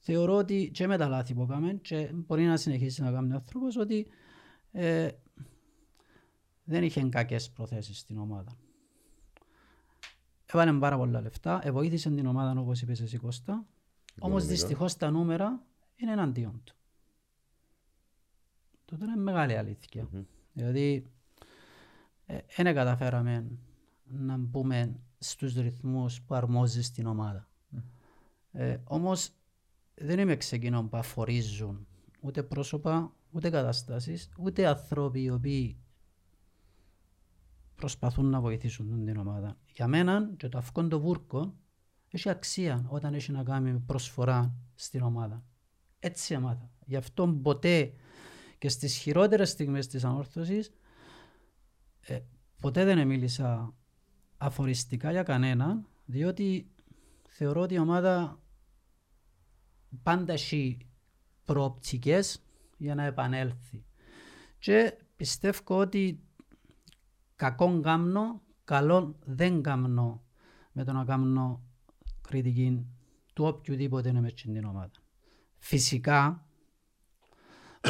[0.00, 3.34] θεωρώ ότι και με τα λάθη που έκαμε και μπορεί να συνεχίσει να κάνει ο
[3.34, 4.06] άνθρωπος ότι
[4.72, 5.08] ε,
[6.64, 8.56] δεν είχε κακές προθέσεις στην ομάδα.
[10.46, 13.66] Έβαλε πάρα πολλά λεφτά, εβοήθησε την ομάδα όπως είπες εσύ Κώστα, όμως
[14.16, 14.48] Οικονομικά.
[14.48, 15.62] δυστυχώς τα νούμερα
[15.96, 16.74] είναι εναντίον του.
[18.84, 20.08] Τούτο είναι μεγάλη αλήθεια.
[20.52, 21.10] Δηλαδή,
[22.56, 23.50] δεν καταφέραμε
[24.04, 27.48] να μπούμε στους ρυθμούς που αρμόζει στην ομάδα.
[28.52, 29.30] Ε, όμως,
[30.00, 31.86] δεν είμαι εξ εκείνων που αφορίζουν
[32.20, 35.76] ούτε πρόσωπα, ούτε καταστάσεις, ούτε άνθρωποι οι οποίοι
[37.74, 39.56] προσπαθούν να βοηθήσουν την ομάδα.
[39.74, 41.54] Για μένα και το αυκόν το βούρκο
[42.10, 45.44] έχει αξία όταν έχει να κάνει με προσφορά στην ομάδα.
[45.98, 46.70] Έτσι έμαθα.
[46.86, 47.92] Γι' αυτό ποτέ
[48.58, 50.72] και στις χειρότερες στιγμές της ανόρθωσης
[52.00, 52.20] ε,
[52.60, 53.74] ποτέ δεν μίλησα
[54.36, 56.70] αφοριστικά για κανέναν διότι
[57.28, 58.39] θεωρώ ότι η ομάδα
[60.02, 60.78] πάντα έχει
[61.44, 62.42] προοπτικές
[62.76, 63.84] για να επανέλθει.
[64.58, 66.20] Και πιστεύω ότι
[67.36, 70.22] κακόν κάμνο, καλό δεν κάμνω
[70.72, 71.62] με το να κάνω
[72.20, 72.86] κριτική
[73.32, 74.90] του οποιοδήποτε είναι μες στην ομάδα.
[75.58, 76.46] Φυσικά,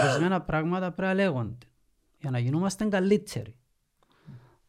[0.03, 1.67] ορισμένα πράγματα πρέπει να λέγονται
[2.19, 3.55] για να γινόμαστε καλύτεροι.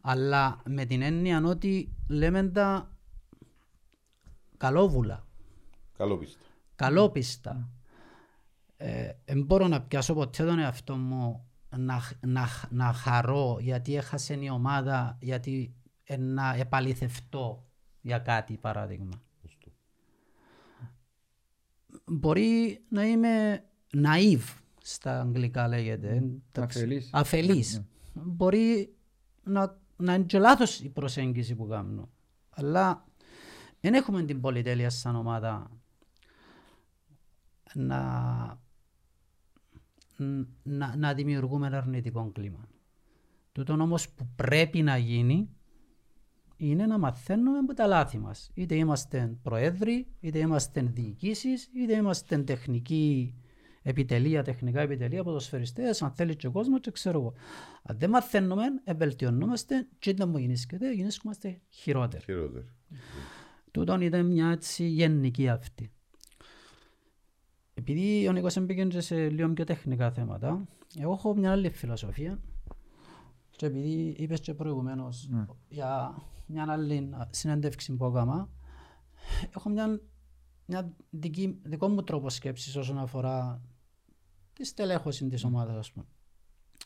[0.02, 2.98] Αλλά με την έννοια ότι λέμε τα
[4.58, 5.26] καλόβουλα,
[5.98, 6.40] Καλόπιστα.
[6.82, 7.70] Καλόπιστα.
[8.78, 11.46] Ε, δεν μπορώ να πιάσω ποτέ τον εαυτό μου
[11.78, 15.74] να, να, να χαρώ γιατί έχασε η ομάδα, γιατί
[16.04, 17.66] ε, να επαληθευτώ
[18.02, 19.22] για κάτι παράδειγμα.
[22.06, 23.64] Μπορεί να είμαι
[23.94, 26.24] naive στα αγγλικά λέγεται.
[26.52, 26.80] εντάξει.
[26.80, 27.10] Αφελής.
[27.12, 27.82] Αφελής.
[28.14, 28.96] Μπορεί
[29.44, 32.10] να, να είναι και λάθος η προσέγγιση που κάνω.
[32.50, 33.06] Αλλά
[33.80, 35.81] δεν έχουμε την πολυτέλεια σαν ομάδα
[37.74, 38.00] να,
[40.64, 42.68] να, να δημιουργούμε ένα αρνητικό κλίμα.
[43.52, 45.50] Τούτο όμως που πρέπει να γίνει
[46.58, 48.52] είναι να μαθαίνουμε από τα λάθη μας.
[48.54, 53.36] Είτε είμαστε προέδροι, είτε είμαστε διοικήσεις, είτε είμαστε τεχνική
[53.82, 57.34] επιτελεία, τεχνικά επιτελεία, ποδοσφαιριστές, αν θέλει και ο κόσμος και ξέρω εγώ.
[57.84, 62.24] Αν δεν μαθαίνουμε, ευελτιωνόμαστε και όταν μου γεννήσκεται, γεννήσκομαστε χειρότεροι.
[62.24, 62.66] Χειρότερο.
[63.72, 65.92] Τούτον ήταν μια έτσι γενική αυτή.
[67.74, 70.68] Επειδή ο Νίκος έμπαικε και σε λίγο πιο τεχνικά θέματα,
[71.00, 72.40] εγώ έχω μια άλλη φιλοσοφία
[73.50, 75.30] και επειδή είπες και προηγουμένως
[75.70, 76.16] για
[76.48, 78.50] μια άλλη συνέντευξη που έκανα,
[79.56, 80.02] έχω μια,
[80.66, 83.62] μια δική, δικό μου τρόπο σκέψης όσον αφορά
[84.54, 86.06] τη στελέχωση της ομάδας, ας πούμε.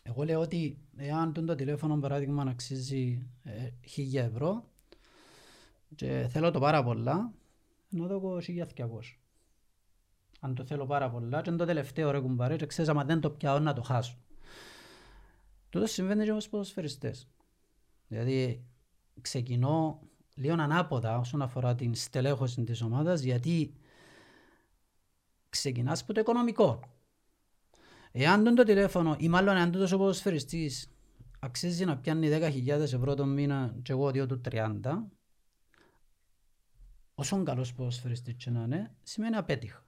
[0.04, 4.70] Εγώ λέω ότι εάν το τηλέφωνο παράδειγμα αξίζει ε, 1000 ευρώ
[5.96, 7.34] και θέλω το πάρα πολλά,
[7.90, 9.20] να δω 1200.
[10.46, 13.20] Αν το θέλω πάρα πολλά και είναι το τελευταίο ρε κουμπάρε και ξέρεις άμα δεν
[13.20, 14.18] το πιάω να το χάσω.
[15.70, 17.28] Τούτος συμβαίνει και με τους ποδοσφαιριστές.
[18.08, 18.66] Δηλαδή
[19.22, 20.00] ξεκινώ
[20.36, 23.74] λίγο ανάποδα όσον αφορά την στελέχωση της ομάδας γιατί
[25.50, 26.80] ξεκινάς από το οικονομικό.
[28.12, 30.90] Εάν τον το τηλέφωνο ή μάλλον αν τούτος ο ποδοσφαιριστής
[31.40, 34.80] αξίζει να πιάνει 10.000 ευρώ το μήνα και εγώ δύο του 30
[37.16, 39.85] όσο καλός ποδοσφαιριστής και να είναι, σημαίνει απέτυχα.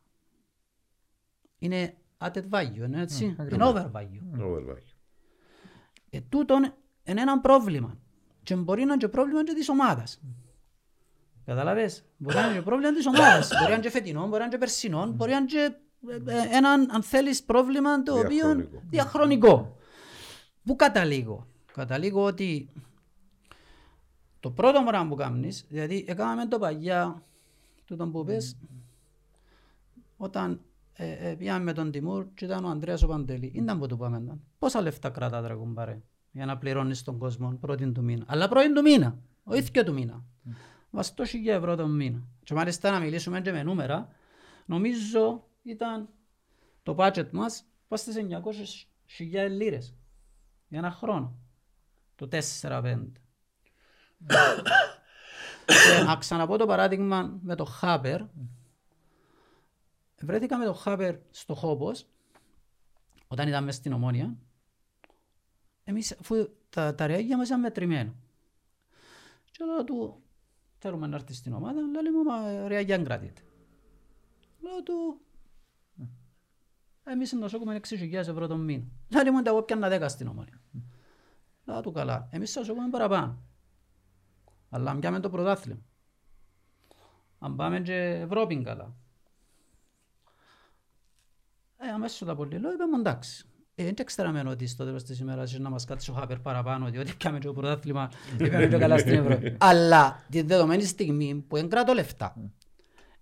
[1.59, 4.41] Είναι added value, είναι έτσι, είναι over value.
[4.41, 4.95] Overvalue.
[6.09, 6.63] Ε, τούτον
[7.03, 7.97] είναι ένα πρόβλημα.
[8.43, 10.21] Και μπορεί να είναι και πρόβλημα και της ομάδας.
[11.45, 13.47] Καταλαβες; Μπορεί να είναι και πρόβλημα της ομάδας.
[13.47, 15.75] Μπορεί να είναι και φετινό, μπορεί να είναι και περσινό, μπορεί να είναι και
[16.09, 18.81] ε, ε, ένα, αν θέλεις, πρόβλημα το οποίο Διαχρονικό.
[18.89, 19.77] διαχρονικό.
[20.63, 22.69] Πού καταλήγω; Καταλήγω ότι
[24.39, 27.23] το πρώτο πράγμα που κάνεις, δηλαδή έκαναμε το παγιά
[27.85, 28.57] τούτον που πες,
[30.17, 30.61] όταν
[30.99, 33.51] ε, ε, πήγαμε με τον Τιμούρ και ήταν ο Ανδρέας ο Παντελή.
[33.55, 34.17] Ήταν που του πάμε.
[34.17, 34.41] ήταν.
[34.59, 38.25] Πόσα λεφτά κρατά τώρα κουμπάρε για να πληρώνεις τον κόσμο πρώτη του μήνα.
[38.27, 40.23] Αλλά πρώτη του μήνα, όχι και του μήνα.
[40.89, 42.27] Βαστό χιλιά ευρώ τον μήνα.
[42.43, 44.09] Και μάλιστα να μιλήσουμε και με νούμερα,
[44.65, 46.09] νομίζω ήταν
[46.83, 49.95] το budget μας πάει στις 900.000 λίρες
[50.67, 51.35] για ένα χρόνο.
[52.15, 52.27] Το
[52.61, 52.97] 4-5.
[55.65, 58.21] Και να ξαναπώ το παράδειγμα με το Χάπερ.
[60.21, 62.07] Βρέθηκα με το Χάπερ στο Χόπος,
[63.27, 64.37] όταν ήταν μέσα στην Ομόνια.
[65.83, 68.13] Εμείς, αφού τα, τα ρέγγια μας ήταν μετρημένα.
[69.51, 70.21] Και λέω του,
[70.77, 73.41] θέλουμε να έρθεις στην ομάδα, λέει μου, μα ρέγγια αν κρατείτε.
[74.59, 75.21] Λέω του,
[77.03, 78.85] εμείς να σώκουμε 6.000 ευρώ τον μήνα.
[79.11, 80.61] Λέει μου, εγώ πιάνα 10 στην Ομόνια.
[81.65, 83.41] Λέω του καλά, εμείς θα σώκουμε παραπάνω.
[84.69, 85.81] Αλλά αν πιάμε το πρωτάθλημα.
[87.39, 88.95] Αν πάμε και Ευρώπη καλά.
[91.87, 93.45] Ε, αμέσως τα πολύ λέω, είπαμε εντάξει.
[93.75, 97.13] Ε, δεν ξέραμε ότι στο τέλος της ημέρας να μας κάτσει ο Χάπερ παραπάνω, διότι
[97.13, 99.55] πιάμε και το πρωτάθλημα, είπαμε και καλά στην Ευρώπη.
[99.69, 102.51] Αλλά τη δεδομένη στιγμή που εγκράτω λεφτά,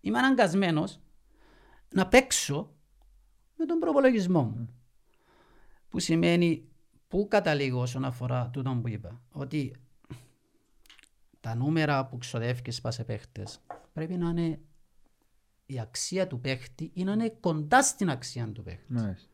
[0.01, 0.99] είμαι αναγκασμένος
[1.93, 2.75] να παίξω
[3.57, 4.69] με τον προπολογισμό μου.
[5.89, 6.69] Που σημαίνει,
[7.07, 9.75] πού καταλήγω όσον αφορά τούτο που είπα, ότι
[11.39, 13.59] τα νούμερα που ξοδεύεις πας σε παίχτες
[13.93, 14.59] πρέπει να είναι
[15.65, 18.93] η αξία του παίχτη ή να είναι κοντά στην αξία του παίχτη.
[18.93, 19.29] Μάλιστα.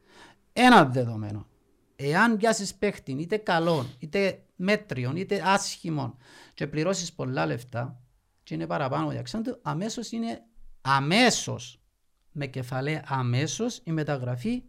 [0.53, 1.47] Ένα δεδομένο.
[1.95, 6.17] Εάν πιάσεις παίχτη είτε καλό, είτε μέτριον, είτε άσχημον
[6.53, 8.01] και πληρώσεις πολλά λεφτά,
[8.43, 10.45] και είναι παραπάνω η αξία του, αμέσως είναι
[10.81, 11.81] αμέσως
[12.31, 14.63] με κεφαλαία αμέσως η μεταγραφή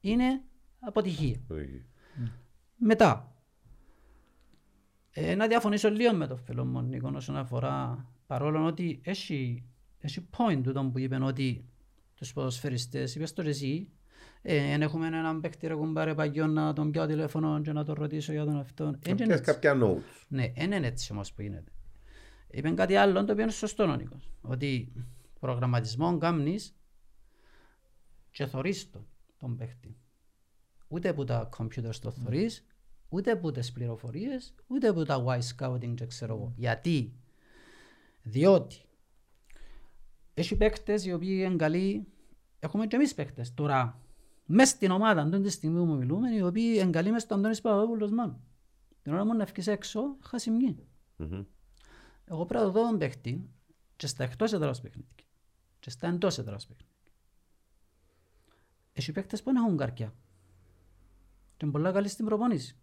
[0.00, 0.42] είναι
[0.78, 1.40] αποτυχία.
[2.76, 3.36] Μετά,
[5.10, 9.64] ε, να διαφωνήσω λίγο με το φίλο μου Νίκο όσον αφορά παρόλο ότι έχει,
[10.06, 11.64] έχει point τούτο που είπε ότι
[12.14, 13.88] τους ποδοσφαιριστές, είπες το και εσύ,
[14.42, 17.94] ε, εν έχουμε έναν παίκτη ρε κουμπάρε παγιό να τον πιάω τηλέφωνο και να τον
[17.94, 18.98] ρωτήσω για τον αυτόν.
[19.02, 19.52] Εν είναι Πιες έτσι.
[19.52, 20.24] κάποια notes.
[20.28, 21.70] Ναι, δεν είναι έτσι όμως που γίνεται.
[22.50, 24.30] Είπε κάτι άλλο το οποίο είναι σωστό ο Νίκος.
[24.40, 24.92] Ότι
[25.40, 26.76] προγραμματισμό κάνεις
[28.30, 29.06] και θωρείς το,
[29.38, 29.96] τον παίχτη.
[30.88, 32.66] Ούτε που τα computers το θωρείς,
[33.08, 36.52] ούτε που τις πληροφορίες, ούτε που τα Y scouting και ξέρω εγώ.
[36.56, 37.12] Γιατί,
[38.22, 38.85] διότι
[40.38, 42.06] έχει παίχτες οι οποίοι είναι καλοί,
[42.58, 44.00] έχουμε και εμείς παίχτες τώρα,
[44.46, 47.60] μες στην ομάδα, αντών τη στιγμή που μιλούμε, οι οποίοι είναι καλοί μες στο Αντώνης
[47.60, 48.40] Παπαδόπουλος μόνο.
[49.02, 50.76] Την ώρα μου να βγεις έξω, χάσει μνή.
[51.16, 51.44] Μμμ.
[52.24, 53.50] Εγώ πρέπει να δω τον παίχτη
[53.96, 55.14] και στα εκτός έδρας παιχνίδια
[55.80, 56.94] και στα εντός έδρας παιχνίδια.
[58.92, 60.14] Έχει παίχτες που δεν έχουν καρκιά.
[61.56, 62.76] Και είναι πολλά καλή στην προπόνηση.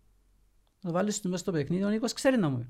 [0.82, 2.70] Να το βάλεις τους μέσα στο παιχνίδι, ο Νίκος ξέρει να μου πει.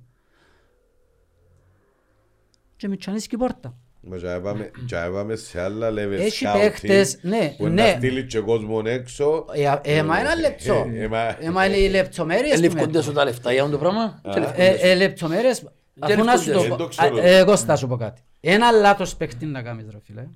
[2.75, 3.77] Και με τσανίσει και η πόρτα.
[4.05, 7.87] Μα και πάμε- και πάμε σε άλλα level Έχει scouting, παίχτες, ναι, που είναι να
[7.87, 7.95] ναι.
[7.97, 9.45] στείλει και κόσμο έξω.
[9.53, 10.89] Ε, ε, μα ένα λεπτό.
[10.93, 13.03] Ε, ε, μα- Ε, μα είναι οι λεπτομέρειες που Ελήφκονται μετρούν.
[13.03, 15.63] σου τα λεφτά για αυτό το πράγμα; Και Ε, ελήφκονται ε, λεπτομέρειες,
[15.99, 17.15] αφού να σου το Δεν πω, το ξέρω.
[17.15, 18.21] Α, ε, εγώ θα σου πω κάτι.
[18.39, 20.27] Ένα λάθος παίχτη να κάνεις ρε φίλε.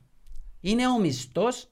[0.61, 1.69] Είναι ο μισθός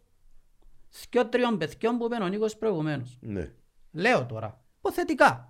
[1.11, 3.17] δυο τριών παιδιών που είπε ο Νίκος προηγουμένως.
[3.21, 3.49] Ναι.
[3.91, 5.49] Λέω τώρα, υποθετικά.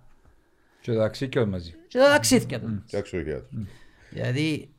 [0.80, 1.74] Και το ταξίκιο μαζί.
[1.88, 2.70] Και τα ταξίδια τους.
[2.86, 3.66] Φτιάξω για του.
[4.10, 4.70] Δηλαδή,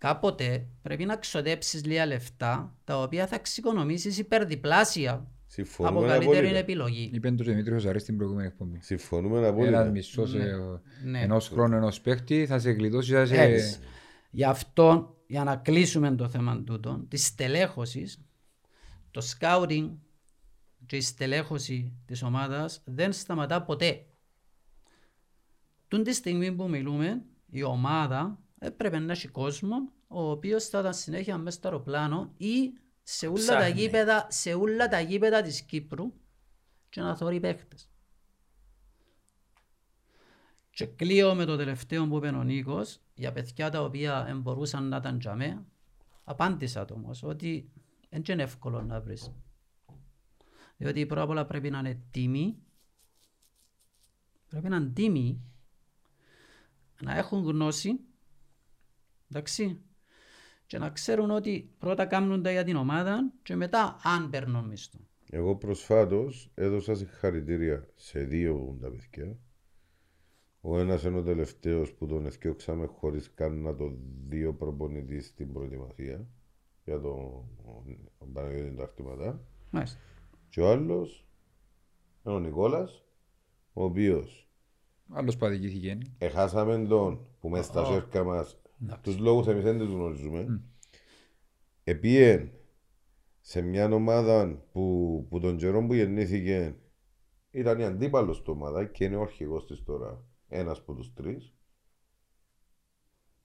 [0.00, 6.58] κάποτε πρέπει να ξοδέψεις λίγα λεφτά, τα οποία θα εξοικονομήσεις υπερδιπλάσια από Συμφωνούμε καλύτερη απόλυτα.
[6.58, 7.10] επιλογή.
[7.14, 8.78] Είπε το Δημήτρη Ζαρής στην προηγούμενη εκπομπή.
[8.82, 9.84] Συμφωνούμε Ένας απόλυτα.
[9.84, 10.56] μισθός ε,
[11.04, 11.20] Ναι.
[11.20, 13.42] ενός χρόνου ενός παίχτη θα σε γλιτώσει θα σε...
[13.42, 13.78] Έτσι.
[14.30, 18.20] Γι' αυτό, για να κλείσουμε το θέμα τούτο, της στελέχωσης,
[19.10, 19.90] το scouting
[20.86, 24.04] και η στελέχωση της ομάδας δεν σταματά ποτέ.
[25.88, 30.94] Τούν τη στιγμή που μιλούμε, η ομάδα έπρεπε να έχει κόσμο ο οποίος θα ήταν
[30.94, 33.80] συνέχεια μέσα στο αεροπλάνο ή σε όλα, τα Ψάχνει.
[33.80, 36.12] γήπεδα, σε όλα τα γήπεδα της Κύπρου
[36.88, 37.90] και να θωρεί παίχτες.
[40.70, 44.88] Και κλείω με το τελευταίο που είπε ο Νίκος, για παιδιά τα οποία δεν μπορούσαν
[44.88, 45.64] να ήταν τζαμέ,
[46.24, 47.70] απάντησα το όμως ότι
[48.08, 49.32] δεν είναι εύκολο να βρεις.
[50.76, 52.58] Διότι πρώτα απ' όλα πρέπει να είναι τίμοι,
[54.48, 55.40] πρέπει να είναι τίμοι,
[57.00, 58.00] να έχουν γνώση,
[59.30, 59.80] εντάξει,
[60.66, 64.98] και να ξέρουν ότι πρώτα κάνουν τα για την ομάδα και μετά αν παίρνουν μισθό.
[65.30, 69.38] Εγώ προσφάτως έδωσα συγχαρητήρια σε δύο από τα παιδιά.
[70.60, 73.96] Ο ένας είναι ο τελευταίος που τον έφτιαξαμε χωρίς καν να το
[74.28, 76.26] δει ο προπονητής στην προετοιμασία
[76.84, 77.44] για το
[78.32, 79.44] Παναγιώτης τα χτυπατά.
[79.70, 79.98] Μάλιστα.
[80.48, 81.26] Και ο άλλος
[82.24, 83.04] είναι ο Νικόλας,
[83.72, 84.50] ο οποίος
[85.12, 85.98] Άλλος που αδικήθηκε.
[86.18, 88.59] Εχάσαμε τον που μέσα στα σέρκα μας
[89.02, 90.60] τους λόγους εμείς δεν τους γνωρίζουμε.
[91.84, 92.50] Επίεν
[93.40, 96.74] σε μια ομάδα που, που τον καιρό που γεννήθηκε
[97.50, 100.24] ήταν η αντίπαλος του ομάδα και είναι ο αρχηγός της τώρα.
[100.48, 101.54] Ένας από τους τρεις.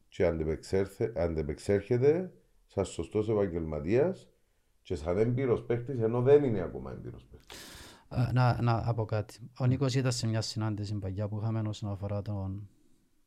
[0.07, 2.33] Και αντεπεξέρθε- αντεπεξέρχεται
[2.65, 4.29] σαν σωστός επαγγελματίας
[4.81, 7.57] και σαν έμπειρος παίκτης ενώ δεν είναι ακόμα έμπειρος παίκτης.
[8.07, 9.49] Α, Να, να πω κάτι.
[9.59, 12.69] Ο Νίκος ήταν σε μια συνάντηση παγιά που είχαμε όσον αφορά τον,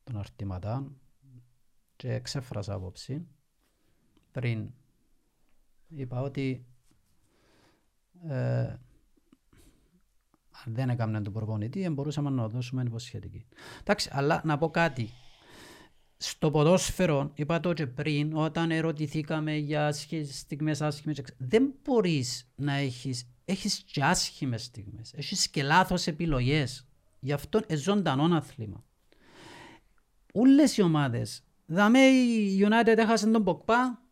[0.05, 0.93] τον Αρτηματά
[1.99, 3.27] και ξέφρασα άποψη
[4.33, 4.71] πριν.
[5.89, 6.67] Είπα ότι
[8.29, 8.63] ε,
[10.65, 13.47] αν δεν έκαναν τον προπονητή, δεν μπορούσαμε να δώσουμε υποσχετική.
[13.81, 15.11] Εντάξει, αλλά να πω κάτι.
[16.17, 19.93] Στο ποδόσφαιρο, είπα το και πριν, όταν ερωτηθήκαμε για
[20.31, 26.87] στιγμές άσχημες, δεν μπορείς να έχεις, έχεις και άσχημες στιγμές, έχεις και λάθος επιλογές.
[27.21, 28.85] Γι' αυτό είναι ζωντανό άθλημα.
[30.33, 34.03] Όλες οι ομάδες, δαμε η United έχασε τον Ποκπά,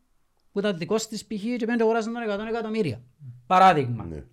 [0.53, 1.43] που ήταν δικός της π.χ.
[1.57, 3.03] και πέντε αγοράσαν τον 100 εκατομμύρια.
[3.47, 4.05] Παράδειγμα.
[4.05, 4.25] Ναι.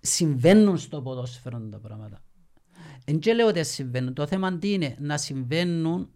[0.00, 2.22] Συμβαίνουν στο ποδόσφαιρο τα πράγματα.
[3.04, 4.14] Εν και λέω ότι συμβαίνουν.
[4.14, 6.10] Το θέμα τι είναι; Να συμβαίνουν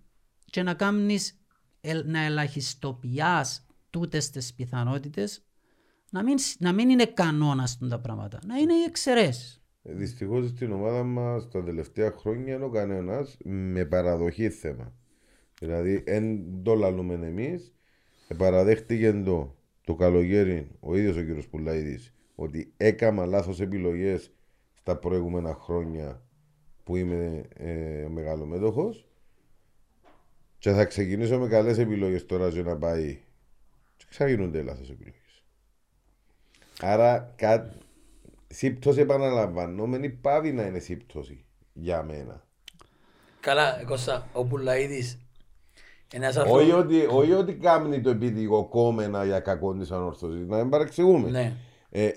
[0.44, 1.40] και να κάνεις,
[1.80, 5.46] ε, να ελαχιστοποιάς τούτες τις πιθανότητες
[6.10, 9.60] να μην, να μην είναι κανόνας τα πράγματα, να είναι οι εξαιρέσεις.
[9.82, 14.92] Δυστυχώς στην ομάδα μας τα τελευταία χρόνια είναι ο κανένας με παραδοχή θέμα.
[15.60, 17.74] Δηλαδή, εν το λαλούμε εμείς,
[18.36, 24.30] παραδέχτηκε το, το καλοκαίρι ο ίδιος ο κύριος Πουλαίδης ότι έκανα λάθος επιλογές
[24.74, 26.22] στα προηγούμενα χρόνια
[26.84, 28.94] που είμαι ε, ο μεγάλο μέτοχο.
[30.58, 33.20] Και θα ξεκινήσω με καλές επιλογές τώρα για να πάει.
[33.96, 35.44] Και ξαναγίνονται λάθος επιλογές.
[36.80, 37.74] Άρα, κα...
[38.46, 42.46] σύμπτωση επαναλαμβανόμενη πάβει να είναι σύμπτωση για μένα.
[43.40, 45.25] Καλά, Κώστα, ο Πουλαίδης ένας
[46.14, 46.72] Όχι άνθρωπος...
[46.72, 51.30] ότι, όχι ότι κάνει το επίδικο κόμενα για κακό της ανορθωσή, να μην παρεξηγούμε.
[51.30, 51.52] Ναι.
[51.90, 52.10] Ε,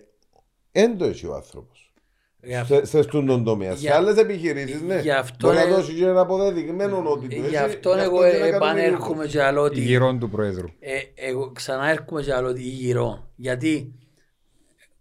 [0.71, 1.93] εν το έχει ο άνθρωπος.
[2.41, 3.71] Γι' αυ- Σε, σε στούν τον τομέα.
[3.71, 4.99] Σε Για- άλλες επιχειρήσεις, ναι.
[4.99, 7.47] γι' αυτό Μπορεί να ε- δώσεις και ένα αποδεδειγμένο ότι το έχει.
[7.49, 9.81] Γι' αυτό γι' εγώ και είναι επανέρχομαι και λέω ότι...
[9.81, 10.67] Γυρών του Προέδρου.
[10.79, 13.31] Ε, εγώ ξανά έρχομαι και άλλο γύρω.
[13.35, 13.93] Γιατί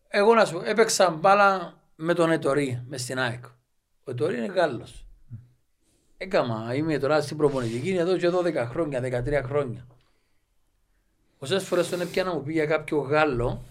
[0.08, 3.44] εγώ να σου πω, έπαιξα μπάλα με τον Ετορί, μες στην ΑΕΚ.
[4.04, 5.07] Ο Ετορί είναι Γάλλος.
[6.20, 9.86] Έκαμα, είμαι τώρα στην προπονητική εδώ και 12 χρόνια, 13 χρόνια.
[11.38, 13.62] Όσες φορές τον έπιανα μου πήγε κάποιο Γάλλο,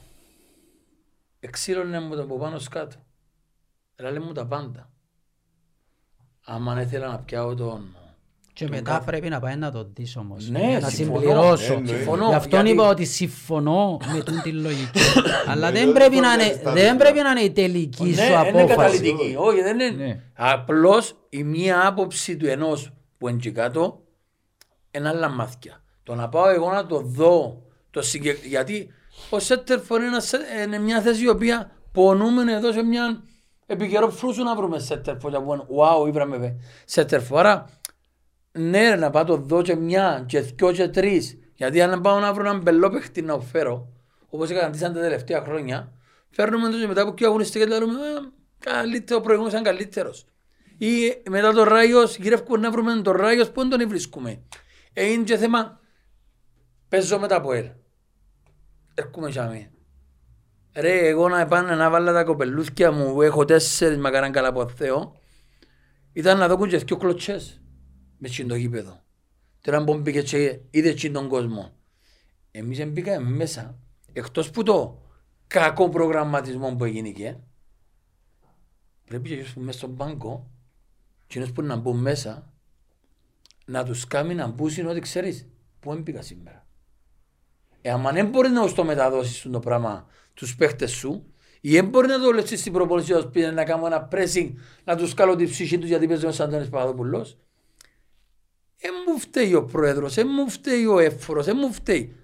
[1.40, 2.96] εξήλωνε μου τον από πάνω σκάτω.
[3.96, 4.90] Έλα μου τα πάντα.
[6.46, 7.96] Άμα αν ήθελα να πιάω τον...
[8.58, 10.50] Και τον μετά κάθε- πρέπει να πάει να το δεις όμως.
[10.50, 11.20] Ναι, για να συμφωνώ.
[11.20, 11.74] συμπληρώσω.
[11.74, 11.96] Εννοείται.
[11.96, 15.00] Συμφωνώ, Γι' αυτό γιατί- είπα ότι συμφωνώ με την τη λογική.
[15.50, 16.96] Αλλά Ναι, δεν δεν πρέπει να μπορεί να είναι, είναι στα δεν δικά.
[16.96, 18.68] πρέπει να είναι η τελική Ναι, σου είναι απόφαση.
[18.68, 19.36] καταλητική.
[19.38, 20.06] Όχι, δεν είναι.
[20.06, 20.20] Ναι.
[20.34, 24.00] Απλώς η μία άποψη του ενός που είναι εκεί κάτω
[24.92, 25.82] είναι άλλα μάθηκια.
[26.04, 28.46] Το να πάω εγώ να το δω, το συγκεκ...
[28.46, 28.92] γιατί
[29.30, 33.22] ο Σέτερφορ είναι, ένα σε- είναι μια θέση η οποία πονούμε εδώ σε μια
[33.66, 36.56] επικαιρό φρούσου να βρούμε Σέτερφορ και να πούμε wow, ήβραμε
[36.86, 37.40] Σέτερφορ.
[37.40, 37.70] Άρα,
[38.58, 41.38] ναι, ρε, να πάω το δω και μια και δυο και τρεις.
[41.54, 43.94] Γιατί αν πάω να βρω έναν μπελό παιχτή να φέρω,
[44.30, 45.92] όπως έκαναν τα τελευταία χρόνια,
[46.30, 50.26] φέρνουμε το και μετά από πιο αγωνιστικά και λέμε «Α, καλύτερο, ο προηγούμενος ήταν καλύτερος.
[50.78, 54.42] Ή μετά το Ράιος, γυρεύουμε να βρούμε τον Ράιος, πού τον βρίσκουμε.
[54.94, 55.80] Ε, είναι και θέμα,
[56.90, 57.70] παίζω μετά από ελ.
[58.94, 59.72] Έρχομαι και αμέ.
[60.76, 64.68] Ρε, εγώ να πάνε να βάλω τα κοπελούθια μου που έχω τέσσερις μακαράν καλά από
[64.68, 65.16] Θεό,
[66.14, 67.62] ήταν να δω και δυο κλωτσές
[68.18, 69.02] με τσιν το γήπεδο.
[69.62, 71.72] Τώρα που μπήκε και είδες τσιν τον κόσμο.
[72.52, 73.80] Εμείς δεν μπήκαμε μέσα.
[74.14, 75.02] Εκτός που το
[75.48, 77.36] κακό προγραμματισμό που έγινε και,
[79.06, 80.50] πρέπει και εκείνος που μέσα στον πάγκο,
[81.24, 82.54] εκείνος που να μπουν μέσα,
[83.66, 85.48] να τους κάνει να μπούσουν ότι ξέρεις,
[85.80, 86.68] πού έμπηκα σήμερα.
[87.82, 91.72] Ε, άμα δεν μπορείς να σου το μεταδώσεις σου το πράγμα τους παίχτες σου, ή
[91.72, 94.54] δεν μπορείς να το λες στην προπονησία τους πήγαινε να κάνω ένα pressing,
[94.84, 97.38] να τους κάνω τη ψυχή τους γιατί παίζει ο Σαντώνης Παπαδόπουλος,
[98.80, 102.16] ε, μου φταίει ο πρόεδρος, ε, μου φταίει ο έφορος, ε, μου φταίει.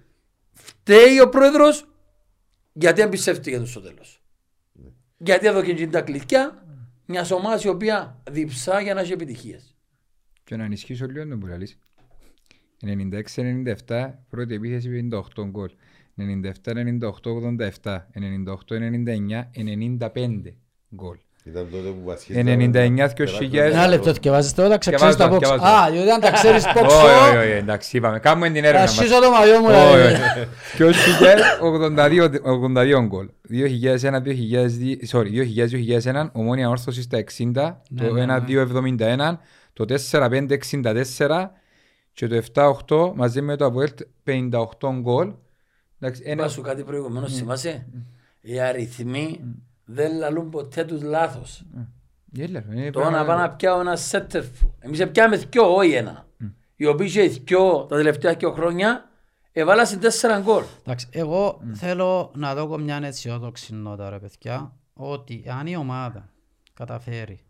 [0.52, 1.88] Φταίει ο πρόεδρος
[2.72, 4.22] γιατί εμπιστεύτηκε του στο τέλος.
[5.16, 6.66] Γιατί εδώ και τα κλειδιά
[7.06, 9.76] μιας ομάδας η οποία διψά για να έχει επιτυχίες.
[10.44, 11.78] Και να ενισχύσω λίγο τον που λαλείς.
[12.80, 15.70] 96-97, πρώτη επίθεση 58 γκολ.
[16.16, 20.56] 97-98-87, 98-99, 95
[20.94, 21.18] γκολ.
[21.46, 22.54] Ήταν τότε που βασχίζαμε.
[22.54, 23.54] 99-2000.
[23.54, 25.48] Ένα λεπτό θυκευάζεις τώρα, Θκευάζω, ξέρεις τα πόξ.
[25.48, 25.74] θκευάζω.
[25.76, 28.18] Α, γιατί αν τα ξέρεις Όχι, πόξο, όχι, όχι, εντάξει, είπαμε.
[28.18, 28.94] Κάνουμε την έρευνα θα μας.
[28.94, 29.66] σχίσω το μαλλιό μου.
[29.66, 30.12] Όχι, δηλαδή.
[30.14, 30.48] όχι.
[30.76, 33.28] Και ως χιλιάδες, 82 82 γκολ.
[33.48, 39.38] 2001, 2002, sorry, 2000-2001, ομόνια όρθωση στα 60, Ναι, το ναι, 1-2-71,
[39.72, 41.50] το 4-5-64
[42.12, 44.50] και το 7-8 μαζί με το Αβουέλτ 58
[45.00, 45.32] γκολ.
[46.00, 47.86] Εντάξει, Είπα ένα- σου κάτι προηγουμένως, θυμάσαι;
[48.40, 49.40] Οι αριθμοί
[49.84, 51.64] δεν λαλούν ποτέ τους λάθος.
[52.30, 54.72] Γέλα, είναι Το να πράγμα- πάω να πιάω ένα σέτερφου.
[54.78, 56.26] Εμείς πιάμε δυο, όχι ένα.
[56.76, 59.08] Οι οποίοι είχε δυο τα τελευταία δυο χρόνια,
[59.52, 60.64] έβαλασαν τέσσερα γκολ.
[60.80, 66.28] Εντάξει, εγώ θέλω να δω μια αισιόδοξη νότα ρε παιδιά ότι αν η ομάδα
[66.74, 67.40] καταφέρει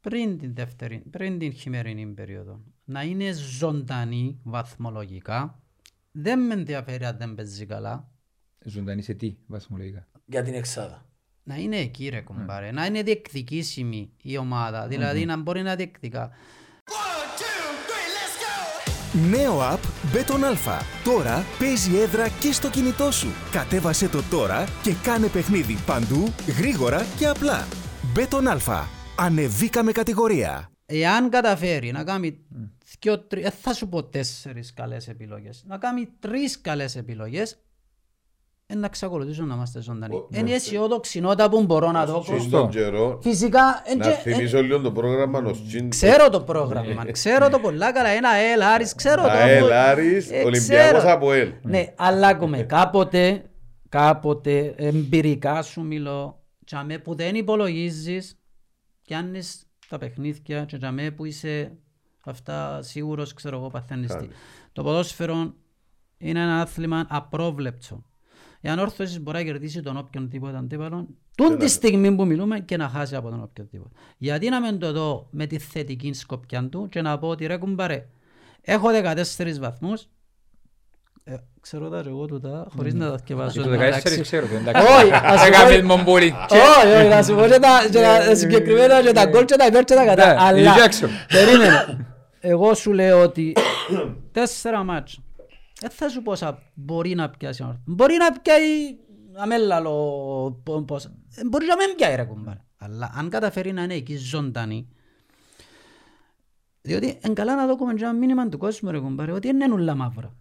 [0.00, 5.60] πριν την, δεύτερη, πριν την χειμερινή περίοδο να είναι ζωντανή βαθμολογικά,
[6.12, 8.10] δεν με ενδιαφέρει αν δεν παίζει καλά,
[8.64, 11.06] Ζωντανή σε τι βαθμολογικά; Για την εξάδα.
[11.42, 16.30] Να είναι εκεί ρε κουμπάρε, να είναι διεκδικήσιμη η ομάδα, δηλαδή να μπορεί να διεκδικά.
[19.30, 19.80] Νέο app
[20.14, 20.80] Beton Alpha.
[21.04, 23.28] Τώρα παίζει έδρα και στο κινητό σου.
[23.50, 27.66] Κατέβασέ το τώρα και κάνε παιχνίδι παντού, γρήγορα και απλά.
[28.16, 28.84] Beton Alpha.
[29.18, 30.70] Ανεβήκαμε κατηγορία.
[30.86, 32.38] Εάν καταφέρει να κάνει
[33.00, 37.56] δυο, τρι, ε, θα σου πω τέσσερις καλές επιλογές, να κάνει τρεις καλές επιλογές, ε,
[38.78, 40.14] να εξακολουθήσω να είμαστε ζωντανοί.
[40.14, 40.54] Ο- Είναι η ναι.
[40.56, 42.22] αισιόδοξη νότα που μπορώ να δω.
[42.24, 46.28] Συν τον καιρό, Φυσικά, εν να και- εν- θυμίσω λίγο το πρόγραμμα ως τσιν- ξέρω
[46.28, 49.28] το πρόγραμμα, ξέρω το πολλά καλά, ένα ΑΕΛ, Άρης, ξέρω το.
[49.28, 51.12] ΑΕΛ, Άρης, Ε, Ολυμπιακός ξέρω.
[51.12, 51.52] από ΕΛ.
[51.62, 53.44] Ναι, αλλά ακούμε κάποτε,
[53.88, 58.36] κάποτε εμπειρικά σου μιλώ, τσαμέ που δεν υπολογίζεις,
[59.02, 61.72] πιάνεις τα παιχνίδια και τσαμέ που είσαι
[62.24, 64.12] αυτά σίγουρος, ξέρω εγώ, παθαίνεις τι.
[64.16, 64.36] Χάνεις.
[64.72, 65.54] Το ποδόσφαιρο
[66.18, 68.04] είναι ένα άθλημα απρόβλεπτο.
[68.64, 71.06] Η ανόρθωση μπορεί να κερδίσει τον οποιονδήποτε αντίπαλο,
[71.36, 73.90] τούν τη στιγμή που μιλούμε και να χάσει από τον οποιοδήποτε.
[74.18, 77.56] Γιατί να μην το δω με τη θετική σκοπιά του και να πω ότι ρε
[77.56, 78.06] κουμπάρε,
[78.62, 78.88] έχω
[79.38, 80.06] 14 βαθμούς,
[81.24, 83.62] ε, ξέρω τα και εγώ τούτα, χωρίς να τα θυκευάσω.
[83.62, 84.20] Και το εν τω 14 μεταξύ.
[84.20, 84.86] ξέρω το, εντάξει.
[84.86, 86.34] Όχι, ας σου πω- Έκαμε μομπολί.
[86.50, 87.98] Όχι, όχι, να σου πω και τα- και
[88.28, 90.26] τα συγκεκριμένα και τα γκολ και τα υπέρ και τα κατά.
[90.34, 91.08] Ναι, Αλλά, η Jackson.
[91.28, 92.06] περίμενε.
[92.40, 93.52] Εγώ σου λέω ότι
[94.32, 95.18] τέσσερα μάτς.
[95.82, 97.62] Δεν θα σου πω σαν μπορεί να πιάσει.
[97.62, 98.98] ο- Μπορεί να πιάσει
[99.34, 99.90] αμέλαλο
[100.64, 101.04] πο- πώς.
[101.04, 102.60] Ε, Μπορεί να μην πιάσει ρε κουμπάρε.
[102.78, 104.88] Αλλά αν καταφέρει να είναι εκεί ζωντανή,
[106.82, 109.74] διότι είναι καλά να δούμε και ένα μήνυμα του κόσμου ρε κουμπάρε, ότι δεν είναι
[109.74, 110.36] όλα μαύρα.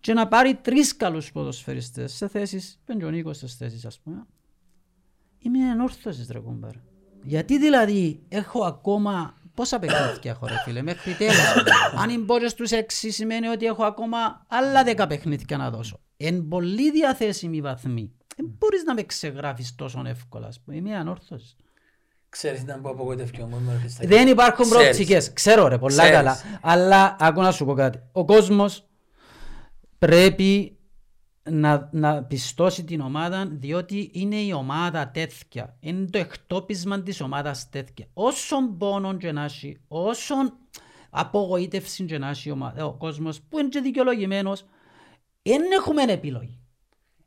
[0.00, 4.26] Και να πάρει τρεις καλούς ποδοσφαιριστές σε θέσεις, πέντε ο Νίκος στις θέσεις ας πούμε,
[5.38, 6.74] Είμαι ανόρθωσης ρε κουμπάρ.
[7.22, 11.54] Γιατί δηλαδή έχω ακόμα πόσα παιχνίδια έχω ρε φίλε μέχρι τέλος.
[12.02, 16.00] Αν είμαι πόρες στους έξι σημαίνει ότι έχω ακόμα άλλα δέκα παιχνίδια να δώσω.
[16.16, 18.12] Εν πολύ διαθέσιμη βαθμή.
[18.36, 20.46] Δεν μπορείς να με ξεγράφεις τόσο εύκολα.
[20.46, 20.76] ας πούμε.
[20.76, 21.56] Είμαι ανόρθωσης.
[22.28, 24.08] Ξέρεις ήταν που απογοητεύτηκε ο κόσμος, ρε Χριστάκη.
[24.08, 24.82] Δεν υπάρχουν Ξέρεις.
[24.86, 25.32] προοπτικές.
[25.32, 26.12] Ξέρω ρε, πολλά Ξέρεις.
[26.16, 26.36] καλά.
[26.62, 28.00] Αλλά άκου να σου πω κάτι.
[28.12, 28.84] Ο κόσμος
[29.98, 30.78] πρέπει
[31.50, 35.76] να, να πιστώσει την ομάδα διότι είναι η ομάδα τέτοια.
[35.80, 38.06] Είναι το εκτόπισμα της ομάδας τέτοια.
[38.14, 40.52] Όσον πόνο και να έχει, όσον
[41.10, 44.64] απογοήτευση και να έχει η ομάδα, ο κόσμος που είναι και δικαιολογημένος,
[45.42, 46.54] δεν έχουμε επιλογή.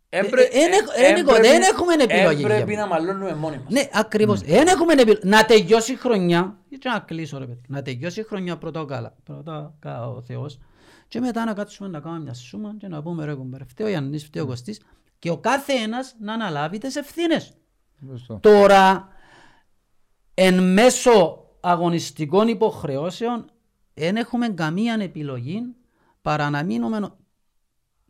[0.09, 3.57] Έμπρε- Ε, ε, εν έχ- εν έμπρεπε- δεν έχουμε επιλογή, Έμπρεπε για να μαλώνουμε μόνοι
[3.57, 3.65] μας.
[3.73, 4.41] Ναι, ακριβώς.
[4.41, 5.19] Δεν έχουμε επιλογή.
[5.23, 9.15] Να τελειώσει η χρονιά, και να κλείσω ρε παιδί, να τελειώσει η χρονιά πρώτα καλά,
[9.23, 10.57] πρώτα κα- ο Θεός,
[11.13, 13.89] και μετά να κάτσουμε να κάνουμε μια σούμα και να πούμε ρε κουμπάρε, φταίει ο
[13.89, 14.81] Γιάννης, φταίει ο Κωστής,
[15.19, 17.53] και ο κάθε ένας να αναλάβει τις ευθύνες.
[18.07, 18.39] Σωστό.
[18.41, 19.07] Τώρα,
[20.33, 23.45] εν μέσω αγωνιστικών υποχρεώσεων,
[23.93, 25.61] δεν έχουμε καμία επιλογή
[26.21, 27.17] παρά να μείνουμε νο-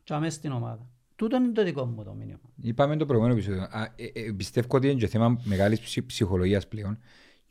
[0.04, 0.88] και αμέσως στην ομάδα.
[1.16, 2.39] Τούτο είναι το δικό μου το μήνυμα.
[2.62, 3.62] Είπαμε το προηγούμενο επεισόδιο.
[3.62, 6.99] Α, ε, ε, πιστεύω ότι είναι και θέμα μεγάλης ψυχ- ψυχολογίας πλέον.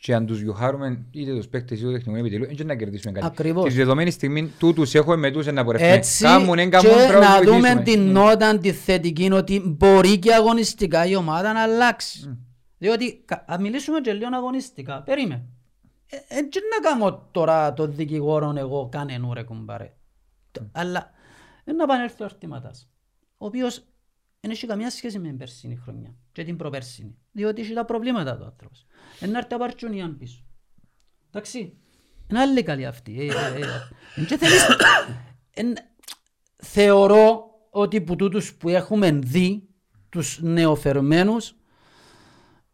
[0.03, 3.27] Και αν τους γιοχάρουμε είτε τους παίκτες είτε το τεχνικό επιτελείο, δεν να κερδίσουμε κάτι.
[3.27, 3.65] Ακριβώς.
[3.65, 5.93] Της δεδομένης στιγμής τούτους έχουμε με τους να πορευτούμε.
[5.93, 7.83] Έτσι Κάμουν, εν κάμουν, και πρέπει να τους δούμε βοηθήσουμε.
[7.83, 12.39] την νότα τη θετική ότι μπορεί και αγωνιστικά η ομάδα να αλλάξει.
[12.79, 15.03] Διότι κα- ας μιλήσουμε και λίγο αγωνιστικά.
[15.03, 15.45] Περίμενε.
[16.07, 19.93] Ε, ε, και να κάνω τώρα το δικηγόρο εγώ κανένου ρε κουμπάρε.
[20.51, 21.11] Το- Αλλά
[21.65, 22.89] ε, να πανέλθει ο Αρτηματάς,
[23.37, 23.85] ο οποίος
[24.43, 27.17] δεν έχει καμία σχέση με την περσίνη χρονιά και την προπέρσινη.
[27.33, 28.87] Διότι έχει τα προβλήματα του άνθρωπος.
[29.21, 30.45] Ε, να έρθει ο Παρτσουνιάν πίσω.
[31.31, 31.77] Εντάξει.
[32.31, 33.19] Είναι άλλη καλή αυτή.
[33.21, 33.67] Ε, ε, ε.
[34.17, 34.67] Εν και θέλεις-
[35.55, 35.77] εν-
[36.65, 39.69] Θεωρώ ότι που τούτους που έχουμε δει,
[40.09, 41.55] τους νεοφερμένους,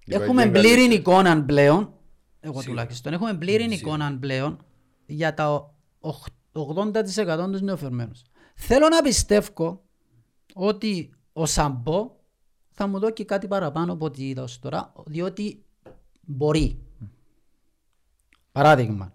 [0.04, 0.94] Υπάρχει έχουμε και πλήρη καλύτερη.
[0.94, 1.94] εικόνα πλέον,
[2.40, 4.64] εγώ τουλάχιστον, έχουμε πλήρη εικόνα πλέον
[5.06, 8.22] για τα οχ- 80% τους νεοφερμένους.
[8.54, 9.84] Θέλω να πιστεύω
[10.54, 12.16] ότι ο Σαμπό
[12.70, 15.64] θα μου δώσει κάτι παραπάνω από ό,τι είδα ως τώρα, διότι
[16.20, 16.82] μπορεί.
[18.52, 19.14] Παράδειγμα,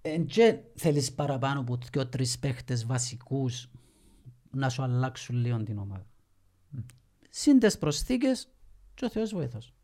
[0.00, 3.70] εν και θέλεις παραπάνω από δυο τρεις παίχτες βασικούς
[4.50, 6.06] να σου αλλάξουν λίγο την ομάδα;
[7.30, 8.48] Συν τις προσθήκες
[8.94, 9.74] και ο Θεός βοηθός.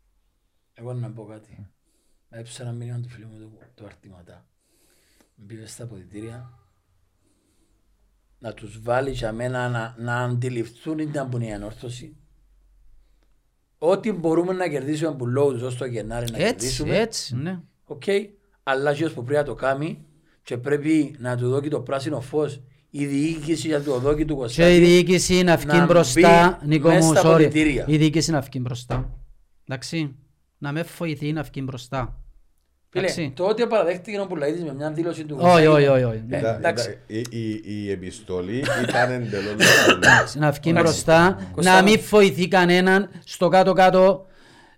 [0.73, 1.69] Εγώ να πω κάτι.
[2.29, 4.47] Έψα ένα μήνυμα του φίλου μου του, του Αρτηματά.
[5.35, 6.58] Μπήκε στα αποδητήρια
[8.39, 12.15] να τους βάλει για μένα να, να αντιληφθούν ήταν που είναι η ανόρθωση.
[13.77, 16.97] Ό,τι μπορούμε να κερδίσουμε που λόγω τους ως το Γενάρη να Έτσι, κερδίσουμε.
[16.97, 17.59] έτσι, ναι.
[17.83, 18.03] Οκ,
[18.63, 20.05] αλλά και που πρέπει να το κάνει
[20.43, 24.33] και πρέπει να του δώσει το πράσινο φως η διοίκηση για το δόκι του Και
[24.33, 24.79] η Κωστάκη.
[24.79, 27.25] διοίκηση να να βγει μπει μπροστά, Νίκο μες μου, στα sorry.
[27.25, 27.85] αποδυτήρια.
[27.87, 29.19] Η διοίκηση να βγει μπροστά.
[29.67, 30.15] Εντάξει.
[30.57, 32.23] να με βοηθεί να βγει μπροστά.
[32.91, 33.31] Φίλε, Εντάξει.
[33.35, 36.23] το ότι παραδέχτηκε ο Πουλαίδης με μια δήλωση του Όχι, Χουσέιν, όχι, όχι, όχι.
[36.29, 36.89] Ε, Ήταν- εντάξει.
[37.07, 39.55] ήταν- η- η- Η επιστολή ήταν εντελώς
[40.03, 40.35] λάθος.
[40.35, 40.71] να βγει Εντάξει.
[40.71, 41.89] μπροστά, Κωστά να μου.
[41.89, 44.25] μην βοηθεί κανέναν στο κάτω-κάτω.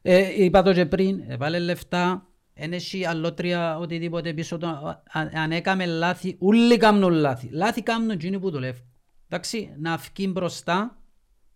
[0.01, 4.67] Ε, είπα το και πριν, έβαλε λεφτά, δεν έχει αλλότρια οτιδήποτε πίσω του.
[4.67, 5.03] Α-
[5.43, 7.49] Αν έκαμε λάθη, όλοι κάνουν λάθη.
[7.51, 8.85] Λάθη κάνουν εκείνοι που δουλεύουν.
[9.29, 10.97] Εντάξει, να βγει μπροστά,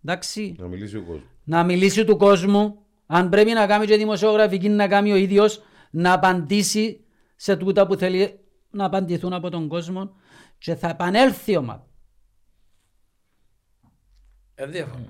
[0.06, 1.24] εντάξει, Να μιλήσει ο κόσμος.
[1.44, 2.76] να μιλήσει του κόσμου,
[3.06, 5.64] αν πρέπει να κάνει και δημοσιογραφική να κάνει ο ίδιος,
[5.96, 7.04] να απαντήσει
[7.36, 8.40] σε τούτα που θέλει
[8.72, 10.16] να απαντηθούν από τον κόσμο
[10.58, 11.88] και θα επανέλθει η ομάδα.
[14.56, 15.08] Ε, διαφωνώ.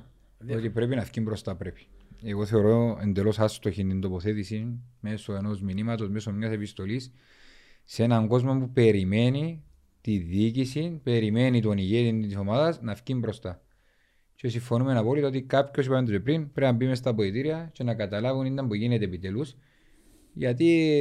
[0.52, 1.88] Ότι πρέπει να βγει μπροστά πρέπει.
[2.24, 7.12] Εγώ θεωρώ εντελώς άστοχη την τοποθέτηση μέσω ενός μηνύματος, μέσω μιας επιστολής
[7.84, 9.64] σε έναν κόσμο που περιμένει
[10.02, 13.62] τη διοίκηση, περιμένει τον ηγέτη της ομάδας να βγει μπροστά.
[14.36, 17.70] Και συμφωνούμε απόλυτα ότι κάποιος, είπαμε το και πριν, πρέπει να μπει μες στα αποδητήρια
[17.74, 19.56] και να καταλάβουν ήταν που γίνεται επιτελούς.
[20.38, 20.92] Γιατί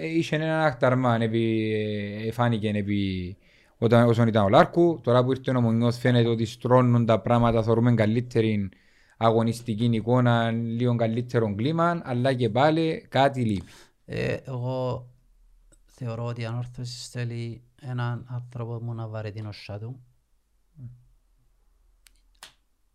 [0.00, 1.72] ε, είχε έναν αχταρμά, επί,
[2.26, 3.36] ε, φάνηκε επί,
[3.78, 5.00] όταν, όσον ήταν ο Λάρκου.
[5.02, 8.68] Τώρα που ήρθε ο Μονιώθ φαίνεται ότι στρώνουν τα πράγματα, θεωρούμε καλύτερη
[9.16, 13.70] αγωνιστική εικόνα, λίγο καλύτερο κλίμα, αλλά και πάλι κάτι λείπει.
[14.04, 15.08] Ε, εγώ
[15.84, 20.04] θεωρώ ότι η ανόρθωση θέλει έναν άνθρωπο που να βαρεί την οσιά του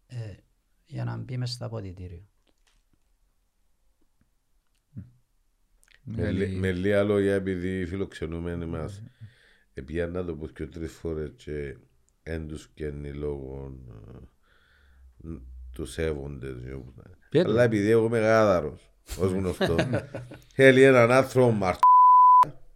[0.08, 0.36] ε,
[0.86, 1.70] για να μπει μες στα
[6.12, 6.32] αποδητήρια.
[6.32, 9.03] Με λι- Με λίγα λόγια, επειδή οι φιλοξενούμενοι μας
[9.74, 11.76] επήγαν να το πω και τρεις φορές και
[12.24, 13.74] εν τους καίνει λόγω
[15.26, 15.30] ε,
[15.74, 16.47] τους σέβονται.
[17.30, 17.49] Πέτω.
[17.49, 19.76] Αλλά επειδή εγώ είμαι γάδαρος, ως γνωστό,
[20.55, 21.80] θέλει έναν άνθρωπο μαρτ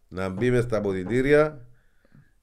[0.08, 1.68] να μπει μες στα αποδητήρια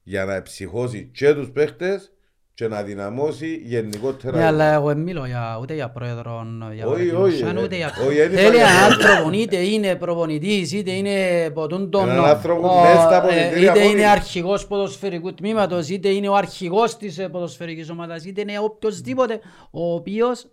[0.03, 2.11] για να ψυχώσει και τους παίχτες
[2.53, 4.37] και να δυναμώσει γενικότερα.
[4.37, 7.53] Ναι, αλλά εγώ δεν μιλώ για, ούτε για πρόεδρο, για Όχι, βαρύ την όχι, οσιά,
[7.57, 7.87] ε, ούτε για...
[8.07, 9.11] όχι, δεν είπα Θέλει για έναν πρόεδρο.
[9.11, 12.09] άνθρωπο, είτε είναι προπονητής, είτε είναι ποτούν τον...
[12.09, 13.91] Έναν άνθρωπο ο- μες στα ε, αποδυτήρια Είτε χώρι.
[13.91, 19.39] είναι αρχηγός ποδοσφαιρικού τμήματος, είτε είναι ο αρχηγός της ε, ποδοσφαιρικής ομάδας, είτε είναι οποιοσδήποτε,
[19.71, 20.47] ο οποίος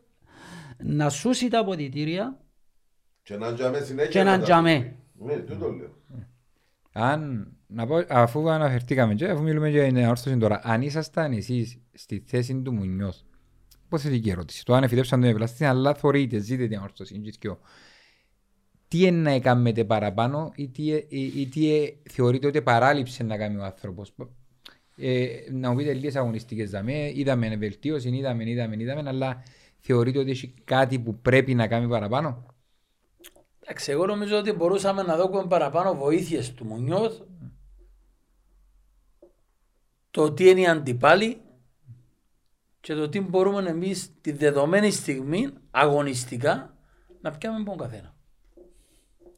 [0.83, 2.39] να σούσει τα αποδητήρια
[3.23, 4.11] Και να τζαμέ συνέχεια.
[4.11, 4.79] Και να να τα τζαμέ.
[5.19, 5.25] πει.
[5.25, 5.91] Ναι, τούτο λέω.
[6.93, 11.79] Αν, να πω, αφού αναφερθήκαμε και αφού μιλούμε για την όρθωση τώρα, αν ήσασταν εσείς
[11.93, 13.16] στη θέση του Μουνιώθ,
[13.89, 17.59] πώς θετική ερώτηση, το αν εφητεύσαν τον ευλαστή, αλλά θωρείτε, ζείτε την όρθωση, και δυο.
[18.89, 23.23] τι είναι να έκαμετε παραπάνω ή τι, ε- ή, ή τι ε, θεωρείτε ότι παράλειψε
[23.23, 24.14] να κάνει ο άνθρωπος;
[24.97, 29.43] Ε, να μου πείτε λίγες αγωνιστικές δαμέ, είδαμε βελτίωση, είδαμε, είδαμε, είδαμε, αλλά
[29.79, 32.47] θεωρείτε ότι έχει κάτι που πρέπει να κάνει παραπάνω;
[33.61, 37.21] Εντάξει, εγώ νομίζω ότι μπορούσαμε να δώσουμε παραπάνω βοήθειες του Μουνιώθ
[40.19, 41.41] το τι είναι οι αντιπάλοι
[42.81, 46.77] και το τι μπορούμε εμείς τη δεδομένη στιγμή αγωνιστικά
[47.21, 48.14] να πιάμε τον καθένα.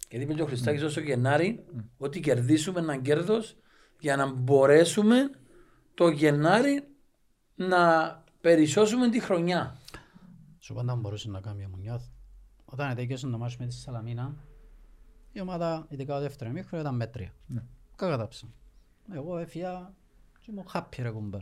[0.08, 1.64] Γιατί είπε και ο Χριστάκης όσο Γενάρη
[1.98, 3.56] ότι κερδίσουμε έναν κέρδος
[4.00, 5.30] για να μπορέσουμε
[5.94, 6.88] το Γενάρη
[7.54, 9.76] να περισσώσουμε τη χρονιά.
[10.58, 12.04] Σου πάντα μπορούσε να κάνει ο Μουνιώθ.
[12.64, 14.36] Όταν ετέκειωσε το μάτς με τη Σαλαμίνα,
[15.32, 17.34] η ομάδα, ειδικά ο δεύτερο ημίχρονο, ήταν μέτρια.
[17.96, 18.46] Κακατάψα.
[19.12, 19.94] Εγώ έφυγα
[20.50, 21.40] και μου χάπη ρε κουμπάρ.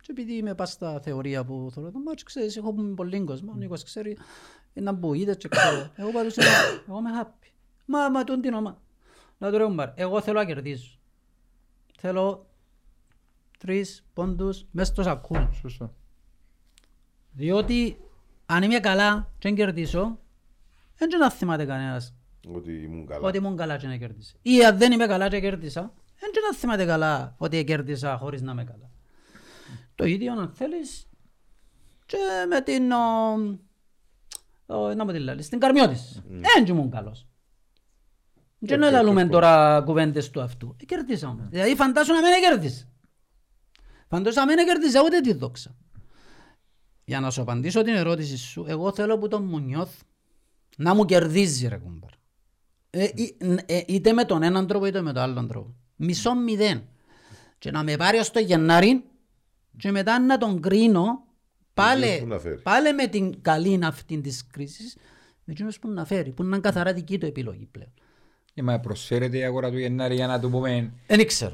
[0.00, 3.52] Και επειδή είμαι πας στα θεωρία που θέλω το μάτς, ξέρεις, έχω πούμε πολύ κόσμο,
[3.52, 4.16] ο Νίκος ξέρει,
[4.72, 5.90] είναι να μπουίδες και ξέρω.
[5.94, 6.46] Εγώ πάντως είμαι,
[6.88, 7.52] εγώ είμαι χάπη.
[7.86, 8.80] Μα, μα, τούν την ομάδα.
[9.38, 10.98] Να το ρε κουμπάρ, εγώ θέλω να κερδίσω.
[11.98, 12.46] Θέλω
[13.58, 15.48] τρεις πόντους μέσα στο σακούλι.
[15.52, 15.94] Σωστό.
[17.32, 17.96] Διότι
[18.46, 20.18] αν είμαι καλά και δεν κερδίσω,
[20.96, 22.14] δεν και να θυμάται κανένας
[22.52, 23.28] Ότι ήμουν καλά.
[23.28, 24.34] ότι ήμουν καλά και να κερδίσα.
[24.42, 25.94] Ή αν δεν είμαι καλά και κέρδισα,
[26.24, 28.90] δεν και να θυμάται καλά ότι κέρδισα χωρίς να είμαι καλά.
[29.94, 31.06] Το ίδιο αν θέλεις
[32.06, 32.16] και
[32.48, 32.92] με την...
[32.92, 33.32] ο,
[34.66, 36.22] ο, να μου τη λέει, στην Καρμιώτης.
[36.28, 37.26] Δεν και ήμουν καλός.
[38.66, 40.76] Και να λαλούμε τώρα κουβέντες του αυτού.
[40.80, 41.46] Ε, κερδίσαμε.
[41.50, 42.84] Δηλαδή φαντάσου να μην κέρδισα.
[44.08, 45.76] Φαντάσου να μην κέρδισα ούτε τη δόξα.
[47.04, 50.00] Για να σου απαντήσω την ερώτηση σου, εγώ θέλω που τον Μουνιώθ
[50.76, 52.10] να μου κερδίζει ρε κουμπάρ.
[52.90, 53.36] Ε, ή-
[53.66, 55.74] ε, είτε με τον έναν τρόπο είτε με τον άλλον τρόπο.
[55.96, 56.82] Μισό μηδέν.
[57.58, 59.04] Και να με πάρει ως το Γενάρη
[59.76, 61.24] και μετά να τον κρίνω
[61.74, 62.60] πάλι, που να φέρει.
[62.62, 64.96] πάλι με την καλή αυτή της κρίσης
[65.44, 67.92] με εκείνος που να φέρει, που να είναι καθαρά δική του επιλογή πλέον.
[68.54, 70.92] Ε, μα προσφέρεται η αγορά του Γενάρη για να του πούμε...
[71.06, 71.52] Δεν ξέρω.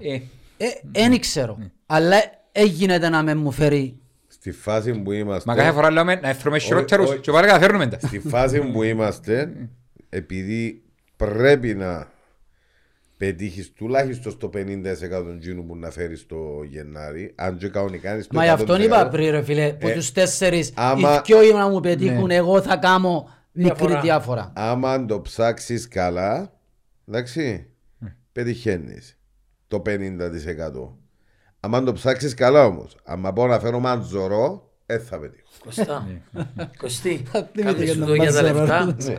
[0.56, 1.58] Ε, Δεν ξέρω.
[1.86, 2.16] Αλλά
[2.52, 5.50] έγινε να με μου φέρει Στη φάση που είμαστε.
[5.50, 7.18] μα κάθε φορά λέμε να έφερουμε χειρότερους όχι.
[7.18, 7.98] και πάλι καταφέρνουμε τα.
[7.98, 9.52] Στη φάση που είμαστε,
[10.08, 10.82] επειδή
[11.16, 12.10] πρέπει να
[13.24, 16.36] πετύχεις τουλάχιστον στο 50% τζίνου που να φέρεις το
[16.68, 19.88] Γενάρη, αν και κανονικά είναι στο Μα γι' αυτόν είπα 100%, πριν ρε φίλε, που
[19.88, 24.00] Ε, τους τέσσερις, άμα- οι δυο να μου πετύχουν, εγώ θα κάνω Μικρή Διαφορά.
[24.00, 24.52] διάφορα.
[24.56, 26.52] Άμα το ψάξεις καλά,
[27.08, 27.66] εντάξει,
[28.32, 29.18] πετυχαίνεις
[29.68, 30.98] το 50%.
[31.60, 35.44] Άμα το ψάξεις καλά όμως, άμα πω να φέρω μαντζωρό, δεν θα πετύχω.
[35.64, 36.06] Κωστά.
[36.78, 37.22] Κωστή.
[37.54, 38.84] Θυμήθηκε Κάνεις σου να το για τα μας λεφτά.
[39.04, 39.14] Ναι.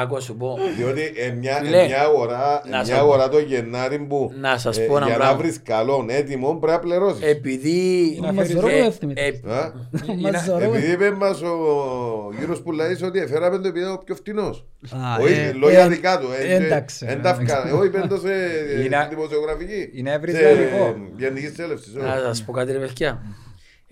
[0.00, 0.58] Άκου σου πω.
[0.76, 4.58] Διότι ε, μια, ε, Φίλε, μια αγορά, να μια σας- αγορά το Γενάρη που Να
[4.58, 5.38] σας ε, πω ένα για να πράγμα.
[5.42, 7.22] βρεις καλό έτοιμο πρέπει να πληρώσεις.
[7.24, 8.18] Επειδή...
[8.22, 9.12] Να μας ε, δωρούμε ε, εύθυμη.
[9.16, 9.30] ε,
[10.20, 10.64] Μας ζωρούμε.
[10.76, 11.54] Επειδή είπε μας ο
[12.38, 14.64] γύρος που λέει ότι έφεραμε το επειδή είναι ο πιο φτηνός.
[14.90, 16.26] Α, Όχι, ε, λόγια ε, δικά του.
[16.40, 17.06] ε, εντάξει.
[17.08, 18.28] ε, εν τα φκά- Όχι, πέντο σε
[18.84, 19.90] Είναι- δημοσιογραφική.
[19.94, 20.96] είναι εύρης Σε λαϊκό.
[21.16, 21.90] Γενικής στέλευση.
[21.96, 23.22] Να σας πω κάτι ρε παιδιά.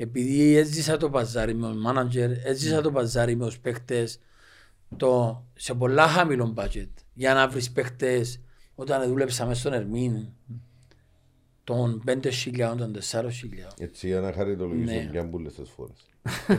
[0.01, 4.19] Επειδή έζησα το παζάρι με τον μάνατζερ, έζησα το παζάρι με τους παίκτες
[4.97, 8.41] το, σε πολλά χαμηλό budget για να βρεις παίκτες
[8.75, 10.13] όταν δούλεψα μέσα στον Ερμήν
[11.65, 12.13] των 5.000,
[12.79, 13.25] των 4.000.
[13.79, 15.09] Έτσι για να χαριτολογήσω Ναι.
[15.13, 15.97] μια μπουλες τις φορές.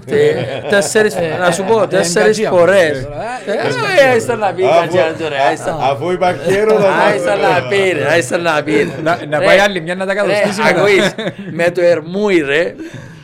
[0.06, 2.49] Τε- Τέσσερις, να σου πω, τέσσερις εγκατζία.
[2.49, 2.98] φορές.
[2.99, 5.78] Ε, Ε, Άιστα να πει Αφού- κατσιά τώρα, άιστα.
[5.82, 6.95] Αφού υπάρχει έρωτα.
[6.98, 8.91] Άιστα να πει, ρε, άιστα να πει.
[9.03, 10.80] Να- να Ρε, πάει άλλη μια να τα ρε, κατοστήσει μετά.
[10.82, 11.14] ακούεις,
[11.52, 12.76] Με το Ερμούι ρε,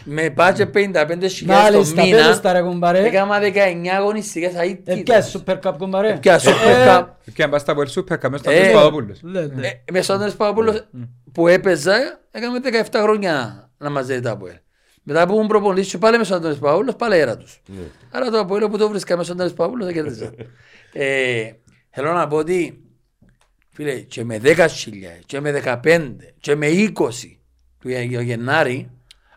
[0.07, 3.05] με πάτσε 55 χιλιάδες το Μάλιστα, μήνα, πες τα ρε κουμπάρε.
[3.05, 4.97] έκανα 19 αγωνιστικές αίτητες.
[4.97, 7.05] Επιάσεις Super Cup κουμπάρε; Πια Super Cup.
[7.33, 9.19] Και αν πας στα World Super, καμιώς στα Ε, πες Παπαδόπουλος.
[9.23, 9.67] Λέτε.
[9.85, 10.87] Ε, Με στον Άντρες Παπαπούλος
[11.31, 11.95] που έπαιζα,
[12.31, 12.59] έκαμε
[12.91, 14.55] 17 χρόνια να μαζεύει τα Αποέλ.
[15.03, 17.61] Μετά που ήμουν προπονητής και πάλι με στον Άντρες Παπαπούλος, πάλι έρα τους.
[18.11, 20.31] Άρα το Αποέλ που το βρίσκα με στον Άντρες Παπαπούλος, θα κέρδιζα.
[20.97, 21.51] Ε,
[21.89, 22.83] Θέλω να πω ότι,
[23.73, 25.51] φίλε, και με 10 χιλιάδες, και με
[25.83, 26.89] 15, και με 20
[27.79, 28.89] του Γε- Γενάρη,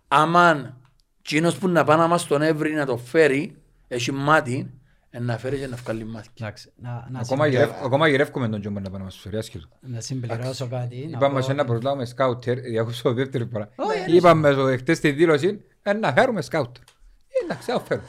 [0.09, 0.76] άμα
[1.22, 3.56] κοινός που να πάει να μας τον έβρει να το φέρει,
[3.89, 4.70] έχει μάτι,
[5.10, 6.28] ε, να φέρει και να βγάλει μάτι.
[6.40, 9.36] Εντάξει, να- να Ακόμα συμπληρώ- γυρεύ- Ακόμα γυρεύκουμε τον Τζόμπο να πάμε να μας φέρει
[9.36, 9.68] άσχετο.
[9.80, 10.97] Να συμπληρώσω κάτι.
[11.06, 13.68] να Είπαμε πω- σε ένα προσλάβουμε σκάουτερ, διακόψω δεύτερη φορά.
[13.76, 16.82] Όχι, Είπαμε στο χτες στη δήλωση, ε, να φέρουμε σκάουτερ.
[16.82, 18.06] Ε, Εντάξει, θα φέρουμε.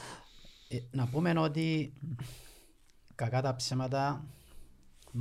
[0.68, 1.92] Ε, Να πούμε ότι
[3.14, 4.24] κακά τα ψέματα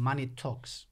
[0.07, 0.88] money talks.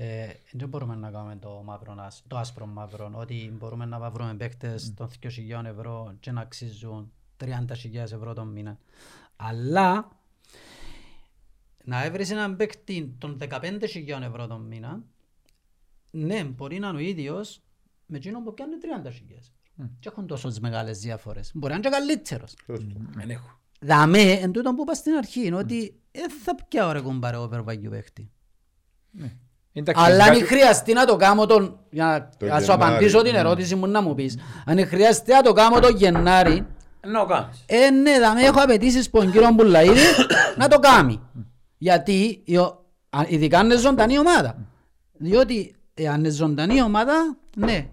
[0.00, 4.34] Ε, δεν μπορούμε να κάνουμε το, μαύρο, άσ- το άσπρο μαύρο, ότι μπορούμε να βρούμε
[4.34, 7.12] παίκτες των 2.000 ευρώ και να αξίζουν
[7.44, 8.78] 30.000 ευρώ τον μήνα.
[9.36, 10.08] Αλλά
[11.84, 15.02] να έβρεις έναν παίκτη των 15.000 ευρώ τον μήνα,
[16.10, 17.62] ναι, μπορεί να είναι ο ίδιος
[18.06, 19.90] με εκείνον που πιάνει 30.000 ευρώ.
[20.00, 21.50] Και έχουν τόσο μεγάλες διαφορές.
[21.54, 22.54] Μπορεί να είναι και καλύτερος.
[23.14, 23.58] Δεν έχω.
[23.80, 27.90] Δαμέ, εν τούτο που είπα στην αρχή, είναι ότι δεν θα πιάω ρε κουμπάρε overvalue
[27.90, 28.30] παίχτη.
[29.72, 31.78] Εντάξει, Αλλά αν κάτι- χρειαστεί να το κάνω τον...
[31.90, 32.82] Για να- Το να σου Γενάρη.
[32.92, 34.38] απαντήσω την ερώτηση μου να μου πεις.
[34.66, 36.66] Αν χρειαστεί να το κάνω τον Γενάρη,
[37.06, 37.64] Να το κάνεις.
[37.66, 39.98] ε, ναι, δαμέ, έχω απαιτήσεις που τον κύριο Μπουλαίδη
[40.56, 41.20] να το κάνει.
[41.78, 44.56] Γιατί, η ο- α- ειδικά αν είναι ζωντανή ομάδα.
[45.12, 45.74] Διότι
[46.10, 47.88] αν είναι ζωντανή ομάδα, ναι,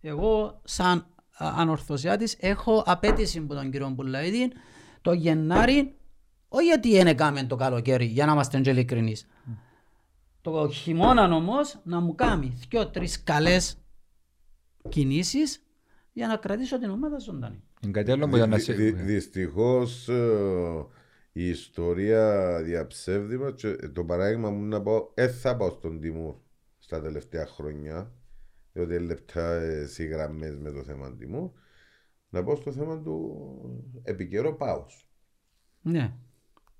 [0.00, 1.06] εγώ σαν
[1.38, 4.52] α, ανορθωσιάτης έχω απέτηση από τον κύριο Μπουλαίδη
[5.02, 5.94] το Γενάρη,
[6.48, 9.26] όχι γιατί δεν έκαμε το καλοκαίρι, για να είμαστε και ειλικρινείς.
[10.44, 13.78] Το χειμώνα όμως να μου κάνει δυο-τρεις καλές
[14.88, 15.62] κινήσεις
[16.12, 17.62] για να κρατήσω την ομάδα ζωντανή.
[17.80, 18.72] Εν κατέλο μου για να σε...
[18.72, 20.08] Δυστυχώς
[21.32, 26.34] η ιστορία διαψεύδει μας και το παράδειγμα μου να πω, δεν θα πάω στον Τιμούρ
[26.78, 28.12] στα τελευταία χρόνια,
[28.72, 29.60] διότι είναι λεπτά
[29.98, 31.50] οι γραμμές με το θέμα Τιμούρ,
[32.28, 35.08] να πω στο θέμα του επικαιρό Πάους.
[35.80, 36.12] Ναι.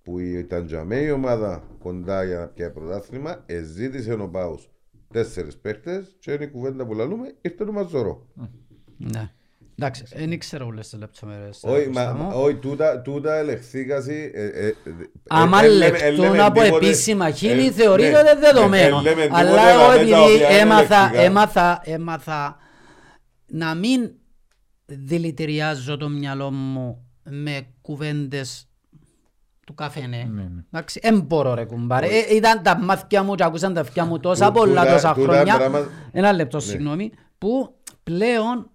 [0.05, 4.69] Που ήταν για μέ η ομάδα κοντά για να πιάει πρωτάθλημα, εζήτησε ο Πάους
[5.13, 8.27] τέσσερις παίχτες και είναι η κουβέντα που λαλούμε, ήρθε το Μαζορό.
[8.97, 9.31] Ναι.
[9.79, 11.61] Εντάξει, δεν ήξερα όλες τις λεπτομέρειες.
[11.63, 12.31] Όχι, Κώστα μα- μου.
[12.35, 14.31] όχι, τούτα- τούτα ελεγχθήκασαι.
[14.35, 14.75] ε, ε, ε,
[15.29, 18.41] Άμα ε, ε, λέμε- ε, λεχτούν λέμε από τίποτε- επίσημα χείλη ε, θεωρείται ναι, ότι
[18.41, 18.99] δεδομένο.
[18.99, 21.23] ε, λέμε τίποτε Αλλά τα εγώ μέτρα επειδή οποία είναι έμαθα, λεκτικά.
[21.23, 22.57] έμαθα, έμαθα
[23.47, 24.11] να μην
[24.87, 28.69] δηλητηριάζω το μυαλό μου με κουβέντες
[29.67, 30.31] του καφενέ.
[30.73, 32.07] Εντάξει, δεν μπορώ ρε κουμπάρε.
[32.07, 35.15] Ε, Ήταν τα μάτια μου και ακούσαν τα αυτιά μου τόσα Τού- πολλά τούτα- τόσα
[35.15, 35.57] τούτα χρόνια.
[35.57, 36.63] πράγμα- Ένα λεπτό, Ναι.
[36.63, 37.13] συγγνώμη.
[37.39, 38.71] Που πλέον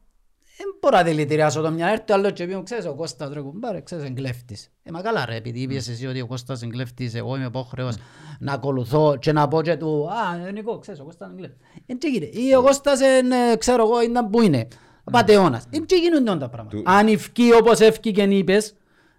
[0.58, 1.92] δεν μπορώ να δηλητηριάσω το μυαλό.
[1.92, 4.72] Έρθει άλλος και πει μου, ξέρεις ο Κώστας ρε κουμπάρε, ξέρεις είναι κλέφτης.
[4.84, 7.96] Ε, μα καλά ρε, επειδή είπες εσύ ότι ο Κώστας είναι κλέφτης, εγώ είμαι υπόχρεος
[8.40, 11.60] να ακολουθώ και να πω και του «Α, ε, Νικό, ξέρεις, ο Κώστας είναι κλέφτης».
[11.86, 12.40] Ε, τι γίνεται.
[12.42, 14.68] Ή ο Κώστας είναι, ξέρω εγώ, ήταν που είναι.
[15.12, 15.64] Πατεώνας.
[15.70, 16.78] Ε, τι γίνονται τα πράγματα.
[16.78, 18.74] Του- Αν ευκεί όπως ευκήκε είπες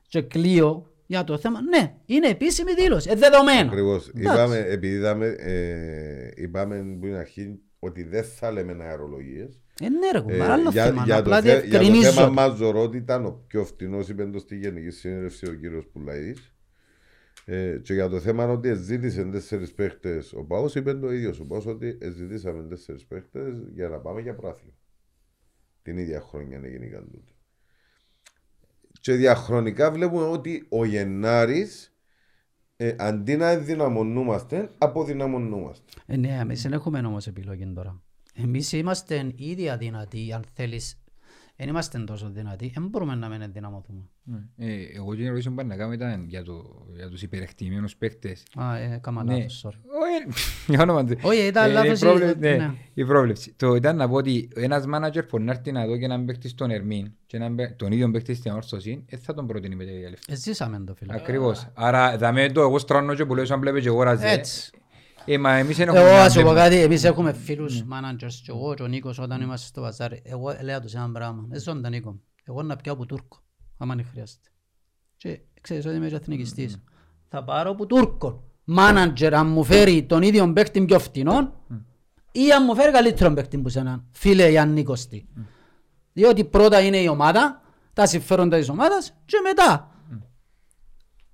[0.08, 3.68] και κλείω για το θέμα, ναι, είναι επίσημη δήλωση, ε, δεδομένο.
[3.70, 4.08] Ακριβώς.
[4.08, 4.22] Εντάξει.
[4.38, 9.60] Είπαμε, επειδή είδαμε, ε, είπαμε που είναι αρχή ότι δεν θα λέμε αερολογίες.
[9.80, 11.02] Ε, ναι ρε Ε, κουμπάρε, άλλο για, θέμα.
[11.04, 12.10] για, Απλά το, θε- για το διευκρινίζω.
[12.12, 16.54] θέμα Μαζορό ότι ήταν ο πιο φτηνός είπε το στη Γενική Συνέλευση ο κύριος Πουλαής
[17.44, 21.44] ε, και για το θέμα ότι ζήτησε τέσσερις παίχτες ο Πάος είπε το ίδιο ο
[21.44, 24.74] Πάος ότι ζητήσαμε τέσσερις παίχτες για να πάμε για πράθλημα
[25.82, 27.32] την ίδια χρόνια έγινε τούτο
[29.00, 31.94] Και διαχρονικά βλέπουμε ότι ο Γενάρης
[32.76, 35.84] ε, αντί να ενδυναμωνούμαστε, αποδυναμωνούμαστε.
[36.06, 38.02] Ε, ναι, εμείς δεν έχουμε όμως επιλογή τώρα.
[38.34, 40.99] Εμείς είμαστε ήδη αδυνατοί, αν θέλεις.
[41.62, 44.02] Δεν είμαστε τόσο δυνατοί, δεν μπορούμε να μην ενδυναμωθούμε.
[44.56, 48.42] Ε, εγώ την ερώτηση που πάνε να κάνω ήταν για, το, για τους υπερεκτιμένους παίκτες.
[48.56, 49.32] Α, ε, κάμα Ναι.
[49.36, 49.78] λάθος, sorry.
[50.02, 50.40] Όχι,
[50.72, 51.16] για όνομα του.
[51.22, 52.74] Όχι, ήταν Ε, λάθος η πρόβλεψη- η- ναι, ναι.
[52.94, 53.52] η πρόβλεψη.
[53.56, 56.48] Το ήταν να πω ότι ένας μάνατζερ που να έρθει να δω και έναν παίκτη
[56.48, 59.84] στον Ερμήν και έναν παί- τον ίδιο παίκτη στην όρθωση, δεν θα τον προτείνει με
[59.84, 60.32] τέτοια λεφτά.
[60.32, 61.14] Ε, Ζήσαμε το φίλε.
[61.14, 61.68] Ακριβώς.
[61.74, 64.28] Άρα δαμε το εγώ στρώνω και που λέω σαν βλέπεις και εγώ ραζέ.
[64.28, 64.70] Έτσι.
[65.32, 66.60] Εγώ ένα ας σου πω θέμα.
[66.60, 70.22] κάτι, εμείς έχουμε φίλους managers και εγώ και ο Νίκος όταν είμαστε στο βαζάρι.
[70.24, 72.20] Εγώ λέω τους ένα πράγμα, δεν ζω τον Νίκο.
[72.44, 73.42] Εγώ να πιάω από Τούρκο,
[73.78, 74.48] άμα είναι χρειάζεται.
[75.16, 76.82] Και ξέρεις ότι είμαι και εθνικιστής.
[77.28, 78.44] Θα πάρω από Τούρκο.
[78.76, 81.52] Manager αν μου φέρει τον ίδιο παίκτη πιο φτηνό
[82.32, 85.28] ή αν μου φέρει καλύτερο παίκτη που σένα, φίλε Γιάννη Κωστή.
[86.12, 87.62] Διότι πρώτα είναι η ομάδα,
[87.92, 89.90] τα συμφέροντα της ομάδας και μετά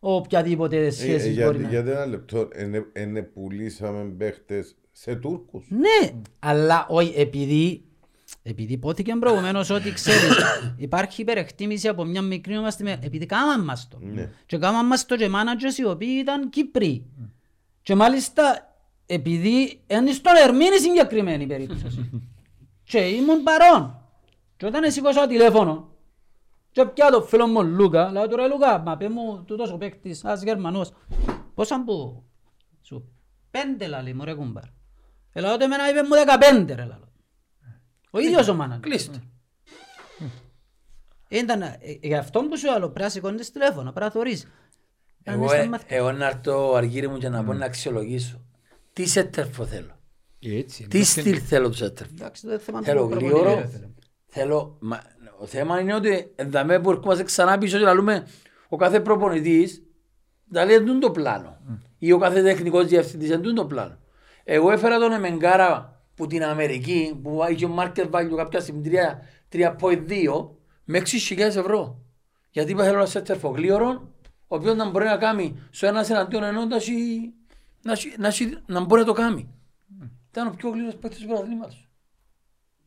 [0.01, 5.67] οποιαδήποτε Ε, σχέση για, μπορεί να για ένα λεπτό, είναι, είναι πουλήσαμε παίχτες σε Τούρκους.
[5.69, 7.85] Ναι, αλλά όχι επειδή,
[8.43, 10.37] επειδή υπόθηκε προηγουμένως ότι ξέρεις
[10.77, 13.07] υπάρχει υπερεκτίμηση από μια μικρή ομάδα στη μεγάλη.
[13.07, 13.99] Επειδή κάμαν μας το.
[14.01, 14.31] Ναι.
[14.47, 17.07] Και κάμαν μας το και managers οι οποίοι ήταν Κύπροι.
[17.83, 18.75] Και μάλιστα
[19.07, 22.11] επειδή είναι στον Ερμήνη συγκεκριμένη περίπτωση.
[22.91, 24.01] και ήμουν παρόν.
[24.57, 25.96] Και όταν σηκώσα τηλέφωνο
[26.77, 29.77] και πια το φίλο μου Λούκα, λέω του ρε Λούκα, μα πέ μου τούτος ο
[29.77, 30.93] παίκτης, ας Γερμανός.
[31.55, 32.25] Πόσα που
[32.83, 33.13] σου
[33.51, 34.65] πέντε λαλί μου ρε κουμπάρ.
[35.33, 37.13] Ελάω ότι εμένα είπε μου δεκαπέντε ρε λαλό.
[38.11, 38.81] Ο ίδιος ο μάναν.
[38.81, 39.23] Κλείστε.
[41.29, 44.47] Ήταν, ε, γι' αυτό που σου άλλο πρέπει να σηκώνεις τηλέφωνο, πρέπει να θωρείς.
[45.23, 48.41] Εγώ, Αν ε, είστε μαθ- εγώ να έρθω αργύρι μου και να πω να αξιολογήσω.
[48.93, 49.99] Τι σέτερφο θέλω.
[50.39, 50.87] Έτσι.
[50.89, 52.13] Τι στυλ θέλω του σέτερφο.
[52.19, 53.55] Εντάξει, δεν θέμα Θέλω του προπονητή, γλύωρο.
[53.61, 53.89] ρε φίλε.
[54.27, 54.79] Θέλω...
[55.37, 58.27] Μα, ο θέμα είναι ότι ενταμέ που ερχόμαστε ξανά πίσω και λαλούμε
[58.69, 59.83] ο κάθε προπονητής
[60.53, 61.57] τα λέει εντούν το πλάνο.
[61.99, 63.99] Ή ο κάθε τεχνικός διευθυντής εντούν το πλάνο.
[64.45, 68.91] Εγώ έφερα τον Εμεγκάρα που την Αμερική που είχε market value κάποια στιγμή
[69.53, 70.49] 3.2
[70.85, 72.01] με 6.000 ευρώ.
[72.51, 74.09] Γιατί είπα θέλω ένα σέτερφο γλύωρο
[74.47, 77.33] ο οποίος να μπορεί να κάνει στο ένας εναντίον ενός να, έχει-
[77.83, 79.49] να, έχει- να, έχει- να μπορεί να το κάνει.
[80.31, 81.89] Ήταν ο πιο γλύωρος παίκτης του πρωταθλήματος.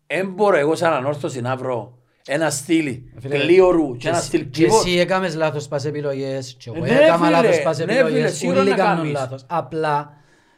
[0.08, 1.99] Εν μπορώ εγώ σαν ανόρθωση να βρω
[2.32, 4.86] ένα στυλ Φίλε, γλίωρου και Και ένα εσύ- στυλ Και pivot.
[4.86, 8.36] εσύ έκαμες λάθος πας επιλογές και εγώ Ναι, έκαμα φίλε, λάθος πας ναι, φίλε, επιλογές.
[8.38, 9.12] σίγουρα Όλοι να κάνουν κάνεις.
[9.14, 9.46] λάθος.
[9.48, 10.14] Απλά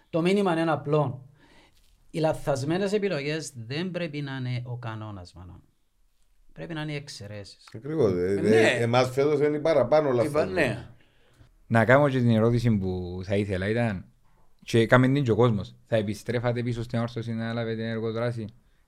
[0.10, 1.26] το μήνυμα είναι απλό.
[2.12, 5.64] Οι λαθασμένες επιλογές δεν πρέπει να είναι ο κανόνας μάλλον.
[6.54, 7.58] Πρέπει να είναι οι εξαιρέσεις.
[7.76, 8.12] Ακριβώς.
[8.12, 8.56] Ε, ναι.
[8.56, 10.52] ε, εμάς φέτος είναι παραπάνω Είπα, λαθασμένο.
[10.54, 10.86] ναι.
[11.68, 14.06] Να κάνω και την ερώτηση που θα ήθελα ήταν
[14.64, 15.76] και έκαμε την και ο κόσμος.
[15.88, 18.46] Θα επιστρέφατε πίσω στην όρθωση να λάβετε εργοδράση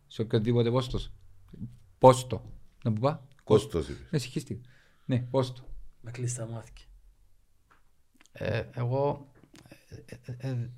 [0.08, 1.12] σε οποιοδήποτε πόστος;
[1.98, 2.42] Πόστο.
[2.84, 3.28] Να μου πά.
[3.44, 4.08] Κόστος είπες.
[4.12, 4.70] Με συγχύστηκα.
[5.06, 5.64] Ναι, πόστο.
[6.02, 6.86] Με κλείσει τα μάτια.
[8.32, 9.32] Ε, εγώ
[10.06, 10.70] ε, ε, ε,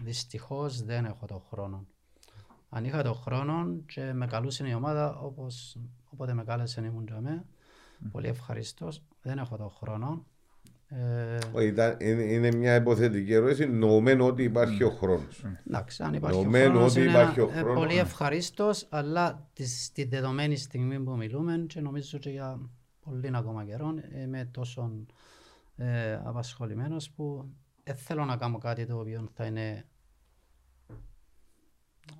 [0.00, 1.86] δυστυχώς δεν έχω τον χρόνο.
[2.68, 7.20] Αν είχα τον χρόνο και με καλούσε η ομάδα όπως όποτε με κάλεσε ήμουν για
[7.20, 7.44] μέ,
[8.10, 9.02] πολύ ευχαριστώς.
[9.22, 10.26] Δεν έχω τον χρόνο.
[10.90, 15.44] Ε, Όχι, ήταν- Είναι, είναι μια υποθετική ερώτηση, νοωμένο ότι υπάρχει ο χρόνος.
[15.66, 17.78] εντάξει, αν υπάρχει ο Δεδομένου χρόνος ότι είναι υπάρχει ο ένα- ε, χρόνος.
[17.86, 22.60] πολύ ευχαριστώς, αλλά της, στη δεδομένη στιγμή που μιλούμε και νομίζω και για
[23.00, 24.92] πολύ ακόμα καιρό είμαι τόσο
[25.76, 27.48] ε, απασχολημένος που
[27.84, 29.84] δεν θέλω να κάνω κάτι το οποίο θα είναι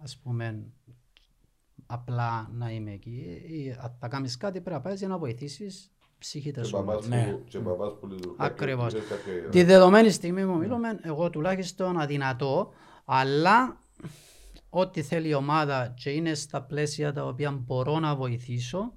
[0.03, 0.65] ας πούμε
[1.87, 3.43] απλά να είμαι εκεί.
[3.49, 6.87] Ή, αν θα κάνεις κάτι πρέπει να πάεις για να βοηθήσεις ψυχή Και της παπάς
[6.97, 7.09] ομάδας.
[7.09, 7.31] Ναι.
[7.33, 8.35] που- και παπάς που λειτουργεί.
[8.39, 8.93] Ακριβώς.
[8.95, 12.73] και κάποια- Τη δεδομένη στιγμή που μιλούμε, εγώ τουλάχιστον αδυνατό,
[13.05, 13.81] αλλά
[14.71, 18.93] ό,τι θέλει η ομάδα και είναι στα πλαίσια τα οποία μπορώ να βοηθήσω,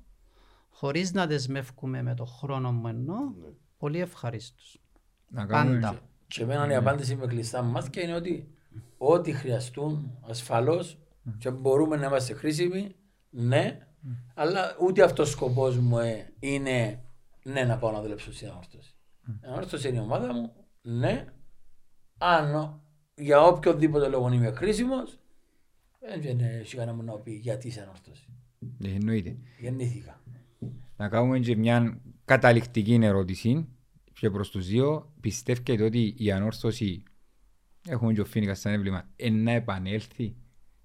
[0.70, 3.18] χωρίς να δεσμεύκουμε με το χρόνο μου εννοώ,
[3.78, 4.82] πολύ ευχαρίστως.
[5.28, 6.00] Να κάνουμε Πάντα.
[6.28, 8.48] Και εμένα η απάντηση με κλειστά μάτια είναι ότι
[8.98, 10.98] ό,τι χρειαστούν ασφαλώς
[11.38, 12.96] και μπορούμε να είμαστε χρήσιμοι,
[13.30, 13.88] ναι,
[14.34, 17.04] αλλά ούτε αυτός ο σκοπός μου ε, είναι
[17.44, 18.96] ναι να πάω να δουλέψω στην ανόρθωση.
[19.28, 21.26] Η ανόρθωση είναι η ομάδα μου, ναι,
[22.18, 22.82] αν
[23.16, 25.20] για οποιοδήποτε λόγο είμαι χρήσιμος,
[26.22, 28.28] δεν έχει κανένα μου να πει γιατί είσαι ανόρθωση.
[28.84, 29.38] Ε, Εννοείται.
[29.60, 30.22] Γεννήθηκα.
[30.98, 33.68] Να κάνουμε και μια καταληκτική ερώτηση
[34.14, 35.14] και προς τους δύο.
[35.20, 37.04] Πιστεύετε ότι η ανόρθωση,
[37.88, 40.36] έχουμε και ο Φίνικας σαν έβλημα, εν να επανέλθει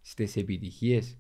[0.01, 1.19] στις επιτυχίες;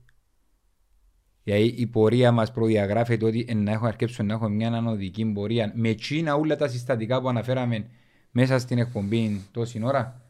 [1.46, 5.72] Δηλαδή η πορεία μας προδιαγράφεται ότι εν να έχω αρκέψει να έχω μια ανωδική πορεία
[5.74, 7.90] με τσίνα όλα τα συστατικά που αναφέραμε
[8.30, 10.22] μέσα στην εκπομπή τόση ώρα.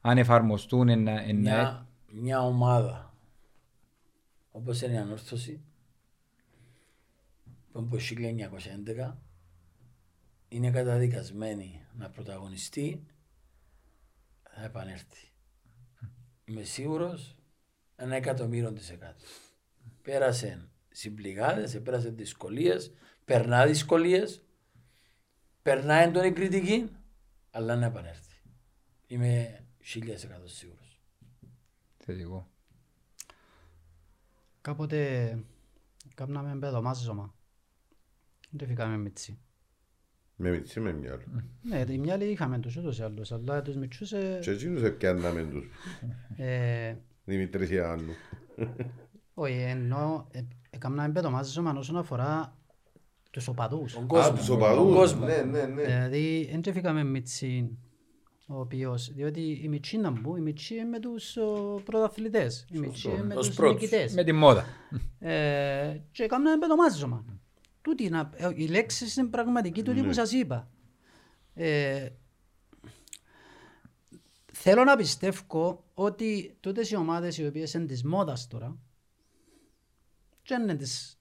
[0.00, 1.20] Αν εφαρμοστούν εν να...
[1.22, 3.14] εν να- μια, μια ομάδα
[4.52, 5.60] όπως είναι η ανόρθωση
[7.72, 8.62] που είναι από το
[9.10, 9.14] 1911
[10.48, 13.06] είναι καταδικασμένη να πρωταγωνιστεί,
[14.54, 15.30] θα επανέλθει.
[16.44, 17.36] Είμαι σίγουρος
[17.96, 19.24] ένα εκατομμύριο της εκάτο.
[20.02, 22.92] Πέρασε συμπληγάδες, πέρασε δυσκολίες,
[23.24, 24.44] περνά δυσκολίες,
[25.62, 26.90] περνά έντονη κριτική,
[27.50, 28.40] αλλά να επανέλθει.
[29.06, 31.00] Είμαι χίλιας εκατό σίγουρος.
[31.98, 32.50] Θετικό.
[34.60, 35.38] Κάποτε
[36.14, 37.34] κάναμε πεδομάζωμα.
[38.50, 39.38] Δεν φύγαμε μίτσι.
[40.36, 41.22] Με μητσί με μυαλό.
[41.62, 44.12] Ναι, οι μυαλοί είχαμε τους ούτως ή άλλως, αλλά τους μητσούς...
[44.12, 45.66] ε, Και εκείνους έπιαναμε τους
[46.36, 48.12] ε, Δημητρής Ιωάννου.
[49.34, 50.40] Όχι, ενώ ε,
[50.70, 52.56] έκαναμε πεδομάζωμα όσον αφορά
[53.30, 53.92] τους οπαδούς.
[53.92, 54.36] Τον Α, κόσμο.
[54.36, 54.94] τους Τον οπαδούς.
[54.94, 55.24] κόσμο.
[55.26, 55.82] Ναι, ναι, ναι.
[55.84, 57.78] Δηλαδή, δεν τρέφηκαμε μίτσι
[58.46, 62.78] ο οποίος, διότι οι μίτσι να μπουν, οι μίτσι είναι με τους ο, πρωταθλητές, οι
[62.78, 63.80] μίτσι είναι με Ως τους πρώτους.
[63.80, 64.12] νικητές.
[64.14, 64.64] Με τη μόδα.
[65.18, 67.24] Ε, και κάναμε πεδομάζωμα.
[67.82, 70.70] Τούτη, να, ε, οι λέξεις είναι πραγματική τούτη που σας είπα.
[71.54, 72.08] Ε,
[74.52, 78.76] θέλω να πιστεύω ότι τούτες οι ομάδες οι οποίες είναι της μόδας τώρα
[80.42, 81.20] και είναι της,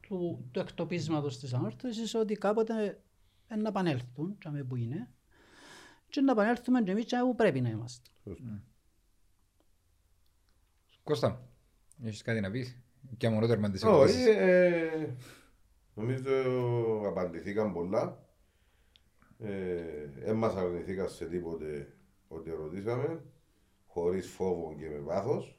[0.00, 3.02] του, του εκτοπίσματος της ανόρθωσης ότι κάποτε
[3.48, 5.10] ε, να επανέλθουν και που είναι
[6.08, 8.10] και να επανέλθουμε και εμείς και που πρέπει να είμαστε.
[11.02, 11.48] Κώστα,
[12.02, 12.82] έχεις κάτι να πεις;
[13.16, 14.26] Και μόνο τέρμα της Όχι, ερωτήσεις.
[14.26, 15.16] ε,
[15.94, 16.30] νομίζω
[17.06, 18.26] απαντηθήκαν πολλά.
[20.18, 21.96] Δεν μας αρνηθήκαν σε τίποτε
[22.28, 23.24] ότι ρωτήσαμε,
[23.86, 25.57] χωρίς φόβο και με βάθος.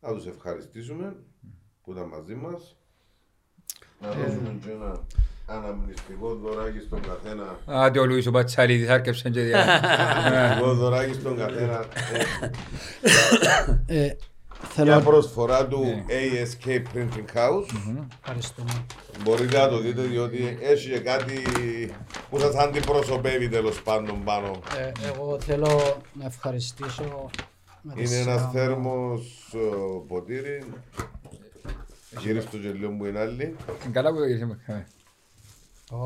[0.00, 1.16] Να τους ευχαριστήσουμε
[1.84, 2.76] που ήταν μαζί μας.
[4.00, 5.04] Να δώσουμε και ένα
[5.46, 7.58] αναμνηστικό δωράκι στον καθένα.
[7.66, 9.60] Άντε ο Λουίς ο Πατσάλιδης άρκεψε και διά.
[10.24, 11.84] Αναμνηστικό δωράκι στον καθένα.
[13.86, 17.66] ε, Ε, Μια θέλω προσφορά του ASK Printing House.
[18.20, 18.84] ευχαριστούμε.
[19.22, 21.42] Μπορείτε να το δείτε διότι έχει και κάτι
[22.30, 24.60] που σας αντιπροσωπεύει τέλος πάντων πάνω.
[24.78, 27.57] Ε, εγώ θέλω να ευχαριστήσω με τη
[27.96, 28.50] Είναι σειρά ένας μου.
[28.52, 29.58] θέρμος ε,
[30.08, 30.62] ποτήρι.
[32.20, 33.56] Γύρισε το γελίο μου είναι άλλη.
[33.92, 34.58] Καλά που το γυρίσαμε.
[35.90, 35.98] Ω,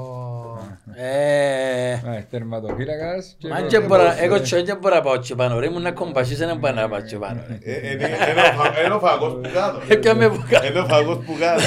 [0.94, 3.34] Ε, Α, Τερματοφύλακας.
[3.38, 5.82] και Μα το- και μπορώ- Εγώ και δεν μπορώ να πάω και πάνω ρε, ήμουν
[5.82, 7.58] να κομπασίς δεν μπορώ να πάω και πάνω ρε.
[7.62, 9.80] Ε, Είναι είναι ο φα- είναι ο φαγός που κάτω.
[9.88, 10.66] Έπιαμε που κάτω.
[10.66, 11.62] Είναι ο φαγός που κάτω.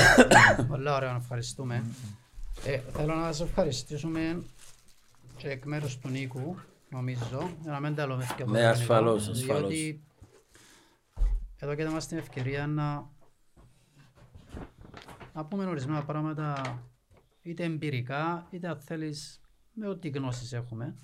[0.68, 1.84] Πολύ ωραίο να ευχαριστούμε.
[2.66, 4.42] Ε, θέλω να σας ευχαριστήσουμε
[5.38, 6.56] και εκ μέρους του Νίκου,
[6.96, 9.62] νομίζω, για να μην τα λέμε και Ναι, ασφαλώς, ασφαλώς.
[9.70, 10.04] Διότι
[11.60, 13.10] εδώ και μας την ευκαιρία να,
[15.34, 16.80] να πούμε ορισμένα πράγματα
[17.42, 19.42] είτε εμπειρικά, είτε αν θέλεις
[19.74, 20.96] με ό,τι γνώσεις έχουμε.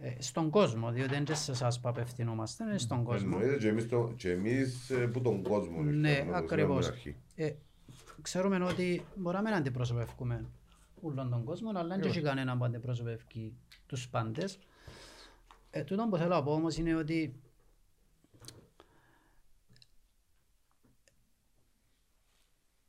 [0.00, 3.38] Ε, στον κόσμο, διότι δεν είναι σε εσάς που απευθυνόμαστε, είναι στον κόσμο.
[3.40, 6.64] Εννοείται και εμείς το- και εμείς ε, που τον κόσμο Ναι, ήρθαμε, όπως ακριβώς.
[6.64, 7.16] είπαμε στην αρχή.
[7.34, 7.52] Ε,
[8.22, 10.44] ξέρουμε ότι μπορούμε να αντιπροσωπεύουμε
[11.02, 13.56] όλον τον κόσμο, αλλά δεν έχει κανένα που αντιπροσωπεύει
[13.86, 14.58] τους πάντες.
[15.70, 17.40] Ε, τούτο που θέλω να πω όμως είναι ότι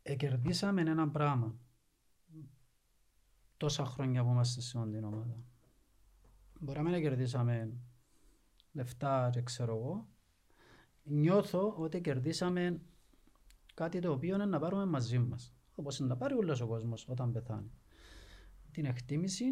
[0.02, 1.56] εκερδίσαμε ένα πράγμα
[3.58, 5.44] τόσα χρόνια που είμαστε σε όλη την ομάδα.
[6.60, 7.74] Μπορούμε να κερδίσαμε
[8.72, 10.08] λεφτά και ξέρω εγώ.
[11.04, 12.82] Νιώθω ότι κερδίσαμε
[13.74, 15.54] κάτι το οποίο είναι να πάρουμε μαζί μας.
[15.76, 17.72] Όπως είναι να πάρει όλος ο κόσμος όταν πεθάνει.
[18.72, 19.46] Την εκτίμηση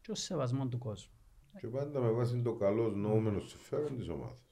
[0.00, 1.12] και ο σεβασμό του κόσμου.
[1.60, 4.42] Και πάντα με βάση το καλό νοούμενο συμφέρον της ομάδας.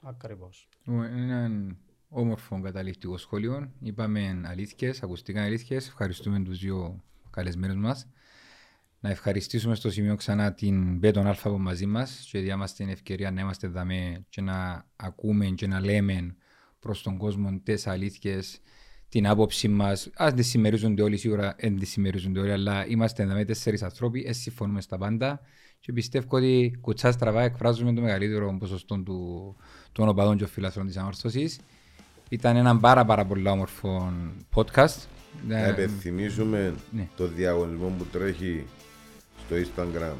[0.00, 0.68] Ακριβώς.
[0.86, 1.78] Είναι έναν
[2.08, 3.72] όμορφο καταληκτικό σχόλιο.
[3.80, 5.86] Είπαμε αλήθειες, ακούστηκαν αλήθειες.
[5.86, 8.08] Ευχαριστούμε τους δύο καλεσμένους μας.
[9.00, 12.88] Να ευχαριστήσουμε στο σημείο ξανά την Μπέτον Αλφα που μαζί μας και διά μας την
[12.88, 13.82] ευκαιρία να είμαστε εδώ
[14.28, 16.36] και να ακούμε και να λέμε
[16.78, 18.60] προς τον κόσμο τις αλήθειες,
[19.14, 20.10] την άποψη μας.
[20.16, 24.24] Ας δεν συμμερίζονται όλοι, σίγουρα δεν τις συμμερίζονται όλοι, αλλά είμαστε εδώ με τέσσερις ανθρώποι,
[24.26, 25.40] ε, συμφωνούμε στα πάντα
[25.80, 29.56] και πιστεύω ότι κουτσά στραβά εκφράζουμε το μεγαλύτερο ποσοστό του,
[29.92, 31.60] των οπαδών και φιλαθρών της ανόρθωσης.
[32.28, 34.12] Ήταν ένα πάρα πάρα πολύ όμορφο
[34.54, 35.06] podcast.
[35.48, 37.08] Να Ε, επενθυμίσουμε ναι.
[37.16, 38.64] το διαγωνισμό που τρέχει
[39.46, 40.14] στο Instagram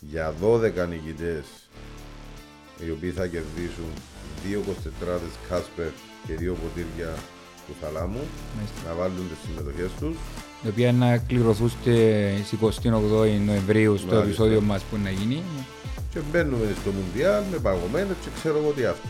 [0.00, 1.44] για 12 νικητές
[2.86, 3.90] οι οποίοι θα κερδίσουν
[4.46, 5.18] δύο 24
[5.48, 5.90] Κάσπερ
[6.26, 7.14] και δύο ποτήρια
[7.72, 8.22] του θαλάμου
[8.56, 8.78] Μάλιστα.
[8.88, 10.16] να βάλουν τις συμμετοχές τους
[10.64, 14.26] η οποία να κληρωθούν στις 28 Νοεμβρίου στο Μάλιστα.
[14.26, 15.42] επεισόδιο μας που να γίνει
[16.12, 19.08] και μπαίνουμε στο Μουντιάλ με παγωμένες και ξέρω εγώ τι αυτό.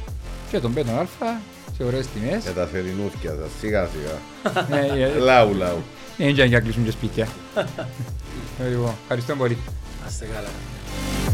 [0.51, 1.41] και τον Πέτον Αλφα
[1.77, 2.43] σε ωραίες τιμές.
[2.43, 4.17] Για τα θερινούθια σας, σιγά σιγά.
[4.77, 5.79] Ε, ε, λαού λαού.
[6.17, 7.29] Δεν είναι για να κλείσουν και σπίτια.
[8.65, 9.59] Ε, λοιπόν, Ευχαριστώ πολύ.
[10.03, 11.32] Να είστε καλά.